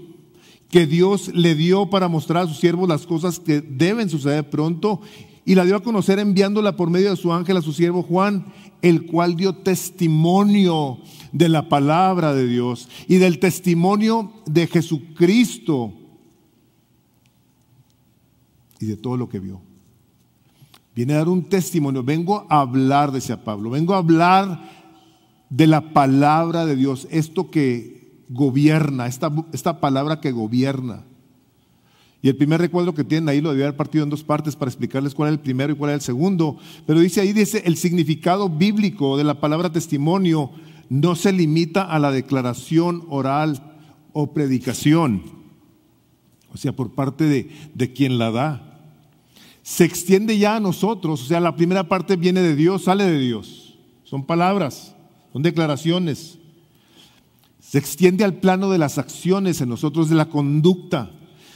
que 0.69 0.87
Dios 0.87 1.31
le 1.35 1.53
dio 1.53 1.91
para 1.91 2.07
mostrar 2.07 2.43
a 2.43 2.47
sus 2.47 2.57
siervos 2.57 2.89
las 2.89 3.05
cosas 3.05 3.39
que 3.39 3.61
deben 3.61 4.09
suceder 4.09 4.49
pronto 4.49 5.01
y 5.45 5.53
la 5.53 5.65
dio 5.65 5.75
a 5.75 5.83
conocer 5.83 6.17
enviándola 6.17 6.75
por 6.75 6.89
medio 6.89 7.11
de 7.11 7.15
su 7.15 7.31
ángel 7.31 7.57
a 7.57 7.61
su 7.61 7.73
siervo 7.73 8.01
Juan, 8.01 8.45
el 8.81 9.05
cual 9.05 9.35
dio 9.35 9.53
testimonio 9.53 10.99
de 11.31 11.49
la 11.49 11.69
palabra 11.69 12.33
de 12.33 12.47
Dios 12.47 12.89
y 13.07 13.17
del 13.17 13.37
testimonio 13.37 14.31
de 14.47 14.65
Jesucristo 14.65 15.93
y 18.79 18.87
de 18.87 18.97
todo 18.97 19.15
lo 19.15 19.29
que 19.29 19.39
vio. 19.39 19.61
Viene 20.95 21.13
a 21.13 21.17
dar 21.17 21.29
un 21.29 21.43
testimonio. 21.43 22.03
Vengo 22.03 22.45
a 22.49 22.61
hablar, 22.61 23.11
decía 23.11 23.43
Pablo, 23.43 23.69
vengo 23.71 23.93
a 23.93 23.97
hablar 23.97 24.69
de 25.49 25.67
la 25.67 25.93
palabra 25.93 26.65
de 26.65 26.75
Dios, 26.75 27.07
esto 27.11 27.51
que 27.51 28.23
gobierna, 28.29 29.07
esta, 29.07 29.31
esta 29.53 29.79
palabra 29.79 30.19
que 30.19 30.31
gobierna. 30.31 31.03
Y 32.23 32.29
el 32.29 32.37
primer 32.37 32.61
recuadro 32.61 32.95
que 32.95 33.03
tienen 33.03 33.27
ahí 33.27 33.41
lo 33.41 33.49
debía 33.49 33.65
haber 33.65 33.77
partido 33.77 34.03
en 34.03 34.09
dos 34.09 34.23
partes 34.23 34.55
para 34.55 34.69
explicarles 34.69 35.13
cuál 35.13 35.29
es 35.29 35.33
el 35.33 35.41
primero 35.41 35.73
y 35.73 35.75
cuál 35.75 35.91
es 35.91 35.95
el 35.95 36.01
segundo. 36.01 36.57
Pero 36.87 37.01
dice 37.01 37.19
ahí, 37.21 37.33
dice, 37.33 37.61
el 37.65 37.75
significado 37.75 38.49
bíblico 38.49 39.17
de 39.17 39.25
la 39.25 39.41
palabra 39.41 39.71
testimonio 39.71 40.51
no 40.89 41.15
se 41.15 41.33
limita 41.33 41.83
a 41.83 41.99
la 41.99 42.11
declaración 42.11 43.03
oral 43.09 43.73
o 44.13 44.33
predicación, 44.33 45.23
o 46.53 46.57
sea, 46.57 46.71
por 46.71 46.93
parte 46.93 47.25
de, 47.25 47.49
de 47.73 47.93
quien 47.93 48.17
la 48.17 48.31
da. 48.31 48.72
Se 49.63 49.83
extiende 49.85 50.37
ya 50.37 50.57
a 50.57 50.59
nosotros, 50.59 51.23
o 51.23 51.25
sea, 51.25 51.39
la 51.39 51.55
primera 51.55 51.87
parte 51.87 52.15
viene 52.15 52.41
de 52.41 52.55
Dios, 52.55 52.83
sale 52.83 53.05
de 53.05 53.17
Dios. 53.17 53.79
Son 54.03 54.25
palabras, 54.25 54.95
son 55.31 55.41
declaraciones. 55.41 56.37
Se 57.59 57.79
extiende 57.79 58.23
al 58.23 58.35
plano 58.35 58.69
de 58.69 58.77
las 58.77 58.99
acciones 58.99 59.61
en 59.61 59.69
nosotros, 59.69 60.09
de 60.09 60.15
la 60.15 60.29
conducta 60.29 61.09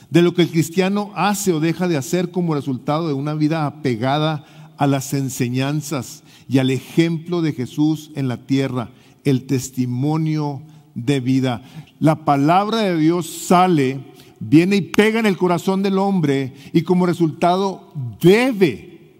de 0.10 0.22
lo 0.22 0.34
que 0.34 0.44
el 0.44 0.50
cristiano 0.50 1.12
hace 1.16 1.54
o 1.54 1.60
deja 1.60 1.88
de 1.88 1.98
hacer 1.98 2.32
como 2.32 2.56
resultado 2.56 3.08
de 3.08 3.14
una 3.14 3.34
vida 3.34 3.66
apegada 3.66 4.46
a 4.78 4.88
las 4.88 5.14
enseñanzas 5.14 6.24
y 6.48 6.60
al 6.60 6.70
ejemplo 6.70 7.42
de 7.42 7.54
Jesús 7.54 8.12
en 8.16 8.28
la 8.28 8.38
tierra, 8.46 8.92
el 9.26 9.46
testimonio 9.46 10.62
de 10.96 11.20
vida. 11.20 11.64
La 12.00 12.24
palabra 12.24 12.80
de 12.80 12.98
Dios 12.98 13.28
sale, 13.30 14.00
viene 14.40 14.78
y 14.78 14.82
pega 14.82 15.20
en 15.20 15.26
el 15.26 15.38
corazón 15.38 15.84
del 15.84 15.98
hombre 15.98 16.54
y 16.74 16.82
como 16.82 17.06
resultado 17.06 17.92
debe, 18.22 19.14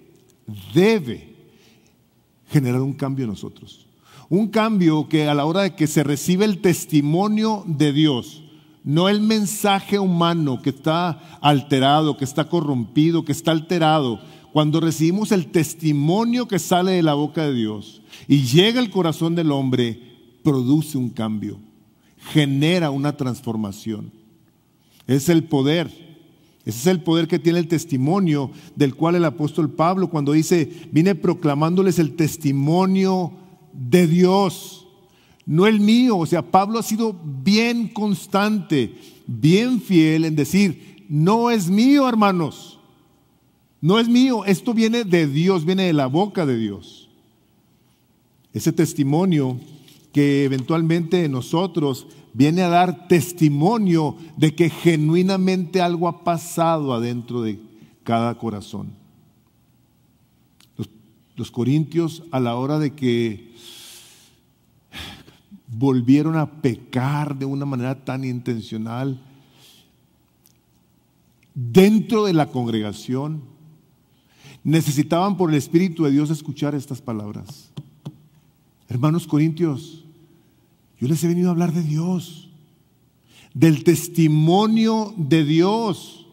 debe 0.74 1.36
generar 2.50 2.82
un 2.82 2.94
cambio 2.94 3.26
en 3.26 3.32
nosotros. 3.32 3.86
Un 4.30 4.48
cambio 4.48 5.08
que 5.08 5.28
a 5.28 5.34
la 5.34 5.46
hora 5.46 5.62
de 5.62 5.76
que 5.76 5.88
se 5.88 6.04
recibe 6.04 6.46
el 6.46 6.60
testimonio 6.60 7.64
de 7.66 7.94
Dios, 7.94 8.44
no 8.84 9.10
el 9.10 9.22
mensaje 9.22 10.00
humano 10.00 10.62
que 10.62 10.70
está 10.70 11.40
alterado, 11.42 12.18
que 12.18 12.26
está 12.26 12.46
corrompido, 12.46 13.26
que 13.26 13.32
está 13.32 13.52
alterado. 13.52 14.20
Cuando 14.52 14.80
recibimos 14.80 15.32
el 15.32 15.48
testimonio 15.48 16.48
que 16.48 16.60
sale 16.60 16.94
de 16.94 17.04
la 17.04 17.14
boca 17.14 17.46
de 17.46 17.54
Dios 17.54 18.02
y 18.28 18.44
llega 18.44 18.80
al 18.80 18.90
corazón 18.90 19.36
del 19.36 19.52
hombre, 19.52 20.02
produce 20.44 20.98
un 20.98 21.10
cambio, 21.10 21.60
genera 22.32 22.90
una 22.90 23.16
transformación. 23.16 24.17
Es 25.08 25.30
el 25.30 25.46
poder. 25.46 25.88
Ese 26.66 26.80
es 26.80 26.88
el 26.88 27.02
poder 27.02 27.28
que 27.28 27.40
tiene 27.40 27.60
el 27.60 27.68
testimonio 27.68 28.52
del 28.76 28.94
cual 28.94 29.16
el 29.16 29.26
apóstol 29.26 29.72
Pablo 29.72 30.10
cuando 30.10 30.34
dice, 30.34 30.70
vine 30.92 31.16
proclamándoles 31.16 31.98
el 31.98 32.16
testimonio 32.16 33.32
de 33.74 34.06
Dios 34.06 34.88
no 35.48 35.66
el 35.66 35.80
mío. 35.80 36.18
O 36.18 36.26
sea, 36.28 36.44
Pablo 36.44 36.78
ha 36.78 36.84
sido 36.84 37.16
bien 37.24 37.88
constante, 37.88 38.94
bien 39.26 39.82
fiel 39.82 40.26
en 40.26 40.36
decir, 40.36 41.06
no 41.10 41.50
es 41.50 41.70
mío, 41.70 42.08
hermanos. 42.08 42.80
No 43.80 43.98
es 43.98 44.08
mío, 44.08 44.44
esto 44.46 44.74
viene 44.74 45.04
de 45.04 45.26
Dios, 45.26 45.64
viene 45.64 45.84
de 45.84 45.94
la 45.94 46.08
boca 46.08 46.46
de 46.46 46.58
Dios. 46.58 47.10
Ese 48.54 48.72
testimonio 48.72 49.60
que 50.12 50.46
eventualmente 50.46 51.28
nosotros 51.30 52.08
viene 52.34 52.62
a 52.62 52.70
dar 52.70 53.08
testimonio 53.08 54.16
de 54.38 54.56
que 54.56 54.70
genuinamente 54.70 55.82
algo 55.82 56.08
ha 56.08 56.24
pasado 56.24 56.94
adentro 56.94 57.42
de 57.42 57.60
cada 58.04 58.38
corazón. 58.38 58.94
Los, 60.78 60.90
los 61.36 61.52
corintios 61.52 62.24
a 62.32 62.40
la 62.40 62.56
hora 62.56 62.80
de 62.80 62.94
que 62.94 63.52
volvieron 65.68 66.38
a 66.38 66.62
pecar 66.62 67.38
de 67.38 67.46
una 67.46 67.66
manera 67.66 68.04
tan 68.06 68.24
intencional 68.24 69.22
dentro 71.54 72.26
de 72.26 72.34
la 72.34 72.48
congregación, 72.48 73.42
necesitaban 74.64 75.38
por 75.38 75.50
el 75.50 75.56
Espíritu 75.56 76.04
de 76.04 76.12
Dios 76.12 76.30
escuchar 76.30 76.76
estas 76.76 77.02
palabras. 77.02 77.72
Hermanos 78.90 79.28
corintios, 79.28 80.06
yo 81.00 81.08
les 81.08 81.24
he 81.24 81.28
venido 81.28 81.50
a 81.50 81.52
hablar 81.52 81.74
de 81.74 81.84
Dios, 81.84 82.50
del 83.54 83.84
testimonio 83.84 85.14
de 85.18 85.44
Dios, 85.44 86.26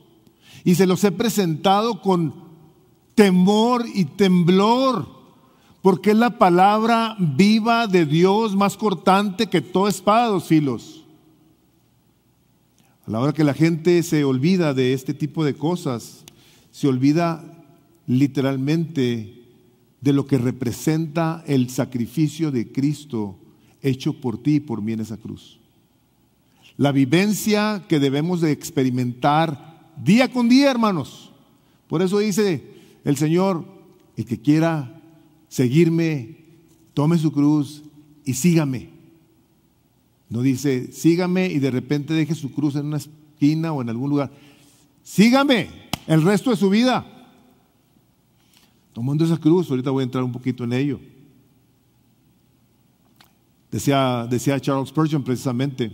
y 0.64 0.74
se 0.76 0.86
los 0.86 1.04
he 1.04 1.12
presentado 1.12 2.00
con 2.00 2.34
temor 3.14 3.84
y 3.92 4.04
temblor 4.04 5.14
porque 5.84 6.12
es 6.12 6.16
la 6.16 6.38
palabra 6.38 7.14
viva 7.18 7.86
de 7.86 8.06
Dios 8.06 8.56
más 8.56 8.78
cortante 8.78 9.48
que 9.48 9.60
toda 9.60 9.90
espada 9.90 10.24
de 10.24 10.32
dos 10.32 10.44
filos. 10.44 11.04
A 13.06 13.10
la 13.10 13.20
hora 13.20 13.34
que 13.34 13.44
la 13.44 13.52
gente 13.52 14.02
se 14.02 14.24
olvida 14.24 14.72
de 14.72 14.94
este 14.94 15.12
tipo 15.12 15.44
de 15.44 15.52
cosas, 15.52 16.24
se 16.70 16.88
olvida 16.88 17.44
literalmente 18.06 19.43
de 20.04 20.12
lo 20.12 20.26
que 20.26 20.36
representa 20.36 21.42
el 21.46 21.70
sacrificio 21.70 22.50
de 22.50 22.70
Cristo 22.70 23.38
hecho 23.80 24.20
por 24.20 24.36
ti 24.36 24.56
y 24.56 24.60
por 24.60 24.82
mí 24.82 24.92
en 24.92 25.00
esa 25.00 25.16
cruz. 25.16 25.58
La 26.76 26.92
vivencia 26.92 27.86
que 27.88 27.98
debemos 27.98 28.42
de 28.42 28.52
experimentar 28.52 29.94
día 29.96 30.30
con 30.30 30.50
día, 30.50 30.70
hermanos. 30.70 31.32
Por 31.88 32.02
eso 32.02 32.18
dice 32.18 32.62
el 33.02 33.16
Señor, 33.16 33.64
el 34.18 34.26
que 34.26 34.38
quiera 34.38 35.00
seguirme, 35.48 36.36
tome 36.92 37.16
su 37.16 37.32
cruz 37.32 37.82
y 38.26 38.34
sígame. 38.34 38.90
No 40.28 40.42
dice, 40.42 40.92
sígame 40.92 41.46
y 41.46 41.60
de 41.60 41.70
repente 41.70 42.12
deje 42.12 42.34
su 42.34 42.52
cruz 42.52 42.76
en 42.76 42.86
una 42.86 42.98
esquina 42.98 43.72
o 43.72 43.80
en 43.80 43.88
algún 43.88 44.10
lugar. 44.10 44.30
Sígame 45.02 45.70
el 46.06 46.22
resto 46.22 46.50
de 46.50 46.56
su 46.56 46.68
vida. 46.68 47.06
Tomando 48.94 49.24
esa 49.24 49.36
cruz, 49.36 49.68
ahorita 49.68 49.90
voy 49.90 50.02
a 50.02 50.04
entrar 50.04 50.24
un 50.24 50.32
poquito 50.32 50.64
en 50.64 50.72
ello. 50.72 51.00
Decía, 53.70 54.26
decía 54.30 54.60
Charles 54.60 54.88
Spurgeon 54.88 55.24
precisamente 55.24 55.92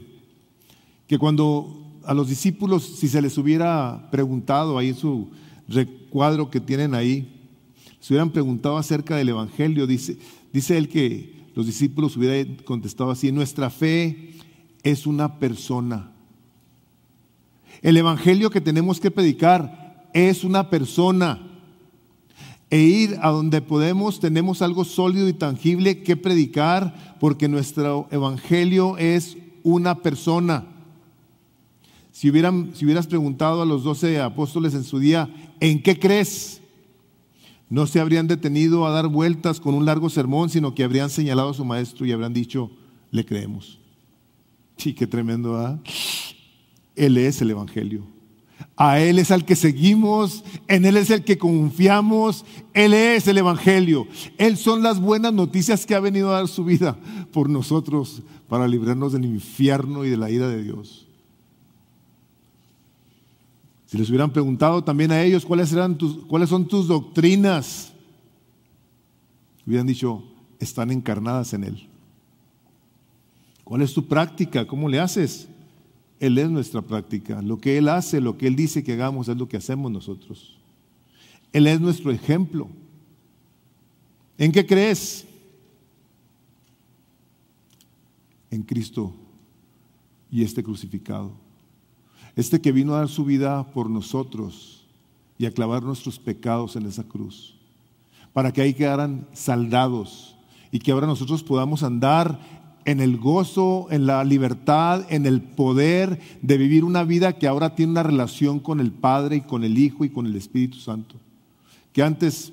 que 1.06 1.18
cuando 1.18 1.98
a 2.04 2.12
los 2.12 2.28
discípulos, 2.28 2.84
si 2.84 3.08
se 3.08 3.22
les 3.22 3.38
hubiera 3.38 4.08
preguntado 4.10 4.76
ahí 4.76 4.90
en 4.90 4.96
su 4.96 5.30
recuadro 5.66 6.50
que 6.50 6.60
tienen 6.60 6.94
ahí, 6.94 7.48
si 8.00 8.12
hubieran 8.12 8.30
preguntado 8.30 8.76
acerca 8.76 9.16
del 9.16 9.30
Evangelio, 9.30 9.86
dice, 9.86 10.18
dice 10.52 10.76
él 10.76 10.88
que 10.88 11.40
los 11.54 11.66
discípulos 11.66 12.16
hubieran 12.16 12.56
contestado 12.64 13.10
así, 13.10 13.32
nuestra 13.32 13.70
fe 13.70 14.34
es 14.82 15.06
una 15.06 15.38
persona. 15.38 16.12
El 17.80 17.96
Evangelio 17.96 18.50
que 18.50 18.60
tenemos 18.60 19.00
que 19.00 19.10
predicar 19.10 20.10
es 20.12 20.44
una 20.44 20.68
persona. 20.68 21.49
E 22.70 22.78
ir 22.78 23.18
a 23.20 23.30
donde 23.30 23.60
podemos, 23.60 24.20
tenemos 24.20 24.62
algo 24.62 24.84
sólido 24.84 25.28
y 25.28 25.32
tangible 25.32 26.02
que 26.02 26.16
predicar, 26.16 27.16
porque 27.18 27.48
nuestro 27.48 28.06
Evangelio 28.10 28.96
es 28.96 29.36
una 29.62 30.02
persona. 30.02 30.66
Si, 32.12 32.30
hubieran, 32.30 32.70
si 32.74 32.84
hubieras 32.84 33.06
preguntado 33.06 33.62
a 33.62 33.66
los 33.66 33.82
doce 33.82 34.20
apóstoles 34.20 34.74
en 34.74 34.84
su 34.84 34.98
día, 34.98 35.28
¿en 35.58 35.82
qué 35.82 35.98
crees? 35.98 36.60
no 37.70 37.86
se 37.86 38.00
habrían 38.00 38.26
detenido 38.26 38.84
a 38.84 38.90
dar 38.90 39.06
vueltas 39.06 39.60
con 39.60 39.74
un 39.74 39.86
largo 39.86 40.10
sermón, 40.10 40.50
sino 40.50 40.74
que 40.74 40.82
habrían 40.82 41.08
señalado 41.08 41.50
a 41.50 41.54
su 41.54 41.64
maestro 41.64 42.04
y 42.04 42.12
habrían 42.12 42.34
dicho, 42.34 42.70
le 43.12 43.24
creemos. 43.24 43.78
Sí, 44.76 44.92
qué 44.92 45.06
tremendo, 45.06 45.56
¿ah? 45.56 45.80
Él 46.96 47.16
es 47.16 47.40
el 47.40 47.50
Evangelio. 47.50 48.04
A 48.82 48.98
Él 48.98 49.18
es 49.18 49.30
al 49.30 49.44
que 49.44 49.56
seguimos, 49.56 50.42
en 50.66 50.86
Él 50.86 50.96
es 50.96 51.10
el 51.10 51.22
que 51.22 51.36
confiamos, 51.36 52.46
Él 52.72 52.94
es 52.94 53.28
el 53.28 53.36
Evangelio. 53.36 54.08
Él 54.38 54.56
son 54.56 54.82
las 54.82 54.98
buenas 54.98 55.34
noticias 55.34 55.84
que 55.84 55.94
ha 55.94 56.00
venido 56.00 56.30
a 56.30 56.38
dar 56.38 56.48
su 56.48 56.64
vida 56.64 56.96
por 57.30 57.50
nosotros 57.50 58.22
para 58.48 58.66
librarnos 58.66 59.12
del 59.12 59.26
infierno 59.26 60.06
y 60.06 60.08
de 60.08 60.16
la 60.16 60.30
ira 60.30 60.48
de 60.48 60.62
Dios. 60.62 61.06
Si 63.84 63.98
les 63.98 64.08
hubieran 64.08 64.32
preguntado 64.32 64.82
también 64.82 65.12
a 65.12 65.22
ellos 65.22 65.44
cuáles, 65.44 65.70
eran 65.74 65.98
cuáles 66.26 66.48
son 66.48 66.66
tus 66.66 66.88
doctrinas, 66.88 67.92
hubieran 69.66 69.88
dicho, 69.88 70.24
están 70.58 70.90
encarnadas 70.90 71.52
en 71.52 71.64
Él. 71.64 71.86
¿Cuál 73.62 73.82
es 73.82 73.92
tu 73.92 74.08
práctica? 74.08 74.66
¿Cómo 74.66 74.88
le 74.88 75.00
haces? 75.00 75.50
Él 76.20 76.36
es 76.36 76.50
nuestra 76.50 76.82
práctica. 76.82 77.40
Lo 77.40 77.58
que 77.58 77.78
Él 77.78 77.88
hace, 77.88 78.20
lo 78.20 78.36
que 78.36 78.46
Él 78.46 78.54
dice 78.54 78.84
que 78.84 78.92
hagamos 78.92 79.28
es 79.28 79.36
lo 79.36 79.48
que 79.48 79.56
hacemos 79.56 79.90
nosotros. 79.90 80.58
Él 81.52 81.66
es 81.66 81.80
nuestro 81.80 82.12
ejemplo. 82.12 82.68
¿En 84.36 84.52
qué 84.52 84.64
crees? 84.64 85.26
En 88.50 88.62
Cristo 88.62 89.14
y 90.30 90.42
este 90.42 90.62
crucificado. 90.62 91.32
Este 92.36 92.60
que 92.60 92.70
vino 92.70 92.94
a 92.94 92.98
dar 92.98 93.08
su 93.08 93.24
vida 93.24 93.72
por 93.72 93.88
nosotros 93.88 94.86
y 95.38 95.46
a 95.46 95.52
clavar 95.52 95.82
nuestros 95.82 96.18
pecados 96.18 96.76
en 96.76 96.84
esa 96.86 97.02
cruz. 97.02 97.56
Para 98.34 98.52
que 98.52 98.60
ahí 98.60 98.74
quedaran 98.74 99.26
saldados 99.32 100.36
y 100.70 100.78
que 100.78 100.92
ahora 100.92 101.06
nosotros 101.06 101.42
podamos 101.42 101.82
andar 101.82 102.59
en 102.84 103.00
el 103.00 103.16
gozo, 103.16 103.88
en 103.90 104.06
la 104.06 104.24
libertad, 104.24 105.04
en 105.10 105.26
el 105.26 105.42
poder 105.42 106.20
de 106.42 106.58
vivir 106.58 106.84
una 106.84 107.04
vida 107.04 107.34
que 107.34 107.46
ahora 107.46 107.74
tiene 107.74 107.92
una 107.92 108.02
relación 108.02 108.58
con 108.58 108.80
el 108.80 108.92
Padre 108.92 109.36
y 109.36 109.40
con 109.42 109.64
el 109.64 109.78
Hijo 109.78 110.04
y 110.04 110.10
con 110.10 110.26
el 110.26 110.36
Espíritu 110.36 110.78
Santo, 110.78 111.16
que 111.92 112.02
antes 112.02 112.52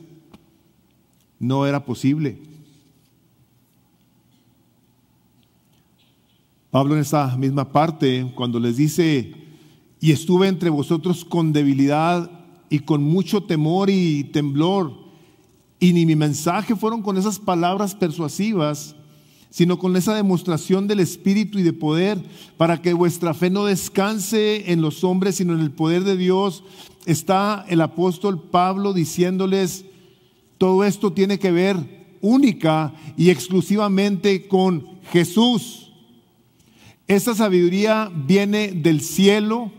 no 1.40 1.66
era 1.66 1.84
posible. 1.86 2.38
Pablo 6.72 6.96
en 6.96 7.02
esa 7.02 7.36
misma 7.38 7.72
parte, 7.72 8.32
cuando 8.36 8.60
les 8.60 8.78
dice, 8.78 9.34
y 10.00 10.12
estuve 10.12 10.48
entre 10.48 10.70
vosotros 10.70 11.26
con 11.26 11.54
debilidad 11.54 12.30
y 12.70 12.80
con 12.80 13.02
mucho 13.02 13.44
temor 13.44 13.90
y 13.90 14.26
temblor, 14.26 14.94
y 15.80 15.94
ni 15.94 16.06
mi 16.06 16.16
mensaje 16.16 16.76
fueron 16.76 17.02
con 17.02 17.18
esas 17.18 17.40
palabras 17.40 17.96
persuasivas, 17.96 18.96
sino 19.50 19.80
con 19.80 19.96
esa 19.96 20.16
demostración 20.16 20.88
del 20.88 21.00
Espíritu 21.00 21.60
y 21.60 21.64
de 21.64 21.74
poder, 21.74 22.20
para 22.58 22.82
que 22.82 22.94
vuestra 22.94 23.34
fe 23.34 23.50
no 23.50 23.66
descanse 23.66 24.72
en 24.72 24.82
los 24.82 25.04
hombres, 25.04 25.36
sino 25.36 25.54
en 25.54 25.62
el 25.62 25.72
poder 25.72 26.04
de 26.04 26.18
Dios. 26.18 26.64
Está 27.06 27.66
el 27.70 27.82
apóstol 27.82 28.42
Pablo 28.42 28.94
diciéndoles, 28.94 29.86
todo 30.58 30.84
esto 30.84 31.14
tiene 31.14 31.40
que 31.40 31.52
ver 31.52 31.78
única 32.22 32.94
y 33.16 33.30
exclusivamente 33.30 34.48
con 34.48 34.86
Jesús. 35.12 35.92
Esa 37.08 37.36
sabiduría 37.36 38.12
viene 38.14 38.72
del 38.72 39.02
cielo 39.02 39.72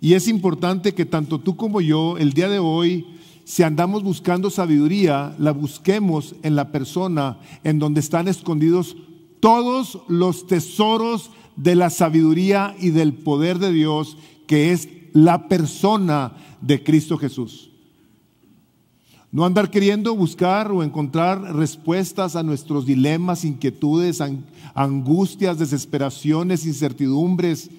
y 0.00 0.14
es 0.14 0.28
importante 0.28 0.94
que 0.94 1.04
tanto 1.06 1.40
tú 1.40 1.56
como 1.56 1.80
yo 1.80 2.18
el 2.18 2.32
día 2.32 2.48
de 2.48 2.58
hoy 2.58 3.06
si 3.46 3.62
andamos 3.62 4.02
buscando 4.02 4.50
sabiduría, 4.50 5.36
la 5.38 5.52
busquemos 5.52 6.34
en 6.42 6.56
la 6.56 6.72
persona 6.72 7.38
en 7.62 7.78
donde 7.78 8.00
están 8.00 8.26
escondidos 8.26 8.96
todos 9.38 10.00
los 10.08 10.48
tesoros 10.48 11.30
de 11.54 11.76
la 11.76 11.90
sabiduría 11.90 12.74
y 12.80 12.90
del 12.90 13.14
poder 13.14 13.60
de 13.60 13.70
Dios, 13.70 14.18
que 14.48 14.72
es 14.72 14.88
la 15.12 15.46
persona 15.46 16.32
de 16.60 16.82
Cristo 16.82 17.18
Jesús. 17.18 17.70
No 19.30 19.44
andar 19.44 19.70
queriendo 19.70 20.16
buscar 20.16 20.72
o 20.72 20.82
encontrar 20.82 21.54
respuestas 21.54 22.34
a 22.34 22.42
nuestros 22.42 22.84
dilemas, 22.84 23.44
inquietudes, 23.44 24.20
angustias, 24.74 25.60
desesperaciones, 25.60 26.66
incertidumbres, 26.66 27.70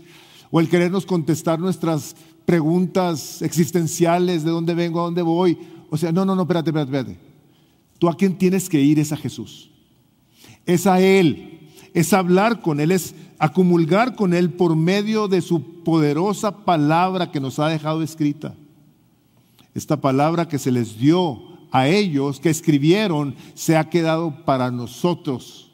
o 0.50 0.62
el 0.62 0.70
querernos 0.70 1.06
contestar 1.06 1.60
nuestras 1.60 2.16
preguntas 2.48 3.42
existenciales, 3.42 4.46
de 4.46 4.52
dónde 4.52 4.74
vengo, 4.74 5.02
a 5.02 5.04
dónde 5.04 5.22
voy. 5.22 5.58
O 5.90 5.98
sea, 5.98 6.14
no, 6.14 6.24
no, 6.24 6.34
no, 6.34 6.44
espérate, 6.44 6.70
espérate, 6.70 6.98
espérate. 6.98 7.20
Tú 8.00 8.08
a 8.08 8.16
quien 8.16 8.38
tienes 8.38 8.70
que 8.70 8.80
ir 8.80 9.00
es 9.00 9.12
a 9.12 9.18
Jesús. 9.18 9.70
Es 10.66 10.88
a 10.88 11.02
Él. 11.02 11.60
Es 11.94 12.14
hablar 12.14 12.62
con 12.62 12.80
Él, 12.80 12.94
es 12.94 13.16
acumulgar 13.38 14.16
con 14.16 14.34
Él 14.34 14.54
por 14.54 14.78
medio 14.78 15.28
de 15.28 15.42
su 15.42 15.84
poderosa 15.84 16.64
palabra 16.64 17.32
que 17.32 17.42
nos 17.42 17.60
ha 17.60 17.68
dejado 17.68 18.02
escrita. 18.02 18.56
Esta 19.76 20.00
palabra 20.00 20.48
que 20.48 20.58
se 20.58 20.72
les 20.72 20.98
dio 20.98 21.42
a 21.72 21.90
ellos, 21.90 22.40
que 22.40 22.50
escribieron, 22.50 23.36
se 23.56 23.76
ha 23.76 23.90
quedado 23.90 24.46
para 24.46 24.72
nosotros. 24.72 25.70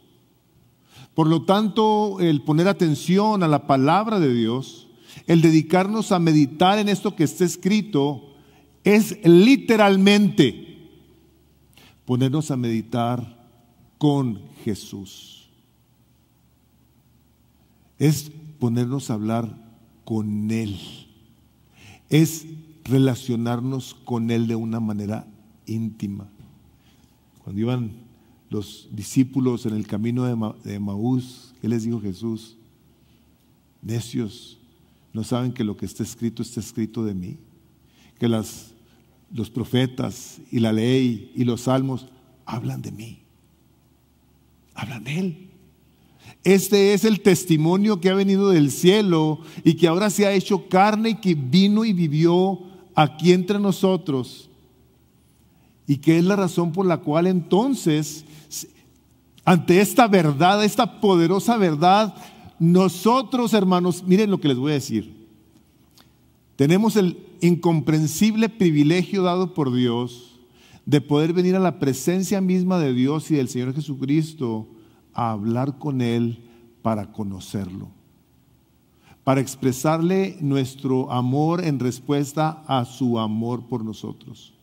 Por 1.13 1.27
lo 1.27 1.43
tanto, 1.43 2.19
el 2.19 2.41
poner 2.41 2.67
atención 2.67 3.43
a 3.43 3.47
la 3.47 3.67
palabra 3.67 4.19
de 4.19 4.33
Dios, 4.33 4.88
el 5.27 5.41
dedicarnos 5.41 6.12
a 6.12 6.19
meditar 6.19 6.79
en 6.79 6.89
esto 6.89 7.15
que 7.15 7.23
está 7.23 7.45
escrito 7.45 8.33
es 8.83 9.17
literalmente 9.25 10.77
ponernos 12.05 12.51
a 12.51 12.57
meditar 12.57 13.47
con 13.97 14.41
Jesús. 14.63 15.47
Es 17.97 18.31
ponernos 18.59 19.09
a 19.09 19.13
hablar 19.13 19.55
con 20.03 20.51
Él. 20.51 20.77
Es 22.09 22.45
relacionarnos 22.83 23.93
con 23.93 24.29
Él 24.29 24.47
de 24.47 24.55
una 24.55 24.81
manera 24.81 25.25
íntima. 25.65 26.27
Cuando 27.43 27.62
iban 27.62 27.91
los 28.49 28.89
discípulos 28.91 29.65
en 29.65 29.73
el 29.73 29.88
camino 29.88 30.25
de 30.63 30.79
Maús, 30.79 31.53
¿qué 31.62 31.69
les 31.69 31.83
dijo 31.83 32.01
Jesús? 32.01 32.57
Necios, 33.81 34.59
¿No 35.13 35.23
saben 35.23 35.54
que 35.54 35.63
lo 35.63 35.78
que 35.78 35.86
está 35.86 36.02
escrito 36.02 36.41
está 36.41 36.60
escrito 36.60 37.06
de 37.06 37.13
mí? 37.13 37.38
Que 38.19 38.28
las, 38.28 38.73
los 39.32 39.52
profetas 39.52 40.39
y 40.52 40.60
la 40.60 40.73
ley 40.73 41.32
y 41.36 41.43
los 41.43 41.62
salmos 41.62 42.08
hablan 42.45 42.82
de 42.82 42.91
mí. 42.91 43.19
Hablan 44.73 45.04
de 45.04 45.19
Él. 45.19 45.49
Este 46.43 46.93
es 46.93 47.06
el 47.06 47.21
testimonio 47.21 48.02
que 48.02 48.10
ha 48.10 48.15
venido 48.15 48.49
del 48.49 48.71
cielo 48.71 49.39
y 49.63 49.76
que 49.76 49.88
ahora 49.88 50.10
se 50.10 50.26
ha 50.26 50.34
hecho 50.34 50.67
carne 50.67 51.12
y 51.12 51.15
que 51.15 51.36
vino 51.36 51.86
y 51.86 51.93
vivió 51.93 52.60
aquí 52.95 53.32
entre 53.32 53.60
nosotros. 53.60 54.49
Y 55.88 55.97
que 55.97 56.17
es 56.17 56.23
la 56.23 56.36
razón 56.36 56.71
por 56.71 56.86
la 56.86 56.97
cual 56.97 57.28
entonces, 57.28 58.26
ante 59.45 59.80
esta 59.80 60.08
verdad, 60.08 60.63
esta 60.63 60.99
poderosa 60.99 61.58
verdad, 61.58 62.15
nosotros, 62.63 63.54
hermanos, 63.54 64.06
miren 64.08 64.32
lo 64.32 64.39
que 64.39 64.47
les 64.47 64.56
voy 64.56 64.71
a 64.71 64.76
decir. 64.76 65.13
Tenemos 66.56 66.95
el 66.95 67.17
incomprensible 67.41 68.47
privilegio 68.47 69.21
dado 69.21 69.54
por 69.54 69.73
Dios 69.73 70.39
de 70.86 71.02
poder 71.02 71.34
venir 71.34 71.58
a 71.58 71.60
la 71.60 71.78
presencia 71.78 72.39
misma 72.39 72.80
de 72.80 72.93
Dios 72.93 73.30
y 73.30 73.36
del 73.36 73.49
Señor 73.49 73.76
Jesucristo 73.76 74.65
a 75.13 75.32
hablar 75.32 75.78
con 75.78 76.02
Él 76.02 76.39
para 76.82 77.12
conocerlo, 77.12 77.89
para 79.26 79.41
expresarle 79.41 80.38
nuestro 80.39 81.12
amor 81.12 81.65
en 81.65 81.80
respuesta 81.80 82.63
a 82.65 82.86
su 82.86 83.19
amor 83.19 83.67
por 83.67 83.84
nosotros. 83.84 84.54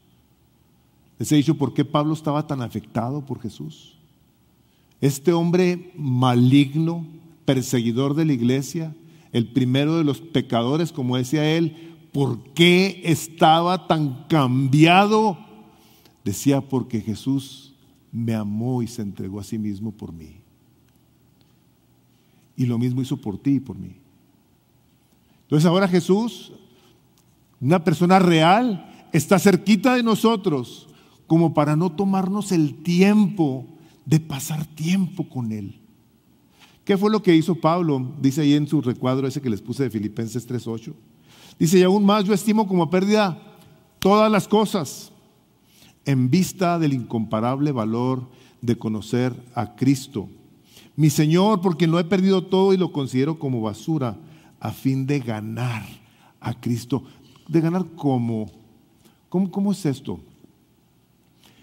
Les 1.19 1.31
he 1.33 1.37
dicho 1.37 1.59
por 1.59 1.75
qué 1.75 1.85
Pablo 1.85 2.15
estaba 2.15 2.47
tan 2.47 2.63
afectado 2.63 3.27
por 3.27 3.43
Jesús. 3.43 3.99
Este 5.03 5.35
hombre 5.35 5.93
maligno, 5.99 7.05
perseguidor 7.55 8.15
de 8.15 8.25
la 8.25 8.33
iglesia, 8.33 8.95
el 9.33 9.49
primero 9.49 9.99
de 9.99 10.05
los 10.05 10.21
pecadores, 10.21 10.93
como 10.93 11.17
decía 11.17 11.45
él, 11.57 11.97
¿por 12.13 12.39
qué 12.55 13.03
estaba 13.05 13.89
tan 13.89 14.25
cambiado? 14.29 15.37
Decía, 16.25 16.61
porque 16.61 17.01
Jesús 17.01 17.75
me 18.13 18.35
amó 18.35 18.85
y 18.85 18.87
se 18.87 19.03
entregó 19.03 19.41
a 19.41 19.45
sí 19.45 19.59
mismo 19.59 19.91
por 19.91 20.13
mí. 20.13 20.37
Y 22.57 22.67
lo 22.67 22.79
mismo 22.79 23.03
hizo 23.03 23.17
por 23.17 23.37
ti 23.37 23.55
y 23.55 23.61
por 23.61 23.77
mí. 23.77 23.97
Entonces 25.43 25.67
ahora 25.67 25.89
Jesús, 25.89 26.53
una 27.61 27.83
persona 27.83 28.21
real, 28.21 29.09
está 29.13 29.41
cerquita 29.41 29.97
de 29.97 30.05
nosotros 30.05 30.87
como 31.27 31.53
para 31.53 31.75
no 31.75 31.91
tomarnos 31.91 32.53
el 32.53 32.81
tiempo 32.85 33.67
de 34.07 34.21
pasar 34.21 34.65
tiempo 34.67 35.29
con 35.29 35.51
Él. 35.51 35.80
¿Qué 36.91 36.99
fue 36.99 37.09
lo 37.09 37.23
que 37.23 37.37
hizo 37.37 37.55
Pablo? 37.55 38.05
Dice 38.21 38.41
ahí 38.41 38.55
en 38.55 38.67
su 38.67 38.81
recuadro 38.81 39.29
ese 39.29 39.41
que 39.41 39.49
les 39.49 39.63
puse 39.63 39.85
de 39.85 39.91
Filipenses 39.91 40.49
3.8. 40.49 40.93
Dice, 41.57 41.79
y 41.79 41.85
aún 41.85 42.05
más 42.05 42.25
yo 42.25 42.35
estimo 42.35 42.67
como 42.67 42.91
pérdida 42.91 43.41
todas 44.01 44.29
las 44.29 44.49
cosas 44.49 45.13
en 46.05 46.29
vista 46.31 46.81
del 46.81 46.93
incomparable 46.93 47.71
valor 47.71 48.29
de 48.61 48.77
conocer 48.77 49.41
a 49.55 49.77
Cristo. 49.77 50.29
Mi 50.97 51.11
Señor, 51.11 51.61
porque 51.61 51.87
no 51.87 51.97
he 52.01 52.03
perdido 52.03 52.43
todo 52.43 52.73
y 52.73 52.77
lo 52.77 52.91
considero 52.91 53.39
como 53.39 53.61
basura 53.61 54.19
a 54.59 54.73
fin 54.73 55.07
de 55.07 55.21
ganar 55.21 55.87
a 56.41 56.61
Cristo. 56.61 57.05
¿De 57.47 57.61
ganar 57.61 57.87
cómo? 57.95 58.51
¿Cómo, 59.29 59.49
cómo 59.49 59.71
es 59.71 59.87
esto? 59.87 60.19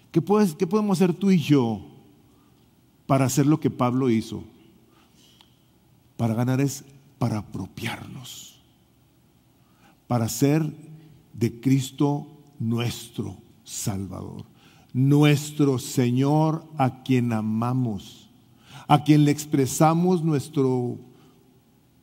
¿Qué, 0.10 0.22
puedes, 0.22 0.56
¿Qué 0.56 0.66
podemos 0.66 0.98
hacer 0.98 1.14
tú 1.14 1.32
y 1.32 1.38
yo 1.38 1.82
para 3.06 3.26
hacer 3.26 3.46
lo 3.46 3.60
que 3.60 3.70
Pablo 3.70 4.10
hizo? 4.10 4.42
Para 6.18 6.34
ganar 6.34 6.60
es 6.60 6.84
para 7.20 7.40
apropiarnos, 7.40 8.60
para 10.08 10.28
ser 10.30 10.72
de 11.34 11.60
Cristo 11.60 12.28
nuestro 12.60 13.38
Salvador, 13.64 14.46
nuestro 14.94 15.80
Señor 15.80 16.66
a 16.78 17.04
quien 17.04 17.34
amamos, 17.34 18.30
a 18.88 19.04
quien 19.04 19.26
le 19.26 19.32
expresamos 19.32 20.24
nuestro 20.24 20.98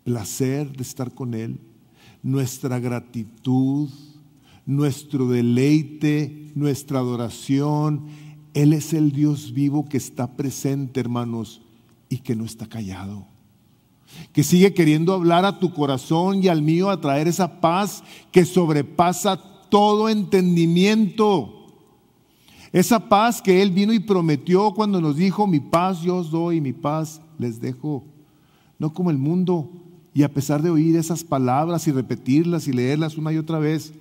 placer 0.04 0.76
de 0.76 0.82
estar 0.82 1.12
con 1.12 1.34
Él, 1.34 1.58
nuestra 2.22 2.78
gratitud, 2.78 3.88
nuestro 4.66 5.28
deleite, 5.28 6.52
nuestra 6.54 6.98
adoración. 6.98 8.06
Él 8.52 8.72
es 8.72 8.92
el 8.92 9.12
Dios 9.12 9.52
vivo 9.52 9.86
que 9.86 9.96
está 9.96 10.36
presente, 10.36 11.00
hermanos, 11.00 11.62
y 12.08 12.18
que 12.18 12.36
no 12.36 12.44
está 12.44 12.66
callado. 12.66 13.33
Que 14.32 14.42
sigue 14.42 14.74
queriendo 14.74 15.14
hablar 15.14 15.44
a 15.44 15.58
tu 15.58 15.72
corazón 15.72 16.42
y 16.42 16.48
al 16.48 16.62
mío 16.62 16.90
a 16.90 17.00
traer 17.00 17.28
esa 17.28 17.60
paz 17.60 18.02
que 18.32 18.44
sobrepasa 18.44 19.36
todo 19.68 20.08
entendimiento. 20.08 21.64
Esa 22.72 23.08
paz 23.08 23.40
que 23.40 23.62
Él 23.62 23.70
vino 23.70 23.92
y 23.92 24.00
prometió 24.00 24.72
cuando 24.72 25.00
nos 25.00 25.16
dijo, 25.16 25.46
mi 25.46 25.60
paz 25.60 26.02
yo 26.02 26.16
os 26.16 26.30
doy, 26.30 26.60
mi 26.60 26.72
paz 26.72 27.20
les 27.38 27.60
dejo. 27.60 28.04
No 28.78 28.92
como 28.92 29.10
el 29.10 29.18
mundo. 29.18 29.70
Y 30.12 30.22
a 30.22 30.32
pesar 30.32 30.62
de 30.62 30.70
oír 30.70 30.96
esas 30.96 31.24
palabras 31.24 31.86
y 31.86 31.92
repetirlas 31.92 32.68
y 32.68 32.72
leerlas 32.72 33.16
una 33.16 33.32
y 33.32 33.38
otra 33.38 33.58
vez, 33.58 33.92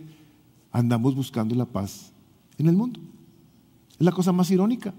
andamos 0.72 1.16
buscando 1.16 1.55
la 1.55 1.66
paz 1.66 2.11
en 2.57 2.68
el 2.68 2.76
mundo. 2.76 2.99
Es 3.91 4.05
la 4.05 4.11
cosa 4.11 4.32
más 4.32 4.49
irónica. 4.51 4.93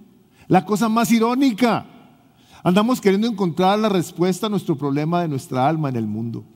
La 0.49 0.65
cosa 0.65 0.89
más 0.89 1.11
irónica. 1.11 1.87
Andamos 2.67 2.99
queriendo 2.99 3.27
encontrar 3.27 3.79
la 3.79 3.91
respuesta 3.91 4.47
a 4.47 4.49
nuestro 4.49 4.75
problema 4.75 5.21
de 5.21 5.29
nuestra 5.29 5.69
alma 5.69 5.91
en 5.91 5.97
el 5.97 6.07
mundo. 6.07 6.47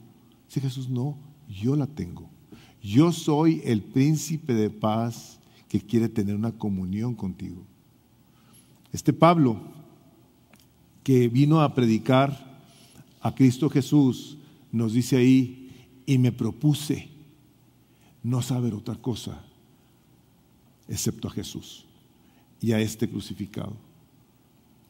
Dice 0.46 0.62
Jesús, 0.62 0.88
no, 0.88 1.18
yo 1.46 1.76
la 1.76 1.86
tengo. 1.86 2.30
Yo 2.82 3.12
soy 3.12 3.60
el 3.62 3.82
príncipe 3.82 4.54
de 4.54 4.70
paz 4.70 5.38
que 5.68 5.82
quiere 5.82 6.08
tener 6.08 6.34
una 6.34 6.50
comunión 6.50 7.14
contigo. 7.14 7.62
Este 8.90 9.12
Pablo, 9.12 9.60
que 11.04 11.28
vino 11.28 11.60
a 11.60 11.74
predicar 11.74 12.58
a 13.20 13.34
Cristo 13.34 13.68
Jesús, 13.68 14.38
nos 14.72 14.94
dice 14.94 15.18
ahí, 15.18 15.90
y 16.06 16.16
me 16.16 16.32
propuse 16.32 17.10
no 18.22 18.40
saber 18.40 18.72
otra 18.72 18.94
cosa 18.94 19.44
excepto 20.88 21.28
a 21.28 21.32
Jesús 21.32 21.84
y 22.62 22.72
a 22.72 22.80
este 22.80 23.10
crucificado. 23.10 23.76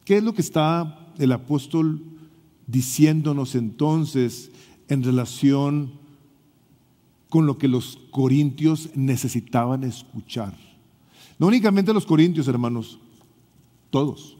¿Qué 0.05 0.17
es 0.17 0.23
lo 0.23 0.33
que 0.33 0.41
está 0.41 1.07
el 1.19 1.31
apóstol 1.31 2.01
diciéndonos 2.65 3.55
entonces 3.55 4.51
en 4.87 5.03
relación 5.03 5.91
con 7.29 7.45
lo 7.45 7.57
que 7.57 7.67
los 7.67 7.99
corintios 8.09 8.89
necesitaban 8.95 9.83
escuchar? 9.83 10.57
No 11.37 11.47
únicamente 11.47 11.93
los 11.93 12.05
corintios, 12.05 12.47
hermanos, 12.47 12.99
todos. 13.89 14.37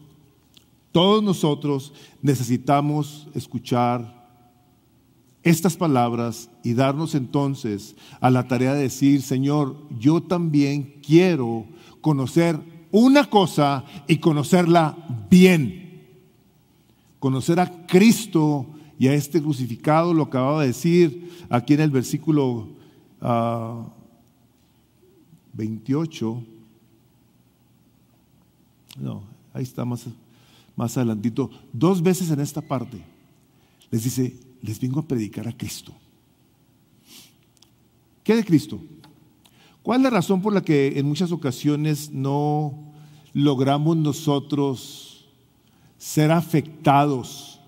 Todos 0.92 1.22
nosotros 1.22 1.92
necesitamos 2.20 3.28
escuchar 3.34 4.20
estas 5.42 5.76
palabras 5.76 6.50
y 6.62 6.74
darnos 6.74 7.14
entonces 7.14 7.96
a 8.20 8.30
la 8.30 8.46
tarea 8.46 8.74
de 8.74 8.82
decir, 8.82 9.22
Señor, 9.22 9.76
yo 9.98 10.22
también 10.22 11.00
quiero 11.06 11.64
conocer 12.00 12.58
una 12.90 13.30
cosa 13.30 13.84
y 14.06 14.16
conocerla 14.16 14.96
bien. 15.30 15.79
Conocer 17.20 17.60
a 17.60 17.86
Cristo 17.86 18.66
y 18.98 19.06
a 19.06 19.14
este 19.14 19.40
crucificado, 19.40 20.12
lo 20.12 20.24
acababa 20.24 20.62
de 20.62 20.68
decir 20.68 21.30
aquí 21.48 21.74
en 21.74 21.80
el 21.80 21.90
versículo 21.90 22.68
28. 25.52 26.42
Ah, 26.42 26.44
no, 28.98 29.22
ahí 29.52 29.62
está 29.62 29.84
más, 29.84 30.06
más 30.74 30.96
adelantito. 30.96 31.50
Dos 31.72 32.02
veces 32.02 32.30
en 32.30 32.40
esta 32.40 32.60
parte 32.60 33.00
les 33.90 34.04
dice, 34.04 34.36
les 34.62 34.80
vengo 34.80 35.00
a 35.00 35.06
predicar 35.06 35.46
a 35.46 35.56
Cristo. 35.56 35.92
¿Qué 38.22 38.36
de 38.36 38.44
Cristo? 38.44 38.80
¿Cuál 39.82 40.00
es 40.00 40.04
la 40.04 40.10
razón 40.10 40.42
por 40.42 40.52
la 40.52 40.62
que 40.62 40.98
en 40.98 41.06
muchas 41.06 41.32
ocasiones 41.32 42.10
no 42.10 42.92
logramos 43.32 43.96
nosotros 43.96 45.09
ser 46.00 46.32
afectados 46.32 47.60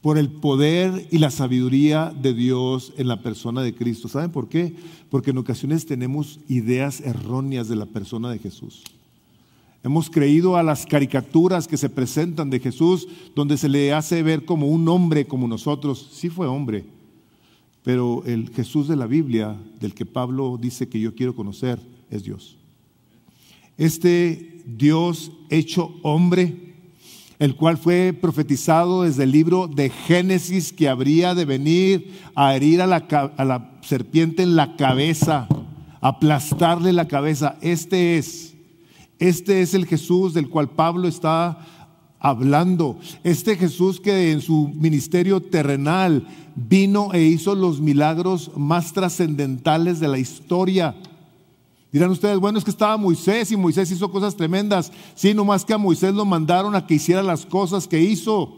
por 0.00 0.16
el 0.16 0.30
poder 0.30 1.08
y 1.10 1.18
la 1.18 1.30
sabiduría 1.30 2.14
de 2.14 2.32
Dios 2.32 2.92
en 2.96 3.08
la 3.08 3.20
persona 3.20 3.62
de 3.62 3.74
Cristo? 3.74 4.06
¿Saben 4.06 4.30
por 4.30 4.48
qué? 4.48 4.74
Porque 5.10 5.32
en 5.32 5.38
ocasiones 5.38 5.86
tenemos 5.86 6.38
ideas 6.48 7.00
erróneas 7.00 7.68
de 7.68 7.76
la 7.76 7.86
persona 7.86 8.30
de 8.30 8.38
Jesús. 8.38 8.84
Hemos 9.82 10.08
creído 10.08 10.56
a 10.56 10.62
las 10.62 10.86
caricaturas 10.86 11.66
que 11.66 11.76
se 11.76 11.90
presentan 11.90 12.48
de 12.48 12.60
Jesús, 12.60 13.08
donde 13.34 13.58
se 13.58 13.68
le 13.68 13.92
hace 13.92 14.22
ver 14.22 14.44
como 14.44 14.68
un 14.68 14.88
hombre 14.88 15.26
como 15.26 15.48
nosotros. 15.48 16.10
Sí 16.12 16.30
fue 16.30 16.46
hombre, 16.46 16.84
pero 17.82 18.22
el 18.24 18.50
Jesús 18.50 18.86
de 18.86 18.96
la 18.96 19.06
Biblia, 19.06 19.60
del 19.80 19.94
que 19.94 20.06
Pablo 20.06 20.58
dice 20.60 20.88
que 20.88 21.00
yo 21.00 21.14
quiero 21.14 21.34
conocer, 21.34 21.80
es 22.08 22.22
Dios. 22.22 22.56
Este 23.76 24.62
Dios 24.64 25.32
hecho 25.50 25.94
hombre, 26.02 26.63
el 27.44 27.56
cual 27.56 27.76
fue 27.76 28.16
profetizado 28.18 29.02
desde 29.02 29.24
el 29.24 29.32
libro 29.32 29.68
de 29.68 29.90
Génesis 29.90 30.72
que 30.72 30.88
habría 30.88 31.34
de 31.34 31.44
venir 31.44 32.18
a 32.34 32.56
herir 32.56 32.80
a 32.80 32.86
la, 32.86 33.70
serpiente 33.82 34.42
en 34.42 34.56
la 34.56 34.76
cabeza, 34.76 35.46
aplastarle 36.00 36.94
la 36.94 37.06
cabeza. 37.06 37.56
Este 37.60 38.16
es 38.16 38.54
este 39.18 39.60
es 39.60 39.74
el 39.74 39.84
Jesús 39.84 40.32
del 40.32 40.48
cual 40.48 40.70
Pablo 40.70 41.06
está 41.06 41.58
hablando. 42.18 42.98
Este 43.24 43.56
Jesús 43.56 44.00
que 44.00 44.32
en 44.32 44.40
su 44.40 44.72
ministerio 44.74 45.42
terrenal 45.42 46.26
vino 46.56 47.12
e 47.12 47.24
hizo 47.24 47.54
los 47.54 47.78
milagros 47.78 48.52
más 48.56 48.94
trascendentales 48.94 50.00
de 50.00 50.08
la 50.08 50.16
historia. 50.16 50.96
Dirán 51.94 52.10
ustedes, 52.10 52.40
bueno, 52.40 52.58
es 52.58 52.64
que 52.64 52.72
estaba 52.72 52.96
Moisés 52.96 53.52
y 53.52 53.56
Moisés 53.56 53.88
hizo 53.88 54.10
cosas 54.10 54.34
tremendas. 54.34 54.90
Sí, 55.14 55.32
más 55.32 55.64
que 55.64 55.74
a 55.74 55.78
Moisés 55.78 56.12
lo 56.12 56.24
mandaron 56.24 56.74
a 56.74 56.88
que 56.88 56.94
hiciera 56.94 57.22
las 57.22 57.46
cosas 57.46 57.86
que 57.86 58.00
hizo. 58.00 58.52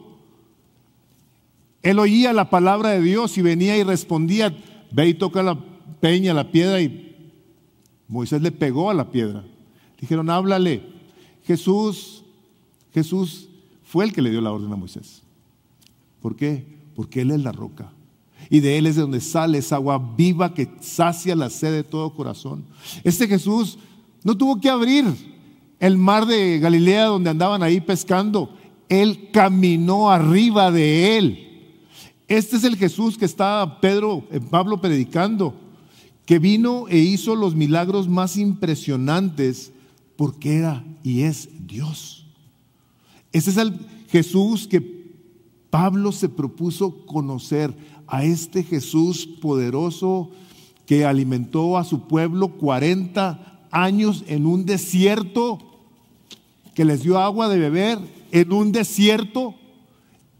Él 1.82 1.98
oía 1.98 2.32
la 2.32 2.48
palabra 2.48 2.92
de 2.92 3.02
Dios 3.02 3.36
y 3.36 3.42
venía 3.42 3.76
y 3.76 3.82
respondía, 3.82 4.56
ve 4.90 5.08
y 5.08 5.12
toca 5.12 5.42
la 5.42 5.62
peña, 6.00 6.32
la 6.32 6.50
piedra, 6.50 6.80
y 6.80 7.14
Moisés 8.08 8.40
le 8.40 8.52
pegó 8.52 8.88
a 8.88 8.94
la 8.94 9.10
piedra. 9.10 9.44
Dijeron, 10.00 10.30
háblale. 10.30 10.82
Jesús, 11.44 12.24
Jesús 12.94 13.50
fue 13.84 14.06
el 14.06 14.14
que 14.14 14.22
le 14.22 14.30
dio 14.30 14.40
la 14.40 14.50
orden 14.50 14.72
a 14.72 14.76
Moisés. 14.76 15.22
¿Por 16.22 16.36
qué? 16.36 16.64
Porque 16.94 17.20
Él 17.20 17.32
es 17.32 17.42
la 17.42 17.52
roca. 17.52 17.92
Y 18.50 18.60
de 18.60 18.78
Él 18.78 18.86
es 18.86 18.96
de 18.96 19.02
donde 19.02 19.20
sale 19.20 19.58
esa 19.58 19.76
agua 19.76 20.14
viva 20.16 20.54
que 20.54 20.68
sacia 20.80 21.34
la 21.34 21.50
sed 21.50 21.72
de 21.72 21.84
todo 21.84 22.14
corazón. 22.14 22.64
Este 23.02 23.26
Jesús 23.26 23.78
no 24.22 24.36
tuvo 24.36 24.60
que 24.60 24.70
abrir 24.70 25.04
el 25.78 25.96
mar 25.96 26.26
de 26.26 26.58
Galilea 26.58 27.06
donde 27.06 27.30
andaban 27.30 27.62
ahí 27.62 27.80
pescando. 27.80 28.56
Él 28.88 29.30
caminó 29.32 30.10
arriba 30.10 30.70
de 30.70 31.18
Él. 31.18 31.46
Este 32.28 32.56
es 32.56 32.64
el 32.64 32.76
Jesús 32.76 33.16
que 33.16 33.24
está 33.24 33.78
Pedro, 33.80 34.24
eh, 34.30 34.40
Pablo 34.40 34.80
predicando, 34.80 35.54
que 36.24 36.38
vino 36.40 36.88
e 36.88 36.98
hizo 36.98 37.36
los 37.36 37.54
milagros 37.54 38.08
más 38.08 38.36
impresionantes 38.36 39.72
porque 40.16 40.56
era 40.56 40.84
y 41.04 41.22
es 41.22 41.48
Dios. 41.66 42.26
Ese 43.32 43.50
es 43.50 43.56
el 43.58 43.78
Jesús 44.08 44.66
que 44.66 44.96
Pablo 45.70 46.10
se 46.10 46.28
propuso 46.28 47.06
conocer, 47.06 47.76
a 48.06 48.24
este 48.24 48.62
Jesús 48.62 49.26
poderoso 49.26 50.30
que 50.86 51.04
alimentó 51.04 51.76
a 51.76 51.84
su 51.84 52.06
pueblo 52.06 52.48
40 52.48 53.66
años 53.70 54.24
en 54.28 54.46
un 54.46 54.64
desierto, 54.64 55.58
que 56.74 56.84
les 56.84 57.02
dio 57.02 57.18
agua 57.18 57.48
de 57.48 57.58
beber 57.58 57.98
en 58.30 58.52
un 58.52 58.72
desierto. 58.72 59.54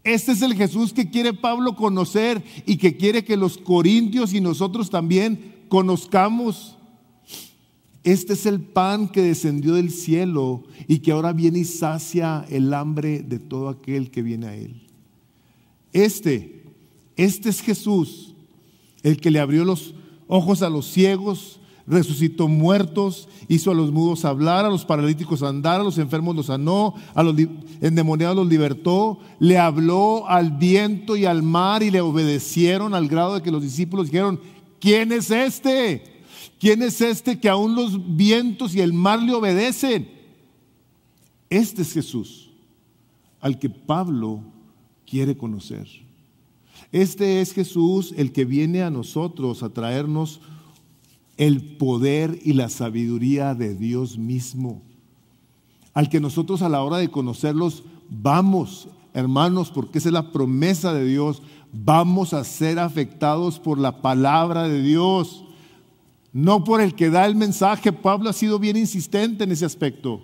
Este 0.03 0.31
es 0.31 0.41
el 0.41 0.53
Jesús 0.53 0.93
que 0.93 1.09
quiere 1.09 1.33
Pablo 1.33 1.75
conocer 1.75 2.43
y 2.65 2.77
que 2.77 2.95
quiere 2.95 3.25
que 3.25 3.35
los 3.35 3.57
corintios 3.57 4.33
y 4.33 4.39
nosotros 4.39 4.89
también 4.89 5.55
conozcamos. 5.67 6.77
Este 8.03 8.33
es 8.33 8.45
el 8.45 8.61
pan 8.61 9.09
que 9.09 9.21
descendió 9.21 9.73
del 9.73 9.91
cielo 9.91 10.63
y 10.87 10.99
que 10.99 11.11
ahora 11.11 11.33
viene 11.33 11.59
y 11.59 11.65
sacia 11.65 12.45
el 12.49 12.73
hambre 12.73 13.19
de 13.19 13.39
todo 13.39 13.67
aquel 13.67 14.11
que 14.11 14.21
viene 14.21 14.47
a 14.47 14.55
él. 14.55 14.87
Este, 15.91 16.56
este 17.17 17.49
es 17.49 17.61
Jesús, 17.61 18.33
el 19.03 19.19
que 19.19 19.31
le 19.31 19.39
abrió 19.39 19.65
los 19.65 19.93
ojos 20.27 20.61
a 20.61 20.69
los 20.69 20.85
ciegos, 20.85 21.59
resucitó 21.87 22.47
muertos, 22.47 23.29
hizo 23.47 23.71
a 23.71 23.73
los 23.73 23.91
mudos 23.91 24.25
hablar, 24.25 24.65
a 24.65 24.69
los 24.69 24.85
paralíticos 24.85 25.41
andar, 25.41 25.79
a 25.79 25.83
los 25.83 25.97
enfermos 25.97 26.35
los 26.35 26.47
sanó, 26.47 26.93
a 27.15 27.23
los 27.23 27.35
endemoniados 27.81 28.35
los 28.35 28.47
libertó, 28.47 29.19
le 29.39 29.57
habló 29.57 30.27
al 30.27 30.51
viento 30.51 31.15
y 31.15 31.25
al 31.25 31.43
mar 31.43 31.81
y 31.81 31.89
le 31.89 32.01
obedecieron 32.01 32.93
al 32.93 33.07
grado 33.07 33.35
de 33.35 33.41
que 33.41 33.51
los 33.51 33.63
discípulos 33.63 34.07
dijeron, 34.07 34.39
¿quién 34.79 35.11
es 35.13 35.31
este? 35.31 36.23
¿Quién 36.59 36.81
es 36.81 36.99
este 37.01 37.39
que 37.39 37.49
aún 37.49 37.75
los 37.75 38.15
vientos 38.15 38.75
y 38.75 38.81
el 38.81 38.91
mar 38.91 39.21
le 39.21 39.33
obedecen? 39.33 40.11
Este 41.49 41.83
es 41.83 41.93
Jesús, 41.93 42.49
al 43.39 43.57
que 43.57 43.69
Pablo 43.69 44.41
quiere 45.05 45.37
conocer. 45.37 46.06
Este 46.91 47.41
es 47.41 47.53
Jesús 47.53 48.13
el 48.17 48.31
que 48.31 48.45
viene 48.45 48.81
a 48.81 48.89
nosotros 48.89 49.61
a 49.61 49.69
traernos 49.69 50.39
el 51.35 51.61
poder 51.77 52.39
y 52.43 52.53
la 52.53 52.69
sabiduría 52.69 53.53
de 53.53 53.75
Dios 53.75 54.17
mismo, 54.17 54.81
al 55.93 56.09
que 56.09 56.19
nosotros 56.19 56.61
a 56.61 56.69
la 56.69 56.81
hora 56.81 56.97
de 56.97 57.09
conocerlos 57.09 57.83
vamos, 58.09 58.87
hermanos, 59.13 59.69
porque 59.71 59.99
esa 59.99 60.09
es 60.09 60.13
la 60.13 60.31
promesa 60.31 60.93
de 60.93 61.05
Dios, 61.05 61.41
vamos 61.71 62.33
a 62.33 62.43
ser 62.43 62.79
afectados 62.79 63.59
por 63.59 63.77
la 63.77 64.01
palabra 64.01 64.67
de 64.67 64.81
Dios, 64.81 65.43
no 66.33 66.63
por 66.63 66.81
el 66.81 66.95
que 66.95 67.09
da 67.09 67.25
el 67.25 67.35
mensaje. 67.35 67.91
Pablo 67.91 68.29
ha 68.29 68.33
sido 68.33 68.59
bien 68.59 68.77
insistente 68.77 69.43
en 69.43 69.51
ese 69.51 69.65
aspecto. 69.65 70.21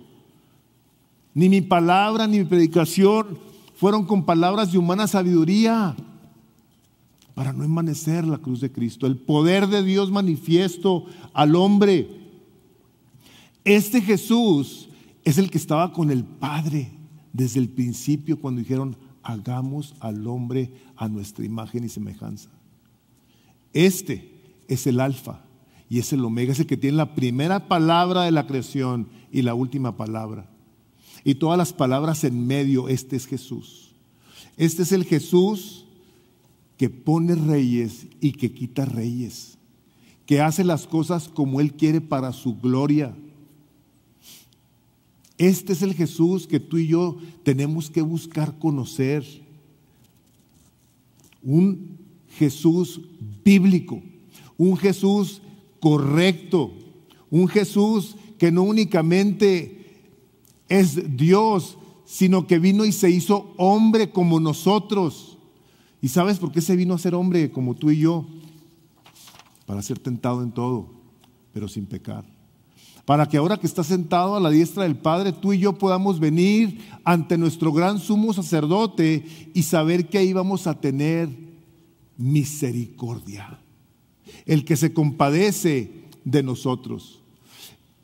Ni 1.34 1.48
mi 1.48 1.60
palabra 1.60 2.26
ni 2.26 2.38
mi 2.38 2.44
predicación 2.44 3.38
fueron 3.74 4.04
con 4.04 4.24
palabras 4.24 4.72
de 4.72 4.78
humana 4.78 5.06
sabiduría 5.06 5.96
para 7.34 7.52
no 7.52 7.64
enmanecer 7.64 8.24
la 8.24 8.38
cruz 8.38 8.60
de 8.60 8.70
Cristo, 8.70 9.06
el 9.06 9.16
poder 9.16 9.66
de 9.66 9.82
Dios 9.82 10.10
manifiesto 10.10 11.06
al 11.32 11.56
hombre. 11.56 12.08
Este 13.64 14.00
Jesús 14.00 14.88
es 15.24 15.38
el 15.38 15.50
que 15.50 15.58
estaba 15.58 15.92
con 15.92 16.10
el 16.10 16.24
Padre 16.24 16.92
desde 17.32 17.58
el 17.58 17.68
principio 17.68 18.38
cuando 18.38 18.60
dijeron, 18.60 18.96
hagamos 19.22 19.94
al 19.98 20.26
hombre 20.26 20.72
a 20.96 21.08
nuestra 21.08 21.44
imagen 21.44 21.82
y 21.84 21.88
semejanza. 21.88 22.50
Este 23.72 24.32
es 24.68 24.86
el 24.86 25.00
alfa 25.00 25.40
y 25.88 25.98
es 25.98 26.12
el 26.12 26.24
omega, 26.24 26.52
es 26.52 26.60
el 26.60 26.66
que 26.66 26.76
tiene 26.76 26.96
la 26.96 27.14
primera 27.14 27.66
palabra 27.66 28.22
de 28.22 28.30
la 28.30 28.46
creación 28.46 29.08
y 29.32 29.42
la 29.42 29.54
última 29.54 29.96
palabra. 29.96 30.48
Y 31.24 31.34
todas 31.36 31.58
las 31.58 31.72
palabras 31.72 32.22
en 32.22 32.46
medio, 32.46 32.88
este 32.88 33.16
es 33.16 33.26
Jesús. 33.26 33.94
Este 34.56 34.82
es 34.82 34.92
el 34.92 35.04
Jesús 35.04 35.83
que 36.76 36.90
pone 36.90 37.34
reyes 37.34 38.06
y 38.20 38.32
que 38.32 38.52
quita 38.52 38.84
reyes, 38.84 39.58
que 40.26 40.40
hace 40.40 40.64
las 40.64 40.86
cosas 40.86 41.28
como 41.28 41.60
Él 41.60 41.74
quiere 41.74 42.00
para 42.00 42.32
su 42.32 42.56
gloria. 42.56 43.14
Este 45.38 45.72
es 45.72 45.82
el 45.82 45.94
Jesús 45.94 46.46
que 46.46 46.60
tú 46.60 46.78
y 46.78 46.88
yo 46.88 47.16
tenemos 47.42 47.90
que 47.90 48.02
buscar 48.02 48.58
conocer. 48.58 49.24
Un 51.42 51.98
Jesús 52.38 53.00
bíblico, 53.44 54.02
un 54.56 54.76
Jesús 54.76 55.42
correcto, 55.80 56.72
un 57.30 57.48
Jesús 57.48 58.16
que 58.38 58.50
no 58.50 58.62
únicamente 58.62 59.84
es 60.68 61.16
Dios, 61.16 61.76
sino 62.04 62.46
que 62.46 62.58
vino 62.58 62.84
y 62.84 62.92
se 62.92 63.10
hizo 63.10 63.52
hombre 63.56 64.10
como 64.10 64.40
nosotros 64.40 65.33
¿Y 66.04 66.08
sabes 66.08 66.38
por 66.38 66.52
qué 66.52 66.60
se 66.60 66.76
vino 66.76 66.92
a 66.92 66.98
ser 66.98 67.14
hombre 67.14 67.50
como 67.50 67.74
tú 67.74 67.90
y 67.90 68.00
yo? 68.00 68.26
Para 69.64 69.80
ser 69.80 69.98
tentado 69.98 70.42
en 70.42 70.52
todo, 70.52 70.90
pero 71.50 71.66
sin 71.66 71.86
pecar. 71.86 72.26
Para 73.06 73.26
que 73.26 73.38
ahora 73.38 73.56
que 73.56 73.66
está 73.66 73.82
sentado 73.82 74.36
a 74.36 74.40
la 74.40 74.50
diestra 74.50 74.82
del 74.82 74.98
Padre, 74.98 75.32
tú 75.32 75.54
y 75.54 75.60
yo 75.60 75.78
podamos 75.78 76.20
venir 76.20 76.78
ante 77.04 77.38
nuestro 77.38 77.72
gran 77.72 77.98
sumo 77.98 78.34
sacerdote 78.34 79.24
y 79.54 79.62
saber 79.62 80.10
que 80.10 80.18
ahí 80.18 80.34
vamos 80.34 80.66
a 80.66 80.78
tener 80.78 81.30
misericordia. 82.18 83.58
El 84.44 84.66
que 84.66 84.76
se 84.76 84.92
compadece 84.92 86.04
de 86.22 86.42
nosotros. 86.42 87.22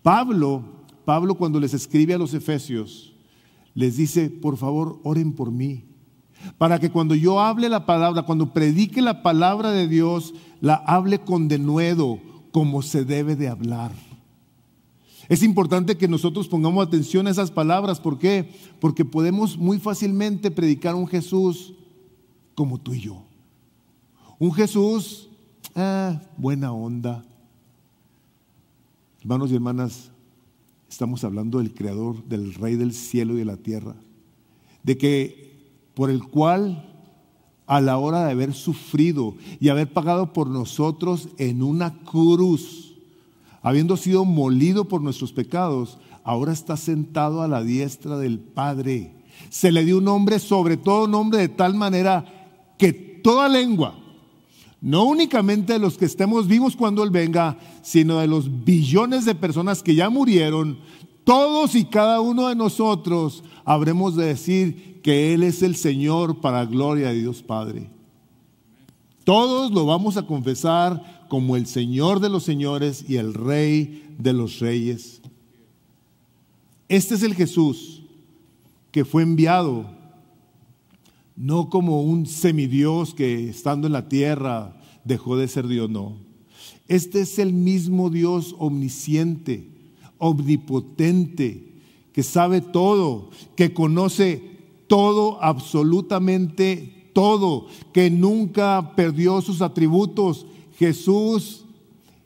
Pablo, 0.02 0.64
Pablo 1.04 1.34
cuando 1.34 1.60
les 1.60 1.74
escribe 1.74 2.14
a 2.14 2.18
los 2.18 2.32
efesios, 2.32 3.12
les 3.74 3.98
dice, 3.98 4.30
por 4.30 4.56
favor, 4.56 4.98
oren 5.02 5.34
por 5.34 5.50
mí 5.50 5.89
para 6.58 6.78
que 6.78 6.90
cuando 6.90 7.14
yo 7.14 7.40
hable 7.40 7.68
la 7.68 7.86
palabra, 7.86 8.22
cuando 8.22 8.52
predique 8.52 9.00
la 9.02 9.22
palabra 9.22 9.70
de 9.70 9.88
Dios, 9.88 10.34
la 10.60 10.74
hable 10.74 11.20
con 11.20 11.48
denuedo, 11.48 12.18
como 12.52 12.82
se 12.82 13.04
debe 13.04 13.36
de 13.36 13.48
hablar. 13.48 13.92
Es 15.28 15.44
importante 15.44 15.96
que 15.96 16.08
nosotros 16.08 16.48
pongamos 16.48 16.84
atención 16.84 17.26
a 17.26 17.30
esas 17.30 17.52
palabras. 17.52 18.00
¿Por 18.00 18.18
qué? 18.18 18.50
Porque 18.80 19.04
podemos 19.04 19.56
muy 19.56 19.78
fácilmente 19.78 20.50
predicar 20.50 20.96
un 20.96 21.06
Jesús 21.06 21.72
como 22.56 22.78
tú 22.78 22.94
y 22.94 23.00
yo. 23.02 23.22
Un 24.40 24.52
Jesús, 24.52 25.28
ah, 25.76 26.20
buena 26.36 26.72
onda. 26.72 27.24
Hermanos 29.20 29.52
y 29.52 29.54
hermanas, 29.54 30.10
estamos 30.88 31.22
hablando 31.22 31.58
del 31.58 31.74
Creador, 31.74 32.24
del 32.24 32.54
Rey 32.54 32.74
del 32.74 32.92
cielo 32.92 33.34
y 33.34 33.38
de 33.38 33.44
la 33.44 33.56
tierra. 33.56 33.94
De 34.82 34.98
que 34.98 35.49
por 35.94 36.10
el 36.10 36.22
cual 36.22 36.86
a 37.66 37.80
la 37.80 37.98
hora 37.98 38.24
de 38.24 38.32
haber 38.32 38.52
sufrido 38.52 39.36
y 39.60 39.68
haber 39.68 39.92
pagado 39.92 40.32
por 40.32 40.48
nosotros 40.48 41.28
en 41.38 41.62
una 41.62 42.00
cruz, 42.02 42.96
habiendo 43.62 43.96
sido 43.96 44.24
molido 44.24 44.86
por 44.86 45.02
nuestros 45.02 45.32
pecados, 45.32 45.98
ahora 46.24 46.52
está 46.52 46.76
sentado 46.76 47.42
a 47.42 47.48
la 47.48 47.62
diestra 47.62 48.18
del 48.18 48.40
Padre. 48.40 49.14
Se 49.50 49.70
le 49.70 49.84
dio 49.84 49.98
un 49.98 50.04
nombre 50.04 50.40
sobre 50.40 50.76
todo 50.76 51.06
nombre 51.06 51.38
de 51.38 51.48
tal 51.48 51.74
manera 51.74 52.24
que 52.76 52.92
toda 52.92 53.48
lengua, 53.48 53.94
no 54.80 55.04
únicamente 55.04 55.74
de 55.74 55.78
los 55.78 55.96
que 55.96 56.06
estemos 56.06 56.48
vivos 56.48 56.74
cuando 56.74 57.04
Él 57.04 57.10
venga, 57.10 57.56
sino 57.82 58.18
de 58.18 58.26
los 58.26 58.64
billones 58.64 59.24
de 59.24 59.36
personas 59.36 59.82
que 59.82 59.94
ya 59.94 60.10
murieron, 60.10 60.78
todos 61.22 61.76
y 61.76 61.84
cada 61.84 62.20
uno 62.20 62.48
de 62.48 62.56
nosotros 62.56 63.44
habremos 63.64 64.16
de 64.16 64.26
decir 64.26 64.89
que 65.02 65.34
Él 65.34 65.42
es 65.42 65.62
el 65.62 65.76
Señor 65.76 66.40
para 66.40 66.64
gloria 66.66 67.08
de 67.08 67.20
Dios 67.20 67.42
Padre. 67.42 67.90
Todos 69.24 69.70
lo 69.70 69.86
vamos 69.86 70.16
a 70.16 70.26
confesar 70.26 71.26
como 71.28 71.56
el 71.56 71.66
Señor 71.66 72.20
de 72.20 72.28
los 72.28 72.42
señores 72.42 73.04
y 73.08 73.16
el 73.16 73.34
Rey 73.34 74.16
de 74.18 74.32
los 74.32 74.58
reyes. 74.58 75.20
Este 76.88 77.14
es 77.14 77.22
el 77.22 77.34
Jesús 77.34 78.02
que 78.90 79.04
fue 79.04 79.22
enviado, 79.22 79.86
no 81.36 81.70
como 81.70 82.02
un 82.02 82.26
semidios 82.26 83.14
que 83.14 83.48
estando 83.48 83.86
en 83.86 83.92
la 83.92 84.08
tierra 84.08 84.76
dejó 85.04 85.36
de 85.36 85.46
ser 85.46 85.68
Dios, 85.68 85.88
no. 85.88 86.16
Este 86.88 87.20
es 87.20 87.38
el 87.38 87.52
mismo 87.52 88.10
Dios 88.10 88.56
omnisciente, 88.58 89.70
omnipotente, 90.18 91.74
que 92.12 92.24
sabe 92.24 92.60
todo, 92.60 93.30
que 93.54 93.72
conoce 93.72 94.49
todo, 94.90 95.40
absolutamente 95.40 97.10
todo, 97.12 97.68
que 97.92 98.10
nunca 98.10 98.96
perdió 98.96 99.40
sus 99.40 99.62
atributos. 99.62 100.46
Jesús, 100.80 101.64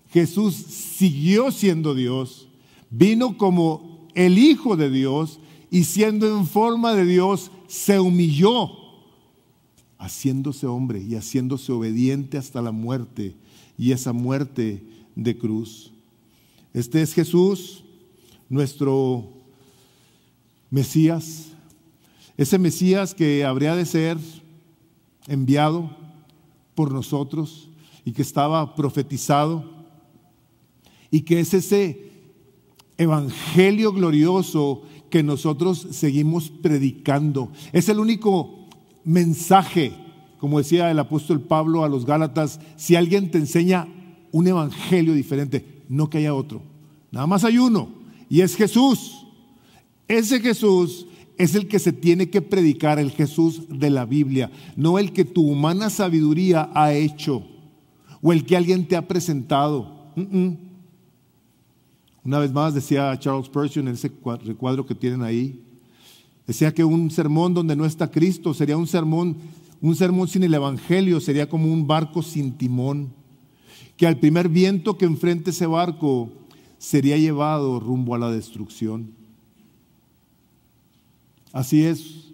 Jesús 0.08 0.54
siguió 0.54 1.52
siendo 1.52 1.94
Dios, 1.94 2.48
vino 2.88 3.36
como 3.36 4.08
el 4.14 4.38
Hijo 4.38 4.78
de 4.78 4.88
Dios 4.88 5.40
y 5.70 5.84
siendo 5.84 6.26
en 6.26 6.46
forma 6.46 6.94
de 6.94 7.04
Dios, 7.04 7.50
se 7.66 8.00
humilló, 8.00 8.70
haciéndose 9.98 10.66
hombre 10.66 11.02
y 11.02 11.16
haciéndose 11.16 11.70
obediente 11.70 12.38
hasta 12.38 12.62
la 12.62 12.72
muerte 12.72 13.36
y 13.76 13.92
esa 13.92 14.14
muerte 14.14 14.82
de 15.14 15.36
cruz. 15.36 15.92
Este 16.72 17.02
es 17.02 17.12
Jesús, 17.12 17.84
nuestro 18.48 19.28
Mesías, 20.70 21.53
ese 22.36 22.58
Mesías 22.58 23.14
que 23.14 23.44
habría 23.44 23.76
de 23.76 23.86
ser 23.86 24.18
enviado 25.28 25.90
por 26.74 26.92
nosotros 26.92 27.70
y 28.04 28.12
que 28.12 28.22
estaba 28.22 28.74
profetizado 28.74 29.64
y 31.10 31.22
que 31.22 31.40
es 31.40 31.54
ese 31.54 32.10
evangelio 32.98 33.92
glorioso 33.92 34.82
que 35.10 35.22
nosotros 35.22 35.86
seguimos 35.92 36.50
predicando. 36.50 37.50
Es 37.72 37.88
el 37.88 38.00
único 38.00 38.68
mensaje, 39.04 39.92
como 40.38 40.58
decía 40.58 40.90
el 40.90 40.98
apóstol 40.98 41.40
Pablo 41.40 41.84
a 41.84 41.88
los 41.88 42.04
Gálatas, 42.04 42.58
si 42.76 42.96
alguien 42.96 43.30
te 43.30 43.38
enseña 43.38 43.86
un 44.32 44.48
evangelio 44.48 45.14
diferente, 45.14 45.82
no 45.88 46.10
que 46.10 46.18
haya 46.18 46.34
otro, 46.34 46.62
nada 47.12 47.28
más 47.28 47.44
hay 47.44 47.58
uno, 47.58 47.90
y 48.28 48.40
es 48.40 48.56
Jesús. 48.56 49.24
Ese 50.08 50.40
Jesús 50.40 51.06
es 51.36 51.54
el 51.54 51.68
que 51.68 51.78
se 51.78 51.92
tiene 51.92 52.30
que 52.30 52.42
predicar, 52.42 52.98
el 52.98 53.10
Jesús 53.10 53.62
de 53.68 53.90
la 53.90 54.04
Biblia, 54.04 54.50
no 54.76 54.98
el 54.98 55.12
que 55.12 55.24
tu 55.24 55.42
humana 55.42 55.90
sabiduría 55.90 56.70
ha 56.74 56.92
hecho. 56.92 57.44
o 58.26 58.32
el 58.32 58.46
que 58.46 58.56
alguien 58.56 58.88
te 58.88 58.96
ha 58.96 59.06
presentado. 59.06 60.10
Una 62.24 62.38
vez 62.38 62.52
más 62.52 62.72
decía 62.72 63.18
Charles 63.18 63.46
Spurgeon 63.46 63.88
en 63.88 63.94
ese 63.94 64.10
recuadro 64.46 64.86
que 64.86 64.94
tienen 64.94 65.20
ahí, 65.22 65.60
decía 66.46 66.72
que 66.72 66.82
un 66.84 67.10
sermón 67.10 67.52
donde 67.52 67.76
no 67.76 67.84
está 67.84 68.10
Cristo 68.10 68.54
sería 68.54 68.78
un 68.78 68.86
sermón, 68.86 69.36
un 69.82 69.94
sermón 69.94 70.26
sin 70.26 70.42
el 70.42 70.54
Evangelio, 70.54 71.20
sería 71.20 71.50
como 71.50 71.70
un 71.70 71.86
barco 71.86 72.22
sin 72.22 72.56
timón, 72.56 73.12
que 73.98 74.06
al 74.06 74.18
primer 74.18 74.48
viento 74.48 74.96
que 74.96 75.04
enfrente 75.04 75.50
ese 75.50 75.66
barco 75.66 76.30
sería 76.78 77.18
llevado 77.18 77.78
rumbo 77.78 78.14
a 78.14 78.18
la 78.18 78.30
destrucción. 78.30 79.23
Así 81.54 81.84
es, 81.84 82.32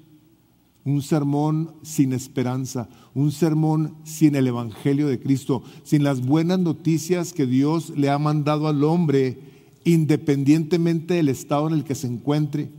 un 0.82 1.02
sermón 1.02 1.74
sin 1.82 2.14
esperanza, 2.14 2.88
un 3.14 3.32
sermón 3.32 3.96
sin 4.02 4.34
el 4.34 4.46
Evangelio 4.46 5.08
de 5.08 5.20
Cristo, 5.20 5.62
sin 5.82 6.04
las 6.04 6.24
buenas 6.24 6.58
noticias 6.58 7.34
que 7.34 7.44
Dios 7.44 7.90
le 7.90 8.08
ha 8.08 8.18
mandado 8.18 8.66
al 8.66 8.82
hombre, 8.82 9.38
independientemente 9.84 11.12
del 11.12 11.28
estado 11.28 11.68
en 11.68 11.74
el 11.74 11.84
que 11.84 11.94
se 11.94 12.06
encuentre, 12.06 12.70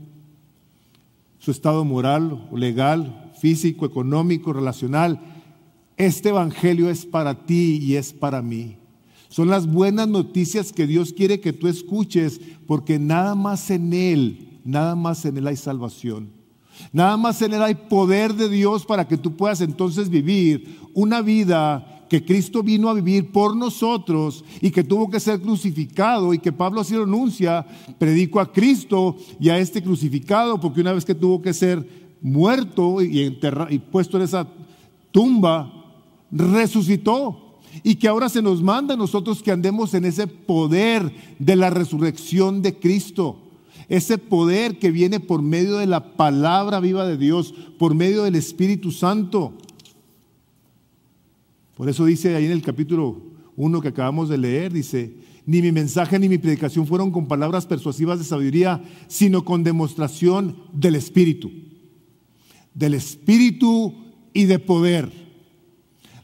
su 1.38 1.52
estado 1.52 1.84
moral, 1.84 2.48
legal, 2.52 3.32
físico, 3.40 3.86
económico, 3.86 4.52
relacional. 4.52 5.20
Este 5.96 6.30
Evangelio 6.30 6.90
es 6.90 7.06
para 7.06 7.46
ti 7.46 7.78
y 7.80 7.94
es 7.94 8.12
para 8.12 8.42
mí. 8.42 8.78
Son 9.32 9.48
las 9.48 9.66
buenas 9.66 10.08
noticias 10.08 10.74
que 10.74 10.86
Dios 10.86 11.14
quiere 11.14 11.40
que 11.40 11.54
tú 11.54 11.66
escuches, 11.66 12.38
porque 12.66 12.98
nada 12.98 13.34
más 13.34 13.70
en 13.70 13.94
Él, 13.94 14.60
nada 14.62 14.94
más 14.94 15.24
en 15.24 15.38
Él 15.38 15.46
hay 15.46 15.56
salvación. 15.56 16.28
Nada 16.92 17.16
más 17.16 17.40
en 17.40 17.54
Él 17.54 17.62
hay 17.62 17.74
poder 17.74 18.34
de 18.34 18.50
Dios 18.50 18.84
para 18.84 19.08
que 19.08 19.16
tú 19.16 19.34
puedas 19.34 19.62
entonces 19.62 20.10
vivir 20.10 20.78
una 20.92 21.22
vida 21.22 22.04
que 22.10 22.22
Cristo 22.22 22.62
vino 22.62 22.90
a 22.90 22.92
vivir 22.92 23.32
por 23.32 23.56
nosotros 23.56 24.44
y 24.60 24.70
que 24.70 24.84
tuvo 24.84 25.08
que 25.08 25.18
ser 25.18 25.40
crucificado 25.40 26.34
y 26.34 26.38
que 26.38 26.52
Pablo 26.52 26.82
así 26.82 26.92
lo 26.92 27.04
anuncia, 27.04 27.64
predico 27.98 28.38
a 28.38 28.52
Cristo 28.52 29.16
y 29.40 29.48
a 29.48 29.56
este 29.56 29.82
crucificado, 29.82 30.60
porque 30.60 30.82
una 30.82 30.92
vez 30.92 31.06
que 31.06 31.14
tuvo 31.14 31.40
que 31.40 31.54
ser 31.54 31.88
muerto 32.20 33.00
y, 33.00 33.38
y 33.70 33.78
puesto 33.78 34.18
en 34.18 34.24
esa 34.24 34.46
tumba, 35.10 35.72
resucitó 36.30 37.51
y 37.84 37.96
que 37.96 38.08
ahora 38.08 38.28
se 38.28 38.42
nos 38.42 38.62
manda 38.62 38.94
a 38.94 38.96
nosotros 38.96 39.42
que 39.42 39.50
andemos 39.50 39.94
en 39.94 40.04
ese 40.04 40.26
poder 40.26 41.12
de 41.38 41.56
la 41.56 41.70
resurrección 41.70 42.62
de 42.62 42.78
Cristo. 42.78 43.38
Ese 43.88 44.18
poder 44.18 44.78
que 44.78 44.90
viene 44.90 45.20
por 45.20 45.42
medio 45.42 45.78
de 45.78 45.86
la 45.86 46.14
palabra 46.16 46.80
viva 46.80 47.06
de 47.06 47.16
Dios, 47.16 47.52
por 47.78 47.94
medio 47.94 48.22
del 48.22 48.36
Espíritu 48.36 48.92
Santo. 48.92 49.54
Por 51.76 51.88
eso 51.88 52.04
dice 52.04 52.36
ahí 52.36 52.46
en 52.46 52.52
el 52.52 52.62
capítulo 52.62 53.20
1 53.56 53.80
que 53.80 53.88
acabamos 53.88 54.28
de 54.28 54.38
leer, 54.38 54.72
dice, 54.72 55.16
ni 55.44 55.60
mi 55.60 55.72
mensaje 55.72 56.18
ni 56.18 56.28
mi 56.28 56.38
predicación 56.38 56.86
fueron 56.86 57.10
con 57.10 57.26
palabras 57.26 57.66
persuasivas 57.66 58.18
de 58.18 58.24
sabiduría, 58.24 58.82
sino 59.08 59.44
con 59.44 59.64
demostración 59.64 60.56
del 60.72 60.94
Espíritu. 60.94 61.50
Del 62.74 62.94
Espíritu 62.94 63.94
y 64.32 64.44
de 64.44 64.60
poder 64.60 65.21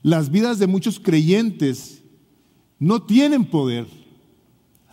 las 0.09 0.31
vidas 0.31 0.59
de 0.59 0.67
muchos 0.67 0.99
creyentes 0.99 2.03
no 2.79 3.03
tienen 3.03 3.45
poder, 3.45 3.87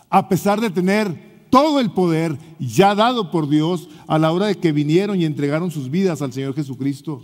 a 0.09 0.27
pesar 0.27 0.59
de 0.59 0.69
tener 0.69 1.47
todo 1.49 1.79
el 1.79 1.91
poder 1.91 2.37
ya 2.59 2.95
dado 2.95 3.31
por 3.31 3.47
Dios 3.47 3.87
a 4.07 4.19
la 4.19 4.31
hora 4.33 4.47
de 4.47 4.57
que 4.57 4.73
vinieron 4.73 5.19
y 5.19 5.25
entregaron 5.25 5.71
sus 5.71 5.89
vidas 5.89 6.21
al 6.21 6.33
Señor 6.33 6.53
Jesucristo. 6.53 7.23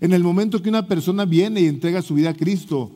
En 0.00 0.14
el 0.14 0.22
momento 0.22 0.62
que 0.62 0.70
una 0.70 0.86
persona 0.86 1.26
viene 1.26 1.60
y 1.60 1.66
entrega 1.66 2.00
su 2.00 2.14
vida 2.14 2.30
a 2.30 2.34
Cristo, 2.34 2.92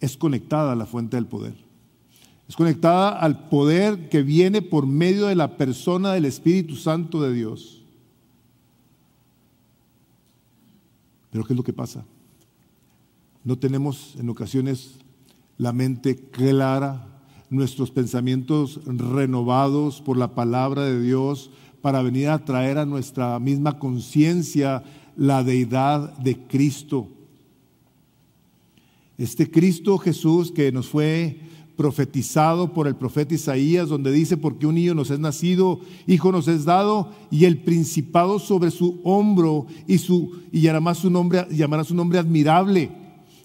es 0.00 0.16
conectada 0.16 0.72
a 0.72 0.76
la 0.76 0.86
fuente 0.86 1.16
del 1.16 1.26
poder. 1.26 1.54
Es 2.48 2.56
conectada 2.56 3.10
al 3.10 3.48
poder 3.48 4.08
que 4.08 4.22
viene 4.22 4.60
por 4.60 4.86
medio 4.86 5.26
de 5.26 5.36
la 5.36 5.56
persona 5.56 6.12
del 6.14 6.24
Espíritu 6.24 6.74
Santo 6.74 7.22
de 7.22 7.32
Dios. 7.32 7.84
Pero 11.30 11.44
¿qué 11.44 11.52
es 11.52 11.56
lo 11.56 11.62
que 11.62 11.72
pasa? 11.72 12.04
No 13.42 13.58
tenemos 13.58 14.16
en 14.18 14.28
ocasiones 14.28 14.98
la 15.56 15.72
mente 15.72 16.16
clara, 16.16 17.06
nuestros 17.48 17.90
pensamientos 17.90 18.80
renovados 18.84 20.02
por 20.02 20.18
la 20.18 20.34
palabra 20.34 20.84
de 20.84 21.00
Dios 21.00 21.50
para 21.80 22.02
venir 22.02 22.28
a 22.28 22.44
traer 22.44 22.76
a 22.76 22.84
nuestra 22.84 23.38
misma 23.38 23.78
conciencia 23.78 24.84
la 25.16 25.42
deidad 25.42 26.18
de 26.18 26.36
Cristo. 26.46 27.08
Este 29.16 29.50
Cristo 29.50 29.96
Jesús 29.96 30.52
que 30.52 30.70
nos 30.70 30.88
fue 30.88 31.40
profetizado 31.76 32.74
por 32.74 32.86
el 32.86 32.94
profeta 32.94 33.34
Isaías, 33.34 33.88
donde 33.88 34.12
dice, 34.12 34.36
porque 34.36 34.66
un 34.66 34.74
niño 34.74 34.94
nos 34.94 35.10
es 35.10 35.18
nacido, 35.18 35.80
hijo 36.06 36.30
nos 36.30 36.46
es 36.46 36.66
dado, 36.66 37.10
y 37.30 37.46
el 37.46 37.56
principado 37.56 38.38
sobre 38.38 38.70
su 38.70 39.00
hombro, 39.02 39.66
y, 39.86 39.96
su, 39.96 40.40
y 40.52 40.60
llamará, 40.60 40.94
su 40.94 41.08
nombre, 41.08 41.46
llamará 41.50 41.84
su 41.84 41.94
nombre 41.94 42.18
admirable 42.18 42.99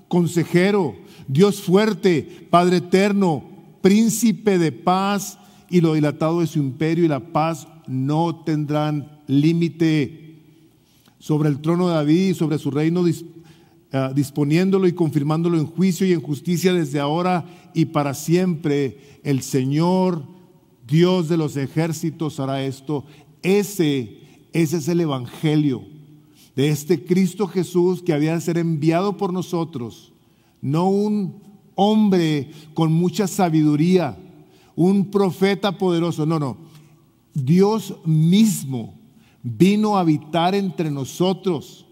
consejero, 0.08 0.96
Dios 1.28 1.62
fuerte, 1.62 2.48
Padre 2.50 2.78
eterno, 2.78 3.44
príncipe 3.82 4.58
de 4.58 4.72
paz, 4.72 5.38
y 5.70 5.82
lo 5.82 5.94
dilatado 5.94 6.42
de 6.42 6.48
su 6.48 6.60
imperio 6.60 7.06
y 7.06 7.08
la 7.08 7.20
paz 7.20 7.68
no 7.88 8.44
tendrán 8.44 9.22
límite. 9.28 10.22
Sobre 11.20 11.50
el 11.50 11.60
trono 11.60 11.88
de 11.88 11.96
David 11.96 12.30
y 12.30 12.34
sobre 12.36 12.60
su 12.60 12.70
reino, 12.70 13.04
ah, 13.92 14.12
disponiéndolo 14.16 14.88
y 14.88 14.94
confirmándolo 14.94 15.58
en 15.58 15.66
juicio 15.66 16.06
y 16.06 16.14
en 16.14 16.22
justicia 16.22 16.72
desde 16.72 17.00
ahora 17.00 17.46
y 17.74 17.86
para 17.86 18.14
siempre, 18.14 19.20
el 19.24 19.42
Señor, 19.42 20.24
Dios 20.88 21.30
de 21.30 21.38
los 21.38 21.58
ejércitos, 21.58 22.40
hará 22.40 22.64
esto. 22.64 23.06
Ese, 23.42 24.20
ese 24.54 24.78
es 24.78 24.88
el 24.88 25.02
Evangelio 25.02 25.95
de 26.56 26.70
este 26.70 27.04
Cristo 27.04 27.48
Jesús 27.48 28.02
que 28.02 28.14
había 28.14 28.34
de 28.34 28.42
ser 28.42 28.58
enviado 28.58 29.18
por 29.18 29.34
nosotros, 29.34 30.14
no 30.62 30.90
un 30.90 31.42
hombre 31.76 32.52
con 32.74 32.94
mucha 32.94 33.28
sabiduría, 33.28 34.18
un 34.76 35.12
profeta 35.12 35.78
poderoso, 35.78 36.26
no, 36.26 36.40
no. 36.40 36.58
Dios 37.34 37.96
mismo 38.06 38.96
vino 39.44 39.98
a 39.98 40.02
habitar 40.02 40.56
entre 40.56 40.90
nosotros. 40.90 41.86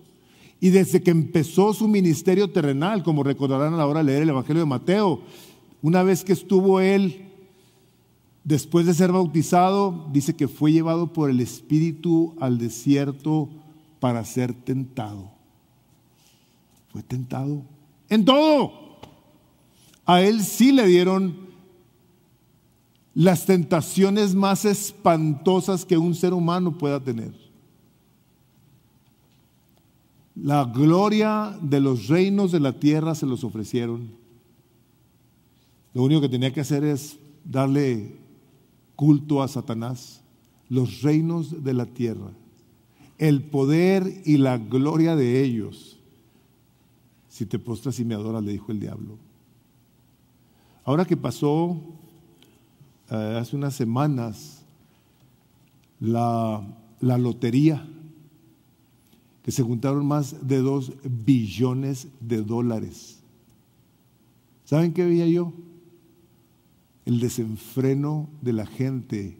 Y 0.60 0.70
desde 0.70 1.04
que 1.04 1.12
empezó 1.12 1.74
su 1.74 1.90
ministerio 1.90 2.50
terrenal, 2.50 3.04
como 3.04 3.24
recordarán 3.24 3.74
a 3.74 3.78
la 3.78 3.86
hora 3.86 4.00
de 4.00 4.06
leer 4.06 4.24
el 4.24 4.30
Evangelio 4.30 4.62
de 4.62 4.70
Mateo, 4.70 5.22
una 5.82 6.04
vez 6.04 6.24
que 6.24 6.32
estuvo 6.32 6.80
él, 6.80 7.28
después 8.46 8.86
de 8.86 8.94
ser 8.94 9.12
bautizado, 9.12 10.08
dice 10.14 10.34
que 10.34 10.48
fue 10.48 10.72
llevado 10.72 11.12
por 11.12 11.30
el 11.30 11.42
Espíritu 11.42 12.34
al 12.40 12.58
desierto 12.58 13.50
para 14.04 14.26
ser 14.26 14.54
tentado. 14.54 15.32
Fue 16.90 17.02
tentado 17.02 17.64
en 18.10 18.26
todo. 18.26 19.00
A 20.06 20.20
él 20.20 20.42
sí 20.44 20.74
le 20.74 20.86
dieron 20.88 21.48
las 23.14 23.46
tentaciones 23.46 24.36
más 24.36 24.66
espantosas 24.66 25.86
que 25.86 25.98
un 25.98 26.16
ser 26.16 26.34
humano 26.34 26.78
pueda 26.78 27.02
tener. 27.02 27.34
La 30.36 30.66
gloria 30.66 31.58
de 31.62 31.80
los 31.80 32.10
reinos 32.10 32.52
de 32.52 32.60
la 32.60 32.74
tierra 32.74 33.16
se 33.16 33.26
los 33.26 33.46
ofrecieron. 33.46 34.12
Lo 35.94 36.04
único 36.04 36.20
que 36.20 36.28
tenía 36.28 36.52
que 36.52 36.60
hacer 36.60 36.84
es 36.84 37.18
darle 37.46 38.18
culto 38.98 39.42
a 39.42 39.48
Satanás. 39.48 40.22
Los 40.68 41.04
reinos 41.04 41.64
de 41.64 41.74
la 41.74 41.86
tierra 41.86 42.34
el 43.18 43.44
poder 43.44 44.22
y 44.26 44.38
la 44.38 44.58
gloria 44.58 45.16
de 45.16 45.44
ellos. 45.44 46.00
Si 47.30 47.46
te 47.46 47.60
postras 47.60 48.00
y 48.00 48.06
me 48.06 48.16
adoras, 48.16 48.44
le 48.44 48.52
dijo 48.52 48.72
el 48.72 48.80
diablo. 48.80 49.18
Ahora 50.86 51.06
que 51.06 51.18
pasó 51.18 51.80
eh, 53.10 53.38
hace 53.40 53.56
unas 53.56 53.74
semanas 53.74 54.64
la, 56.00 56.66
la 57.00 57.18
lotería, 57.18 57.88
que 59.44 59.52
se 59.52 59.64
juntaron 59.64 60.06
más 60.06 60.48
de 60.48 60.60
dos 60.60 60.94
billones 61.04 62.08
de 62.22 62.42
dólares. 62.42 63.20
¿Saben 64.64 64.94
qué 64.94 65.06
veía 65.06 65.28
yo? 65.28 65.54
El 67.06 67.20
desenfreno 67.20 68.30
de 68.42 68.54
la 68.54 68.66
gente 68.66 69.38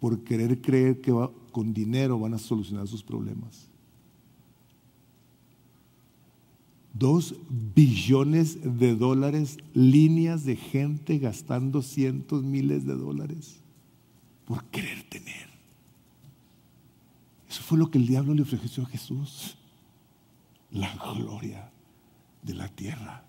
por 0.00 0.20
querer 0.24 0.60
creer 0.60 1.00
que 1.00 1.12
va, 1.12 1.30
con 1.58 1.74
dinero 1.74 2.20
van 2.20 2.34
a 2.34 2.38
solucionar 2.38 2.86
sus 2.86 3.02
problemas. 3.02 3.66
Dos 6.94 7.34
billones 7.74 8.78
de 8.78 8.94
dólares, 8.94 9.58
líneas 9.74 10.44
de 10.44 10.54
gente 10.54 11.18
gastando 11.18 11.82
cientos, 11.82 12.44
miles 12.44 12.86
de 12.86 12.94
dólares 12.94 13.58
por 14.44 14.66
querer 14.66 15.02
tener. 15.08 15.48
Eso 17.48 17.60
fue 17.64 17.76
lo 17.76 17.90
que 17.90 17.98
el 17.98 18.06
diablo 18.06 18.34
le 18.34 18.42
ofreció 18.42 18.84
a 18.84 18.86
Jesús. 18.86 19.56
La 20.70 20.94
gloria 20.94 21.72
de 22.44 22.54
la 22.54 22.68
tierra. 22.68 23.24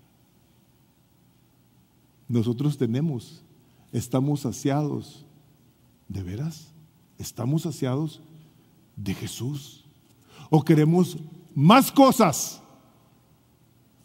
nosotros 2.28 2.78
tenemos. 2.78 3.42
Estamos 3.90 4.42
saciados. 4.42 5.26
¿De 6.08 6.22
veras? 6.22 6.69
¿Estamos 7.20 7.62
saciados 7.62 8.18
de 8.96 9.12
Jesús? 9.12 9.84
¿O 10.48 10.64
queremos 10.64 11.18
más 11.54 11.92
cosas? 11.92 12.62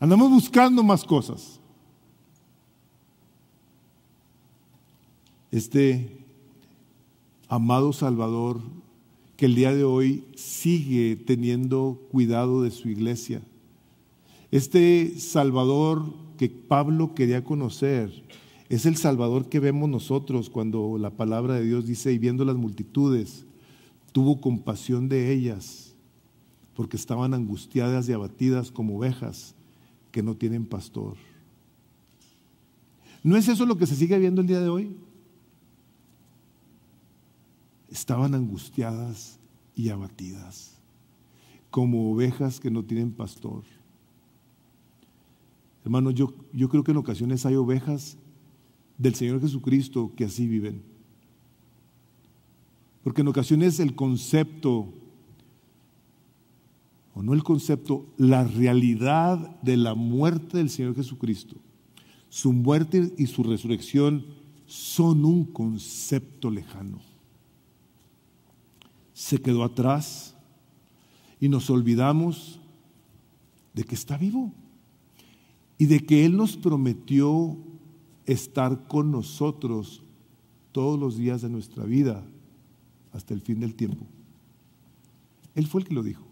Andamos 0.02 0.30
buscando 0.30 0.84
más 0.84 1.06
cosas. 1.06 1.62
Este 5.50 6.26
amado 7.48 7.94
Salvador 7.94 8.60
que 9.38 9.46
el 9.46 9.56
día 9.56 9.74
de 9.74 9.86
hoy 9.86 10.26
sigue 10.36 11.16
teniendo 11.16 12.02
cuidado 12.12 12.64
de 12.64 12.72
su 12.72 12.90
iglesia. 12.90 13.42
Este 14.52 15.18
Salvador 15.20 16.04
que 16.38 16.50
Pablo 16.50 17.16
quería 17.16 17.46
conocer 17.46 18.12
es 18.70 18.86
el 18.86 18.98
Salvador 18.98 19.50
que 19.50 19.60
vemos 19.60 19.90
nosotros 19.90 20.50
cuando 20.50 20.98
la 20.98 21.12
palabra 21.12 21.56
de 21.56 21.64
Dios 21.66 21.86
dice, 21.86 22.12
y 22.12 22.18
viendo 22.18 22.46
las 22.46 22.56
multitudes, 22.56 23.46
tuvo 24.12 24.42
compasión 24.42 25.08
de 25.10 25.32
ellas, 25.32 25.94
porque 26.76 26.98
estaban 26.98 27.34
angustiadas 27.34 28.10
y 28.10 28.14
abatidas 28.14 28.72
como 28.72 28.98
ovejas 28.98 29.56
que 30.12 30.24
no 30.24 30.36
tienen 30.36 30.66
pastor. 30.66 31.16
¿No 33.24 33.38
es 33.38 33.48
eso 33.48 33.66
lo 33.66 33.78
que 33.78 33.88
se 33.88 33.96
sigue 33.96 34.20
viendo 34.20 34.42
el 34.42 34.48
día 34.48 34.62
de 34.62 34.70
hoy? 34.70 34.96
estaban 37.96 38.36
angustiadas 38.36 39.40
y 39.74 39.90
abatidas, 39.90 40.78
como 41.72 42.12
ovejas 42.12 42.60
que 42.60 42.70
no 42.70 42.84
tienen 42.84 43.12
pastor. 43.12 43.64
Hermano, 45.84 46.12
yo, 46.12 46.34
yo 46.52 46.68
creo 46.68 46.84
que 46.84 46.92
en 46.92 46.98
ocasiones 46.98 47.46
hay 47.46 47.56
ovejas 47.56 48.18
del 48.98 49.16
Señor 49.16 49.42
Jesucristo 49.42 50.12
que 50.16 50.26
así 50.26 50.48
viven. 50.48 50.82
Porque 53.04 53.22
en 53.22 53.28
ocasiones 53.28 53.80
el 53.80 53.96
concepto, 53.96 54.94
o 57.14 57.22
no 57.22 57.34
el 57.34 57.44
concepto, 57.44 58.08
la 58.18 58.44
realidad 58.46 59.60
de 59.62 59.78
la 59.78 59.94
muerte 59.94 60.58
del 60.58 60.70
Señor 60.70 60.96
Jesucristo, 60.96 61.56
su 62.30 62.52
muerte 62.52 63.14
y 63.18 63.28
su 63.28 63.44
resurrección 63.44 64.26
son 64.66 65.24
un 65.26 65.46
concepto 65.46 66.50
lejano 66.50 67.00
se 69.16 69.42
quedó 69.42 69.64
atrás 69.64 70.36
y 71.40 71.48
nos 71.48 71.70
olvidamos 71.70 72.60
de 73.74 73.86
que 73.86 73.96
está 73.96 74.18
vivo 74.18 74.52
y 75.78 75.86
de 75.86 76.06
que 76.06 76.26
Él 76.26 76.36
nos 76.36 76.58
prometió 76.58 77.58
estar 78.26 78.88
con 78.88 79.12
nosotros 79.12 80.04
todos 80.72 81.00
los 81.00 81.18
días 81.18 81.42
de 81.42 81.50
nuestra 81.50 81.86
vida 81.86 82.24
hasta 83.14 83.34
el 83.34 83.42
fin 83.42 83.60
del 83.60 83.76
tiempo. 83.76 84.06
Él 85.56 85.68
fue 85.68 85.82
el 85.82 85.88
que 85.88 85.94
lo 85.94 86.04
dijo. 86.04 86.24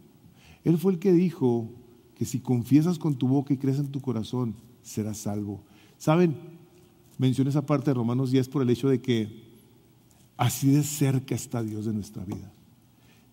Él 0.64 0.78
fue 0.78 0.94
el 0.94 1.00
que 1.00 1.14
dijo 1.14 1.70
que 2.16 2.26
si 2.26 2.40
confiesas 2.40 3.00
con 3.00 3.16
tu 3.16 3.28
boca 3.28 3.54
y 3.54 3.58
crees 3.58 3.80
en 3.80 3.88
tu 3.88 4.02
corazón, 4.02 4.56
serás 4.82 5.18
salvo. 5.18 5.62
¿Saben? 5.98 6.36
Mencioné 7.18 7.50
esa 7.50 7.66
parte 7.66 7.92
de 7.92 7.96
Romanos 7.96 8.32
10 8.32 8.50
por 8.50 8.62
el 8.62 8.70
hecho 8.70 8.90
de 8.90 9.02
que 9.02 9.44
así 10.38 10.72
de 10.72 10.84
cerca 10.84 11.36
está 11.36 11.64
Dios 11.64 11.86
de 11.86 11.94
nuestra 11.94 12.26
vida. 12.26 12.52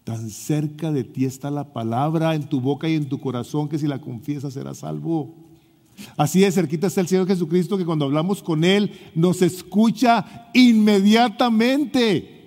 Tan 0.05 0.31
cerca 0.31 0.93
de 0.93 1.05
ti 1.05 1.25
está 1.25 1.51
la 1.51 1.73
palabra 1.73 2.35
en 2.35 2.49
tu 2.49 2.61
boca 2.61 2.89
y 2.89 2.95
en 2.95 3.09
tu 3.09 3.19
corazón 3.21 3.69
que 3.69 3.79
si 3.79 3.87
la 3.87 4.01
confiesas 4.01 4.55
serás 4.55 4.79
salvo. 4.79 5.35
Así 6.17 6.41
de 6.41 6.53
cerquita 6.53 6.87
está 6.87 7.01
el 7.01 7.09
Señor 7.09 7.27
Jesucristo 7.27 7.79
que 7.79 7.85
cuando 7.85 8.05
hablamos 8.05 8.43
con 8.43 8.65
Él 8.65 8.93
nos 9.15 9.43
escucha 9.43 10.49
inmediatamente. 10.55 12.41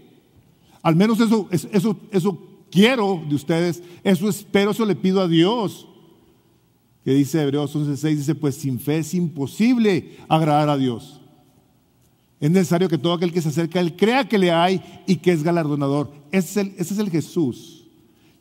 Al 0.82 0.96
menos 0.96 1.20
eso, 1.20 1.48
eso, 1.52 1.98
eso 2.12 2.38
quiero 2.70 3.24
de 3.28 3.36
ustedes, 3.36 3.84
eso 4.04 4.28
espero, 4.28 4.72
eso 4.72 4.86
le 4.86 4.96
pido 4.96 5.22
a 5.22 5.28
Dios. 5.28 5.88
Que 7.06 7.14
dice 7.14 7.42
Hebreos 7.42 7.76
11:6, 7.76 8.16
dice, 8.16 8.36
pues 8.36 8.56
sin 8.56 8.80
fe 8.80 9.00
es 9.00 9.14
imposible 9.14 10.18
agradar 10.28 10.70
a 10.70 10.78
Dios. 10.78 11.22
Es 12.40 12.52
necesario 12.52 12.90
que 12.90 12.98
todo 12.98 13.14
aquel 13.14 13.32
que 13.32 13.42
se 13.42 13.50
acerca 13.50 13.80
a 13.80 13.82
Él 13.82 13.96
crea 13.96 14.28
que 14.28 14.38
le 14.38 14.52
hay 14.52 14.82
y 15.08 15.18
que 15.18 15.32
es 15.32 15.44
galardonador. 15.44 16.12
Ese 16.32 16.50
es 16.50 16.58
el, 16.58 16.68
ese 16.78 16.94
es 16.94 17.00
el 17.00 17.10
Jesús 17.10 17.88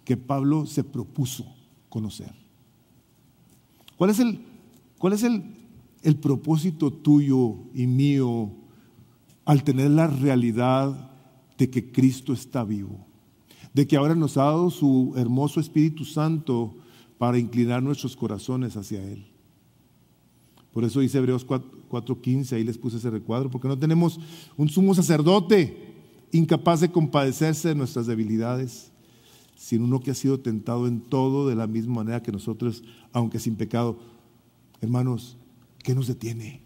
que 0.04 0.16
Pablo 0.16 0.66
se 0.66 0.82
propuso 0.82 1.46
conocer. 1.88 2.32
¿Cuál 3.96 4.10
es 4.10 4.18
el, 4.18 4.40
cuál 5.02 5.14
es 5.14 5.24
el, 5.24 5.42
el 6.04 6.14
propósito 6.14 6.92
tuyo 6.92 7.56
y 7.74 7.88
mío 7.88 8.52
al 9.44 9.64
tener 9.64 9.90
la 9.90 10.06
realidad 10.06 11.10
de 11.58 11.68
que 11.68 11.90
Cristo 11.90 12.32
está 12.32 12.62
vivo? 12.62 13.04
De 13.74 13.84
que 13.84 13.96
ahora 13.96 14.14
nos 14.14 14.36
ha 14.36 14.44
dado 14.44 14.70
su 14.70 15.12
hermoso 15.16 15.58
Espíritu 15.58 16.04
Santo 16.04 16.76
para 17.18 17.36
inclinar 17.36 17.82
nuestros 17.82 18.14
corazones 18.14 18.76
hacia 18.76 19.02
Él. 19.02 19.26
Por 20.72 20.84
eso 20.84 21.00
dice 21.00 21.18
Hebreos 21.18 21.44
4.15, 21.44 22.52
ahí 22.52 22.62
les 22.62 22.78
puse 22.78 22.98
ese 22.98 23.10
recuadro, 23.10 23.50
porque 23.50 23.66
no 23.66 23.76
tenemos 23.76 24.20
un 24.56 24.68
sumo 24.68 24.94
sacerdote 24.94 25.94
incapaz 26.30 26.78
de 26.78 26.92
compadecerse 26.92 27.70
de 27.70 27.74
nuestras 27.74 28.06
debilidades, 28.06 28.92
sino 29.56 29.84
uno 29.84 29.98
que 29.98 30.12
ha 30.12 30.14
sido 30.14 30.38
tentado 30.38 30.86
en 30.86 31.00
todo 31.00 31.48
de 31.48 31.56
la 31.56 31.66
misma 31.66 31.94
manera 31.96 32.22
que 32.22 32.30
nosotros, 32.30 32.84
aunque 33.12 33.40
sin 33.40 33.56
pecado. 33.56 34.11
Hermanos, 34.82 35.36
¿qué 35.84 35.94
nos 35.94 36.08
detiene? 36.08 36.60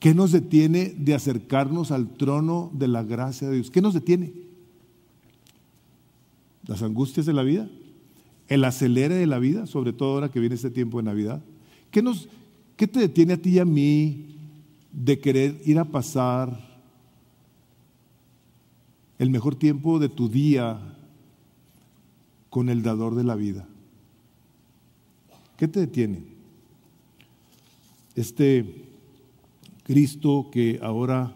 ¿Qué 0.00 0.12
nos 0.12 0.32
detiene 0.32 0.92
de 0.98 1.14
acercarnos 1.14 1.92
al 1.92 2.14
trono 2.14 2.72
de 2.74 2.88
la 2.88 3.04
gracia 3.04 3.48
de 3.48 3.54
Dios? 3.54 3.70
¿Qué 3.70 3.80
nos 3.80 3.94
detiene? 3.94 4.32
Las 6.66 6.82
angustias 6.82 7.24
de 7.24 7.32
la 7.32 7.44
vida, 7.44 7.70
el 8.48 8.64
acelere 8.64 9.14
de 9.14 9.28
la 9.28 9.38
vida, 9.38 9.66
sobre 9.66 9.92
todo 9.92 10.14
ahora 10.14 10.32
que 10.32 10.40
viene 10.40 10.56
este 10.56 10.70
tiempo 10.70 10.98
de 10.98 11.04
Navidad. 11.04 11.44
¿Qué 11.92 12.02
nos, 12.02 12.28
¿Qué 12.76 12.88
te 12.88 12.98
detiene 12.98 13.34
a 13.34 13.40
ti 13.40 13.50
y 13.50 13.58
a 13.60 13.64
mí 13.64 14.34
de 14.90 15.20
querer 15.20 15.62
ir 15.64 15.78
a 15.78 15.84
pasar 15.84 16.82
el 19.20 19.30
mejor 19.30 19.54
tiempo 19.54 20.00
de 20.00 20.08
tu 20.08 20.28
día 20.28 20.96
con 22.50 22.68
el 22.68 22.82
dador 22.82 23.14
de 23.14 23.22
la 23.22 23.36
vida? 23.36 23.68
¿Qué 25.56 25.68
te 25.68 25.78
detiene? 25.78 26.31
Este 28.14 28.84
Cristo 29.84 30.48
que 30.52 30.78
ahora 30.82 31.34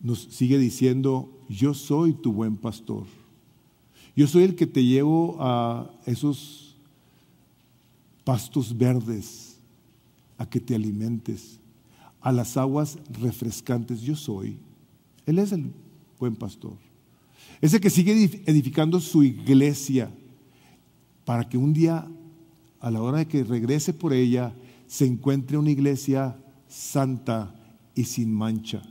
nos 0.00 0.20
sigue 0.20 0.58
diciendo, 0.58 1.30
yo 1.48 1.74
soy 1.74 2.12
tu 2.14 2.32
buen 2.32 2.56
pastor. 2.56 3.04
Yo 4.16 4.26
soy 4.26 4.44
el 4.44 4.54
que 4.54 4.66
te 4.66 4.84
llevo 4.84 5.36
a 5.40 5.90
esos 6.06 6.76
pastos 8.24 8.76
verdes 8.76 9.54
a 10.38 10.48
que 10.48 10.60
te 10.60 10.74
alimentes, 10.74 11.60
a 12.20 12.32
las 12.32 12.56
aguas 12.56 12.98
refrescantes. 13.20 14.00
Yo 14.00 14.16
soy. 14.16 14.56
Él 15.26 15.38
es 15.38 15.52
el 15.52 15.70
buen 16.18 16.34
pastor. 16.34 16.76
Ese 17.60 17.80
que 17.80 17.90
sigue 17.90 18.42
edificando 18.46 19.00
su 19.00 19.22
iglesia 19.22 20.10
para 21.24 21.48
que 21.48 21.56
un 21.56 21.72
día, 21.72 22.06
a 22.80 22.90
la 22.90 23.00
hora 23.00 23.18
de 23.18 23.26
que 23.26 23.44
regrese 23.44 23.92
por 23.92 24.12
ella, 24.12 24.54
se 24.86 25.06
encuentre 25.06 25.58
una 25.58 25.70
iglesia 25.70 26.36
santa 26.68 27.54
y 27.94 28.04
sin 28.04 28.32
mancha. 28.32 28.82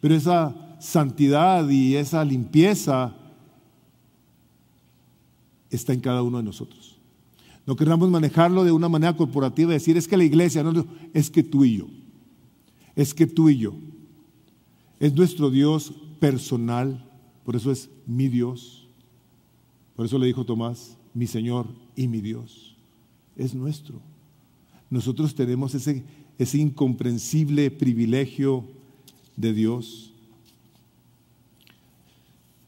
Pero 0.00 0.14
esa 0.14 0.76
santidad 0.80 1.68
y 1.68 1.96
esa 1.96 2.24
limpieza 2.24 3.16
está 5.70 5.92
en 5.92 6.00
cada 6.00 6.22
uno 6.22 6.38
de 6.38 6.44
nosotros. 6.44 6.98
No 7.66 7.76
queramos 7.76 8.10
manejarlo 8.10 8.64
de 8.64 8.72
una 8.72 8.88
manera 8.88 9.16
corporativa 9.16 9.72
decir 9.72 9.96
es 9.96 10.06
que 10.06 10.16
la 10.16 10.24
iglesia, 10.24 10.62
no, 10.62 10.86
es 11.12 11.30
que 11.30 11.42
tú 11.42 11.64
y 11.64 11.78
yo. 11.78 11.86
Es 12.94 13.14
que 13.14 13.26
tú 13.26 13.48
y 13.48 13.58
yo. 13.58 13.74
Es 15.00 15.14
nuestro 15.14 15.50
Dios 15.50 15.92
personal, 16.20 17.10
por 17.44 17.56
eso 17.56 17.70
es 17.70 17.90
mi 18.06 18.28
Dios. 18.28 18.86
Por 19.96 20.06
eso 20.06 20.18
le 20.18 20.26
dijo 20.26 20.44
Tomás, 20.44 20.96
mi 21.14 21.26
Señor 21.26 21.66
y 21.96 22.08
mi 22.08 22.20
Dios. 22.20 22.76
Es 23.36 23.54
nuestro. 23.54 24.00
Nosotros 24.94 25.34
tenemos 25.34 25.74
ese, 25.74 26.04
incomprensible 26.56 27.68
privilegio 27.72 28.62
de 29.36 29.52
Dios 29.52 30.12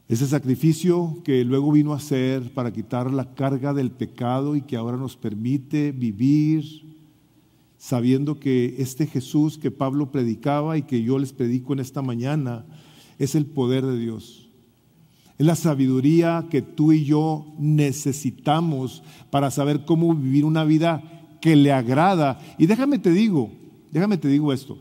ese 0.09 0.27
sacrificio 0.27 1.21
que 1.23 1.45
luego 1.45 1.71
vino 1.71 1.93
a 1.93 2.01
ser 2.01 2.53
para 2.53 2.73
quitar 2.73 3.09
la 3.11 3.33
carga 3.33 3.73
del 3.73 3.91
pecado 3.91 4.57
y 4.57 4.61
que 4.61 4.75
ahora 4.75 4.97
nos 4.97 5.15
permite 5.15 5.93
vivir 5.93 6.83
sabiendo 7.77 8.41
que 8.41 8.75
este 8.77 9.07
Jesús 9.07 9.57
que 9.57 9.71
Pablo 9.71 10.11
predicaba 10.11 10.77
y 10.77 10.81
que 10.81 11.01
yo 11.01 11.19
les 11.19 11.31
predico 11.31 11.71
en 11.71 11.79
esta 11.79 12.01
mañana 12.01 12.65
es 13.19 13.35
el 13.35 13.45
poder 13.45 13.85
de 13.85 13.97
Dios. 13.97 14.49
Es 15.37 15.45
la 15.45 15.55
sabiduría 15.55 16.47
que 16.49 16.61
tú 16.61 16.91
y 16.91 17.05
yo 17.05 17.45
necesitamos 17.57 19.01
para 19.29 19.49
saber 19.49 19.85
cómo 19.85 20.13
vivir 20.13 20.43
una 20.43 20.65
vida 20.65 21.16
que 21.41 21.55
le 21.55 21.71
agrada. 21.71 22.39
Y 22.57 22.65
déjame 22.65 22.99
te 22.99 23.11
digo, 23.11 23.51
déjame 23.91 24.17
te 24.17 24.27
digo 24.27 24.53
esto. 24.53 24.77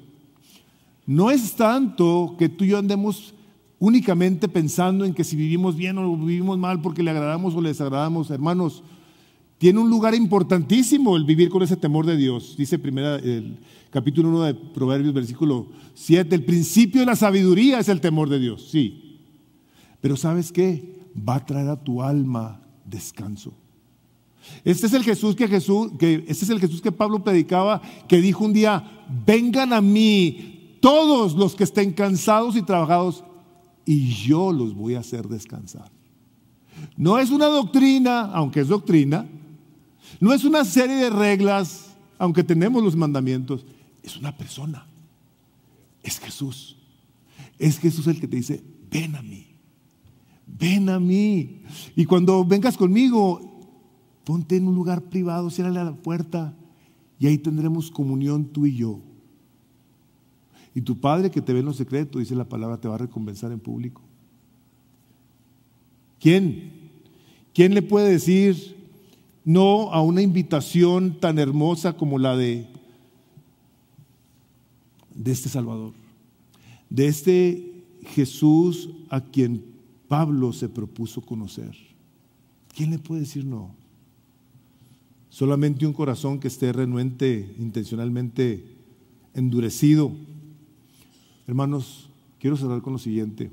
no 1.06 1.30
es 1.30 1.54
tanto 1.54 2.34
que 2.38 2.48
tú 2.48 2.64
y 2.64 2.68
yo 2.68 2.78
andemos 2.78 3.34
únicamente 3.78 4.48
pensando 4.48 5.04
en 5.04 5.14
que 5.14 5.24
si 5.24 5.36
vivimos 5.36 5.76
bien 5.76 5.98
o 5.98 6.16
vivimos 6.16 6.58
mal 6.58 6.80
porque 6.80 7.02
le 7.02 7.10
agradamos 7.10 7.54
o 7.54 7.60
le 7.60 7.68
desagradamos, 7.68 8.30
hermanos, 8.30 8.82
tiene 9.58 9.80
un 9.80 9.88
lugar 9.88 10.14
importantísimo 10.14 11.16
el 11.16 11.24
vivir 11.24 11.48
con 11.48 11.62
ese 11.62 11.76
temor 11.76 12.06
de 12.06 12.16
Dios. 12.16 12.56
Dice 12.58 12.78
primera, 12.78 13.16
el 13.16 13.58
capítulo 13.90 14.28
1 14.28 14.42
de 14.42 14.54
Proverbios, 14.54 15.14
versículo 15.14 15.68
7, 15.94 16.34
el 16.34 16.44
principio 16.44 17.00
de 17.00 17.06
la 17.06 17.16
sabiduría 17.16 17.78
es 17.78 17.88
el 17.88 18.00
temor 18.00 18.28
de 18.28 18.38
Dios, 18.38 18.68
sí. 18.70 19.20
Pero 20.00 20.16
¿sabes 20.16 20.52
qué? 20.52 20.96
Va 21.16 21.36
a 21.36 21.46
traer 21.46 21.68
a 21.68 21.82
tu 21.82 22.02
alma 22.02 22.60
descanso. 22.84 23.54
Este 24.64 24.86
es 24.86 24.92
el 24.92 25.04
Jesús 25.04 25.36
que 25.36 25.48
Jesús, 25.48 25.92
que 25.98 26.24
este 26.26 26.44
es 26.44 26.50
el 26.50 26.60
Jesús 26.60 26.80
que 26.82 26.92
Pablo 26.92 27.22
predicaba, 27.22 27.80
que 28.08 28.20
dijo 28.20 28.44
un 28.44 28.52
día, 28.52 29.06
vengan 29.26 29.72
a 29.72 29.80
mí 29.80 30.78
todos 30.80 31.34
los 31.34 31.54
que 31.54 31.64
estén 31.64 31.92
cansados 31.92 32.56
y 32.56 32.62
trabajados, 32.62 33.24
y 33.84 34.12
yo 34.12 34.52
los 34.52 34.74
voy 34.74 34.94
a 34.94 35.00
hacer 35.00 35.28
descansar. 35.28 35.90
No 36.96 37.18
es 37.18 37.30
una 37.30 37.46
doctrina, 37.46 38.22
aunque 38.32 38.60
es 38.60 38.68
doctrina, 38.68 39.26
no 40.20 40.32
es 40.32 40.44
una 40.44 40.64
serie 40.64 40.96
de 40.96 41.10
reglas, 41.10 41.96
aunque 42.18 42.42
tenemos 42.42 42.82
los 42.82 42.96
mandamientos, 42.96 43.64
es 44.02 44.16
una 44.16 44.36
persona. 44.36 44.86
Es 46.02 46.18
Jesús. 46.18 46.76
Es 47.58 47.78
Jesús 47.78 48.06
el 48.06 48.20
que 48.20 48.28
te 48.28 48.36
dice, 48.36 48.62
ven 48.90 49.16
a 49.16 49.22
mí, 49.22 49.46
ven 50.46 50.88
a 50.88 51.00
mí. 51.00 51.62
Y 51.94 52.04
cuando 52.04 52.44
vengas 52.44 52.76
conmigo, 52.76 53.55
Ponte 54.26 54.56
en 54.56 54.66
un 54.66 54.74
lugar 54.74 55.02
privado, 55.02 55.50
ciérrale 55.50 55.78
a 55.78 55.84
la 55.84 55.94
puerta 55.94 56.52
y 57.16 57.28
ahí 57.28 57.38
tendremos 57.38 57.92
comunión 57.92 58.46
tú 58.46 58.66
y 58.66 58.74
yo. 58.74 58.98
Y 60.74 60.80
tu 60.80 60.98
Padre 60.98 61.30
que 61.30 61.40
te 61.40 61.52
ve 61.52 61.60
en 61.60 61.66
lo 61.66 61.72
secreto, 61.72 62.18
dice 62.18 62.34
la 62.34 62.48
palabra, 62.48 62.80
te 62.80 62.88
va 62.88 62.96
a 62.96 62.98
recompensar 62.98 63.52
en 63.52 63.60
público. 63.60 64.02
¿Quién? 66.18 66.72
¿Quién 67.54 67.72
le 67.72 67.82
puede 67.82 68.10
decir 68.10 68.74
no 69.44 69.92
a 69.92 70.02
una 70.02 70.22
invitación 70.22 71.20
tan 71.20 71.38
hermosa 71.38 71.96
como 71.96 72.18
la 72.18 72.36
de, 72.36 72.66
de 75.14 75.30
este 75.30 75.48
Salvador? 75.48 75.92
De 76.90 77.06
este 77.06 77.84
Jesús 78.06 78.90
a 79.08 79.20
quien 79.20 79.64
Pablo 80.08 80.52
se 80.52 80.68
propuso 80.68 81.20
conocer. 81.20 81.76
¿Quién 82.74 82.90
le 82.90 82.98
puede 82.98 83.20
decir 83.20 83.44
no? 83.44 83.85
Solamente 85.36 85.86
un 85.86 85.92
corazón 85.92 86.40
que 86.40 86.48
esté 86.48 86.72
renuente, 86.72 87.54
intencionalmente 87.58 88.64
endurecido. 89.34 90.10
Hermanos, 91.46 92.08
quiero 92.38 92.56
cerrar 92.56 92.80
con 92.80 92.94
lo 92.94 92.98
siguiente. 92.98 93.50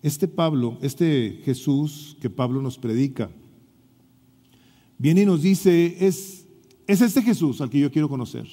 Este 0.00 0.28
Pablo, 0.28 0.78
este 0.80 1.42
Jesús 1.44 2.16
que 2.22 2.30
Pablo 2.30 2.62
nos 2.62 2.78
predica, 2.78 3.30
viene 4.96 5.24
y 5.24 5.26
nos 5.26 5.42
dice, 5.42 6.06
es, 6.06 6.46
es 6.86 7.02
este 7.02 7.20
Jesús 7.20 7.60
al 7.60 7.68
que 7.68 7.80
yo 7.80 7.92
quiero 7.92 8.08
conocer. 8.08 8.48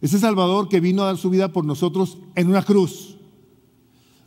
Ese 0.00 0.18
Salvador 0.18 0.70
que 0.70 0.80
vino 0.80 1.02
a 1.02 1.06
dar 1.08 1.18
su 1.18 1.28
vida 1.28 1.52
por 1.52 1.66
nosotros 1.66 2.16
en 2.34 2.48
una 2.48 2.62
cruz, 2.62 3.18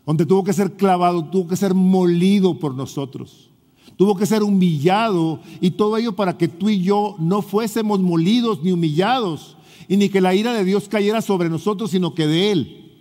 donde 0.05 0.27
tuvo 0.27 0.43
que 0.43 0.53
ser 0.53 0.73
clavado, 0.73 1.27
tuvo 1.27 1.47
que 1.47 1.55
ser 1.55 1.73
molido 1.73 2.59
por 2.59 2.75
nosotros. 2.75 3.49
Tuvo 3.97 4.15
que 4.15 4.27
ser 4.27 4.43
humillado 4.43 5.41
y 5.59 5.71
todo 5.71 5.97
ello 5.97 6.15
para 6.15 6.37
que 6.37 6.47
tú 6.47 6.69
y 6.69 6.81
yo 6.81 7.15
no 7.17 7.41
fuésemos 7.41 7.99
molidos 7.99 8.63
ni 8.63 8.71
humillados 8.71 9.57
y 9.87 9.97
ni 9.97 10.09
que 10.09 10.21
la 10.21 10.35
ira 10.35 10.53
de 10.53 10.63
Dios 10.63 10.87
cayera 10.87 11.21
sobre 11.21 11.49
nosotros, 11.49 11.91
sino 11.91 12.13
que 12.13 12.27
de 12.27 12.51
Él. 12.51 12.91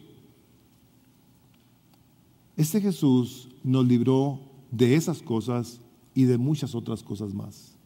Este 2.56 2.80
Jesús 2.80 3.48
nos 3.62 3.86
libró 3.86 4.40
de 4.70 4.94
esas 4.94 5.20
cosas 5.20 5.80
y 6.14 6.24
de 6.24 6.38
muchas 6.38 6.74
otras 6.74 7.02
cosas 7.02 7.34
más. 7.34 7.76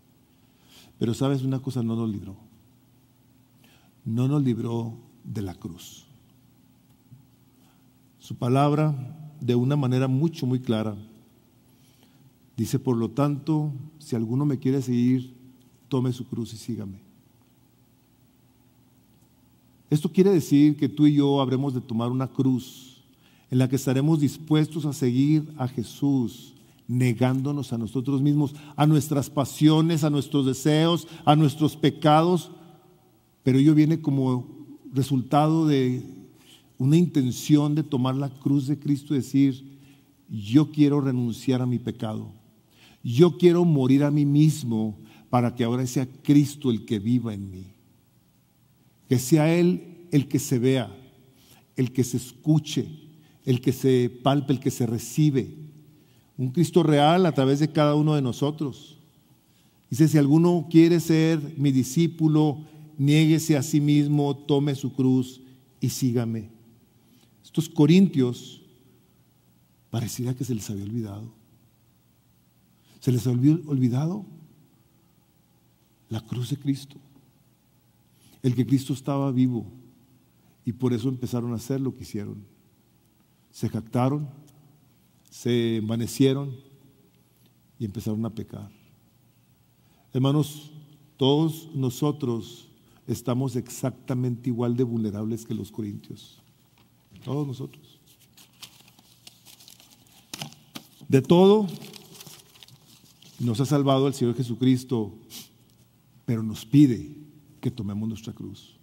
Pero 0.99 1.13
sabes, 1.13 1.43
una 1.43 1.59
cosa 1.59 1.83
no 1.83 1.97
nos 1.97 2.09
libró. 2.09 2.37
No 4.05 4.29
nos 4.29 4.43
libró 4.43 4.95
de 5.25 5.43
la 5.43 5.55
cruz. 5.55 6.07
Su 8.21 8.37
palabra, 8.37 9.33
de 9.41 9.57
una 9.57 9.75
manera 9.75 10.07
mucho, 10.07 10.47
muy 10.47 10.61
clara, 10.61 10.95
Dice, 12.61 12.79
por 12.79 12.99
lo 12.99 13.09
tanto, 13.09 13.73
si 13.99 14.15
alguno 14.15 14.45
me 14.45 14.59
quiere 14.59 14.83
seguir, 14.83 15.33
tome 15.89 16.13
su 16.13 16.27
cruz 16.27 16.53
y 16.53 16.59
sígame. 16.59 17.01
Esto 19.89 20.13
quiere 20.13 20.29
decir 20.29 20.77
que 20.77 20.87
tú 20.87 21.07
y 21.07 21.15
yo 21.15 21.41
habremos 21.41 21.73
de 21.73 21.81
tomar 21.81 22.11
una 22.11 22.27
cruz 22.27 23.03
en 23.51 23.57
la 23.57 23.67
que 23.67 23.77
estaremos 23.77 24.21
dispuestos 24.21 24.85
a 24.85 24.93
seguir 24.93 25.51
a 25.57 25.69
Jesús, 25.69 26.53
negándonos 26.87 27.73
a 27.73 27.79
nosotros 27.79 28.21
mismos, 28.21 28.55
a 28.77 28.85
nuestras 28.85 29.31
pasiones, 29.31 30.05
a 30.05 30.11
nuestros 30.11 30.45
deseos, 30.45 31.09
a 31.25 31.37
nuestros 31.37 31.79
pecados, 31.79 32.51
pero 33.43 33.59
ello 33.59 33.75
viene 33.75 34.03
como 34.03 34.47
resultado 34.93 35.67
de 35.67 36.05
una 36.77 36.99
intención 36.99 37.75
de 37.75 37.85
tomar 37.85 38.17
la 38.17 38.29
cruz 38.29 38.67
de 38.67 38.79
Cristo 38.79 39.15
y 39.15 39.17
decir, 39.17 39.79
yo 40.29 40.71
quiero 40.71 41.01
renunciar 41.01 41.63
a 41.63 41.67
mi 41.67 41.79
pecado. 41.79 42.39
Yo 43.03 43.38
quiero 43.38 43.64
morir 43.64 44.05
a 44.05 44.11
mí 44.11 44.26
mismo 44.26 44.98
para 45.30 45.55
que 45.55 45.64
ahora 45.64 45.86
sea 45.86 46.07
Cristo 46.07 46.70
el 46.70 46.84
que 46.84 46.98
viva 46.98 47.32
en 47.32 47.51
mí. 47.51 47.66
Que 49.09 49.18
sea 49.18 49.53
Él 49.55 50.07
el 50.11 50.28
que 50.28 50.38
se 50.38 50.59
vea, 50.59 50.94
el 51.76 51.92
que 51.92 52.05
se 52.05 52.16
escuche, 52.16 52.88
el 53.44 53.61
que 53.61 53.72
se 53.72 54.11
palpe, 54.22 54.53
el 54.53 54.61
que 54.61 54.70
se 54.70 54.86
recibe. 54.86 55.57
Un 56.36 56.51
Cristo 56.51 56.82
real 56.82 57.26
a 57.26 57.32
través 57.32 57.61
de 57.61 57.70
cada 57.70 57.94
uno 57.94 58.14
de 58.14 58.22
nosotros. 58.22 58.98
Dice, 59.88 60.09
si 60.09 60.18
alguno 60.18 60.68
quiere 60.70 61.01
ser 61.01 61.40
mi 61.57 61.72
discípulo, 61.72 62.64
niéguese 62.98 63.57
a 63.57 63.62
sí 63.62 63.80
mismo, 63.80 64.36
tome 64.36 64.74
su 64.74 64.92
cruz 64.92 65.40
y 65.80 65.88
sígame. 65.88 66.51
Estos 67.42 67.68
corintios 67.68 68.62
pareciera 69.90 70.34
que 70.34 70.44
se 70.44 70.55
les 70.55 70.68
había 70.70 70.84
olvidado. 70.84 71.39
¿Se 73.01 73.11
les 73.11 73.26
había 73.26 73.55
olvidado? 73.66 74.26
La 76.09 76.20
cruz 76.20 76.51
de 76.51 76.59
Cristo. 76.59 76.96
El 78.42 78.55
que 78.55 78.66
Cristo 78.66 78.92
estaba 78.92 79.32
vivo. 79.32 79.66
Y 80.64 80.72
por 80.72 80.92
eso 80.92 81.09
empezaron 81.09 81.53
a 81.53 81.57
hacer 81.57 81.80
lo 81.80 81.96
que 81.96 82.03
hicieron. 82.03 82.44
Se 83.51 83.68
jactaron, 83.68 84.28
se 85.30 85.78
envanecieron 85.78 86.55
y 87.78 87.86
empezaron 87.86 88.24
a 88.26 88.30
pecar. 88.30 88.70
Hermanos, 90.12 90.70
todos 91.16 91.70
nosotros 91.74 92.68
estamos 93.07 93.57
exactamente 93.57 94.51
igual 94.51 94.76
de 94.76 94.84
vulnerables 94.84 95.46
que 95.46 95.55
los 95.55 95.72
corintios. 95.72 96.42
Todos 97.24 97.46
nosotros. 97.46 97.98
De 101.09 101.22
todo 101.22 101.66
nos 103.41 103.61
ha 103.61 103.66
salvado 103.66 104.07
el 104.07 104.14
Señor 104.14 104.36
Jesucristo, 104.36 105.14
pero 106.24 106.43
nos 106.43 106.64
pide 106.64 107.16
que 107.61 107.70
tomemos 107.70 108.09
nuestra 108.09 108.32
cruz 108.32 108.78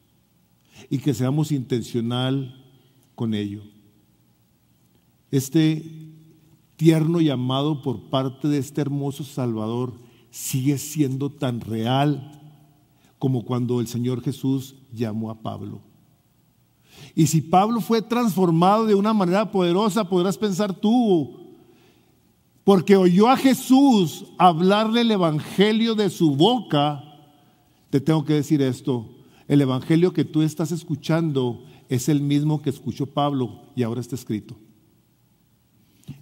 y 0.89 0.97
que 0.97 1.14
seamos 1.14 1.51
intencional 1.51 2.64
con 3.16 3.34
ello. 3.34 3.64
Este 5.32 5.84
tierno 6.76 7.22
llamado 7.22 7.82
por 7.82 8.10
parte 8.10 8.47
de 8.47 8.58
este 8.58 8.82
hermoso 8.82 9.24
Salvador 9.24 9.93
sigue 10.30 10.78
siendo 10.78 11.32
tan 11.32 11.62
real 11.62 12.34
como 13.20 13.43
cuando 13.43 13.80
el 13.80 13.88
Señor 13.88 14.22
Jesús 14.22 14.76
llamó 14.91 15.32
a 15.32 15.41
Pablo. 15.41 15.82
Y 17.16 17.28
si 17.28 17.41
Pablo 17.41 17.82
fue 17.82 18.01
transformado 18.01 18.86
de 18.86 18.95
una 18.95 19.14
manera 19.14 19.51
poderosa, 19.51 20.08
podrás 20.08 20.38
pensar 20.38 20.74
tú, 20.74 21.37
porque 22.68 22.97
oyó 22.97 23.30
a 23.30 23.38
Jesús 23.38 24.26
hablarle 24.38 24.99
el 24.99 25.11
Evangelio 25.11 25.95
de 25.95 26.09
su 26.09 26.36
boca, 26.36 27.01
te 27.89 28.01
tengo 28.01 28.26
que 28.26 28.34
decir 28.34 28.61
esto, 28.61 29.07
el 29.47 29.61
Evangelio 29.61 30.11
que 30.11 30.26
tú 30.26 30.41
estás 30.41 30.74
escuchando 30.74 31.63
es 31.88 32.09
el 32.09 32.20
mismo 32.20 32.61
que 32.61 32.70
escuchó 32.70 33.05
Pablo 33.05 33.72
y 33.74 33.84
ahora 33.84 34.01
está 34.01 34.15
escrito. 34.15 34.57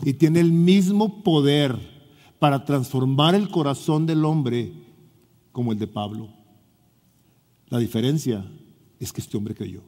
Y 0.03 0.13
tiene 0.13 0.39
el 0.39 0.51
mismo 0.51 1.23
poder 1.23 1.79
para 2.37 2.63
transformar 2.63 3.33
el 3.33 3.49
corazón 3.49 4.05
del 4.05 4.23
hombre 4.23 4.71
como 5.51 5.71
el 5.71 5.79
de 5.79 5.87
Pablo. 5.87 6.29
La 7.69 7.79
diferencia 7.79 8.45
es 8.99 9.11
que 9.11 9.21
este 9.21 9.35
hombre 9.35 9.55
creyó. 9.55 9.81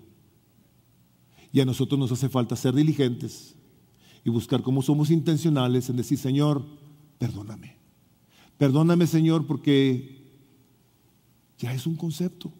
Y 1.53 1.59
a 1.59 1.65
nosotros 1.65 1.99
nos 1.99 2.11
hace 2.11 2.29
falta 2.29 2.55
ser 2.55 2.73
diligentes 2.73 3.56
y 4.23 4.29
buscar 4.29 4.61
cómo 4.61 4.81
somos 4.81 5.09
intencionales 5.09 5.89
en 5.89 5.97
decir, 5.97 6.17
Señor, 6.17 6.63
perdóname. 7.17 7.77
Perdóname, 8.57 9.07
Señor, 9.07 9.45
porque 9.45 10.25
ya 11.57 11.73
es 11.73 11.85
un 11.87 11.95
concepto. 11.95 12.51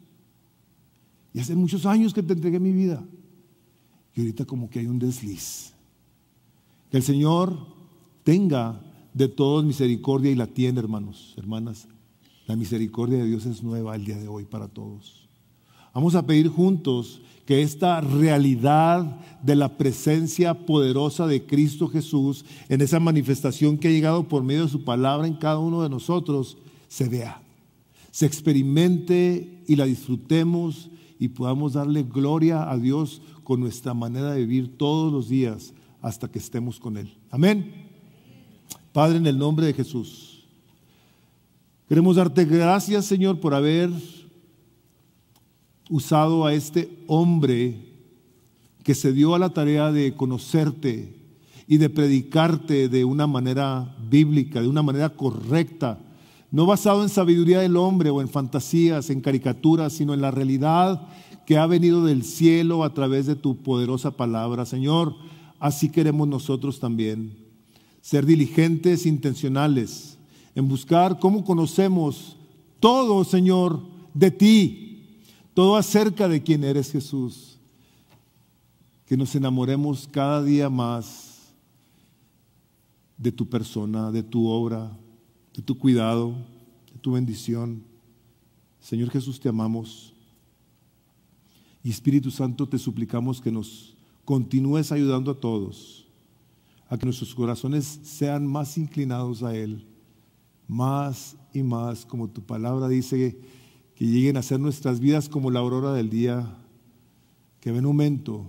Y 1.33 1.39
hace 1.39 1.55
muchos 1.55 1.85
años 1.85 2.13
que 2.13 2.23
te 2.23 2.33
entregué 2.33 2.59
mi 2.59 2.71
vida. 2.71 3.03
y 4.15 4.21
ahorita 4.21 4.45
como 4.45 4.69
que 4.69 4.79
hay 4.79 4.87
un 4.87 4.97
desliz. 4.97 5.73
Que 6.89 6.97
el 6.97 7.03
Señor 7.03 7.55
tenga 8.23 8.81
de 9.13 9.27
todos 9.27 9.63
misericordia 9.63 10.31
y 10.31 10.35
la 10.35 10.47
tiene, 10.47 10.79
hermanos, 10.79 11.35
hermanas. 11.37 11.87
La 12.47 12.55
misericordia 12.55 13.19
de 13.19 13.27
Dios 13.27 13.45
es 13.45 13.61
nueva 13.61 13.95
el 13.95 14.05
día 14.05 14.17
de 14.17 14.27
hoy 14.27 14.45
para 14.45 14.67
todos. 14.67 15.26
Vamos 15.97 16.13
a 16.13 16.27
pedir 16.27 16.47
juntos 16.47 17.21
que 17.47 17.63
esta 17.63 18.01
realidad 18.01 19.19
de 19.41 19.55
la 19.55 19.79
presencia 19.79 20.53
poderosa 20.53 21.25
de 21.25 21.43
Cristo 21.43 21.87
Jesús 21.87 22.45
en 22.69 22.81
esa 22.81 22.99
manifestación 22.99 23.79
que 23.79 23.87
ha 23.87 23.91
llegado 23.91 24.27
por 24.27 24.43
medio 24.43 24.65
de 24.65 24.69
su 24.69 24.83
palabra 24.83 25.25
en 25.25 25.33
cada 25.33 25.57
uno 25.57 25.81
de 25.81 25.89
nosotros 25.89 26.59
se 26.87 27.09
vea, 27.09 27.41
se 28.11 28.27
experimente 28.27 29.63
y 29.67 29.75
la 29.75 29.85
disfrutemos 29.85 30.91
y 31.17 31.29
podamos 31.29 31.73
darle 31.73 32.03
gloria 32.03 32.69
a 32.69 32.77
Dios 32.77 33.23
con 33.43 33.59
nuestra 33.59 33.95
manera 33.95 34.33
de 34.33 34.41
vivir 34.41 34.77
todos 34.77 35.11
los 35.11 35.29
días 35.29 35.73
hasta 36.03 36.27
que 36.27 36.37
estemos 36.37 36.79
con 36.79 36.97
Él. 36.97 37.11
Amén. 37.31 37.73
Padre, 38.93 39.17
en 39.17 39.25
el 39.25 39.39
nombre 39.39 39.65
de 39.65 39.73
Jesús, 39.73 40.45
queremos 41.89 42.17
darte 42.17 42.45
gracias, 42.45 43.05
Señor, 43.05 43.39
por 43.39 43.55
haber 43.55 43.89
usado 45.89 46.45
a 46.45 46.53
este 46.53 47.03
hombre 47.07 47.87
que 48.83 48.95
se 48.95 49.13
dio 49.13 49.35
a 49.35 49.39
la 49.39 49.49
tarea 49.49 49.91
de 49.91 50.15
conocerte 50.15 51.13
y 51.67 51.77
de 51.77 51.89
predicarte 51.89 52.87
de 52.87 53.03
una 53.03 53.27
manera 53.27 53.97
bíblica, 54.09 54.61
de 54.61 54.67
una 54.67 54.81
manera 54.81 55.09
correcta, 55.09 55.99
no 56.51 56.65
basado 56.65 57.03
en 57.03 57.09
sabiduría 57.09 57.59
del 57.59 57.75
hombre 57.75 58.09
o 58.09 58.21
en 58.21 58.29
fantasías, 58.29 59.09
en 59.09 59.19
caricaturas, 59.19 59.91
sino 59.91 60.13
en 60.13 60.21
la 60.21 60.31
realidad 60.31 61.07
que 61.45 61.57
ha 61.57 61.67
venido 61.67 62.05
del 62.05 62.23
cielo 62.23 62.83
a 62.83 62.93
través 62.93 63.25
de 63.25 63.35
tu 63.35 63.57
poderosa 63.57 64.11
palabra. 64.11 64.65
Señor, 64.65 65.15
así 65.59 65.89
queremos 65.89 66.27
nosotros 66.27 66.79
también, 66.79 67.37
ser 68.01 68.25
diligentes, 68.25 69.05
intencionales, 69.05 70.17
en 70.55 70.69
buscar 70.69 71.19
cómo 71.19 71.43
conocemos 71.43 72.37
todo, 72.79 73.23
Señor, 73.25 73.81
de 74.13 74.31
ti, 74.31 74.86
todo 75.57 75.75
acerca 75.75 76.27
de 76.27 76.43
quién 76.43 76.63
eres 76.63 76.91
Jesús. 76.91 77.57
Que 79.07 79.17
nos 79.17 79.33
enamoremos 79.33 80.07
cada 80.07 80.43
día 80.43 80.69
más 80.69 81.51
de 83.17 83.31
tu 83.31 83.49
persona, 83.49 84.11
de 84.11 84.21
tu 84.21 84.47
obra, 84.47 84.95
de 85.55 85.63
tu 85.63 85.75
cuidado, 85.75 86.35
de 86.93 86.99
tu 87.01 87.13
bendición. 87.13 87.81
Señor 88.79 89.09
Jesús, 89.09 89.39
te 89.39 89.49
amamos. 89.49 90.13
Y 91.83 91.89
Espíritu 91.89 92.29
Santo, 92.29 92.69
te 92.69 92.77
suplicamos 92.77 93.41
que 93.41 93.51
nos 93.51 93.95
continúes 94.25 94.91
ayudando 94.91 95.31
a 95.31 95.39
todos, 95.39 96.05
a 96.87 96.99
que 96.99 97.07
nuestros 97.07 97.33
corazones 97.33 97.99
sean 98.03 98.45
más 98.45 98.77
inclinados 98.77 99.41
a 99.41 99.55
Él, 99.55 99.87
más 100.67 101.35
y 101.51 101.63
más, 101.63 102.05
como 102.05 102.29
tu 102.29 102.43
palabra 102.43 102.87
dice, 102.87 103.35
que 103.97 104.05
lleguen 104.05 104.37
a 104.37 104.43
ser 104.43 104.59
nuestras 104.59 104.99
vidas 104.99 105.27
como 105.27 105.49
la 105.49 105.59
aurora 105.59 105.91
del 105.91 106.11
día, 106.11 106.55
que 107.59 107.71
ven 107.71 107.83
un 107.87 107.95
momento 107.95 108.45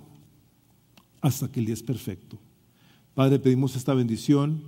hasta 1.22 1.51
que 1.51 1.61
el 1.61 1.66
día 1.66 1.72
es 1.72 1.82
perfecto. 1.82 2.38
Padre, 3.14 3.38
pedimos 3.38 3.74
esta 3.74 3.94
bendición 3.94 4.61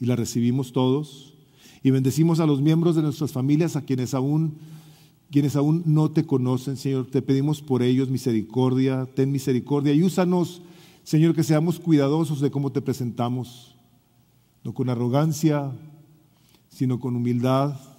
y 0.00 0.06
la 0.06 0.16
recibimos 0.16 0.72
todos 0.72 1.34
y 1.82 1.90
bendecimos 1.90 2.40
a 2.40 2.46
los 2.46 2.62
miembros 2.62 2.96
de 2.96 3.02
nuestras 3.02 3.32
familias, 3.32 3.76
a 3.76 3.82
quienes 3.82 4.14
aún, 4.14 4.56
quienes 5.30 5.54
aún 5.54 5.82
no 5.84 6.10
te 6.10 6.24
conocen, 6.24 6.78
Señor. 6.78 7.06
Te 7.10 7.20
pedimos 7.20 7.60
por 7.60 7.82
ellos 7.82 8.08
misericordia, 8.08 9.06
ten 9.14 9.30
misericordia 9.30 9.92
y 9.92 10.02
úsanos, 10.02 10.62
Señor, 11.04 11.34
que 11.34 11.44
seamos 11.44 11.78
cuidadosos 11.78 12.40
de 12.40 12.50
cómo 12.50 12.72
te 12.72 12.80
presentamos, 12.80 13.76
no 14.64 14.72
con 14.72 14.88
arrogancia, 14.88 15.72
sino 16.70 16.98
con 16.98 17.16
humildad, 17.16 17.89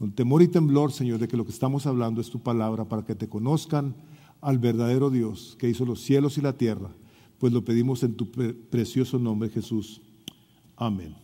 con 0.00 0.12
temor 0.12 0.40
y 0.40 0.48
temblor, 0.48 0.92
Señor, 0.92 1.18
de 1.18 1.28
que 1.28 1.36
lo 1.36 1.44
que 1.44 1.50
estamos 1.50 1.86
hablando 1.86 2.22
es 2.22 2.30
tu 2.30 2.40
palabra 2.40 2.86
para 2.86 3.04
que 3.04 3.14
te 3.14 3.28
conozcan 3.28 3.94
al 4.40 4.58
verdadero 4.58 5.10
Dios 5.10 5.58
que 5.60 5.68
hizo 5.68 5.84
los 5.84 6.00
cielos 6.00 6.38
y 6.38 6.40
la 6.40 6.54
tierra. 6.54 6.88
Pues 7.36 7.52
lo 7.52 7.66
pedimos 7.66 8.02
en 8.02 8.14
tu 8.14 8.30
precioso 8.30 9.18
nombre, 9.18 9.50
Jesús. 9.50 10.00
Amén. 10.74 11.14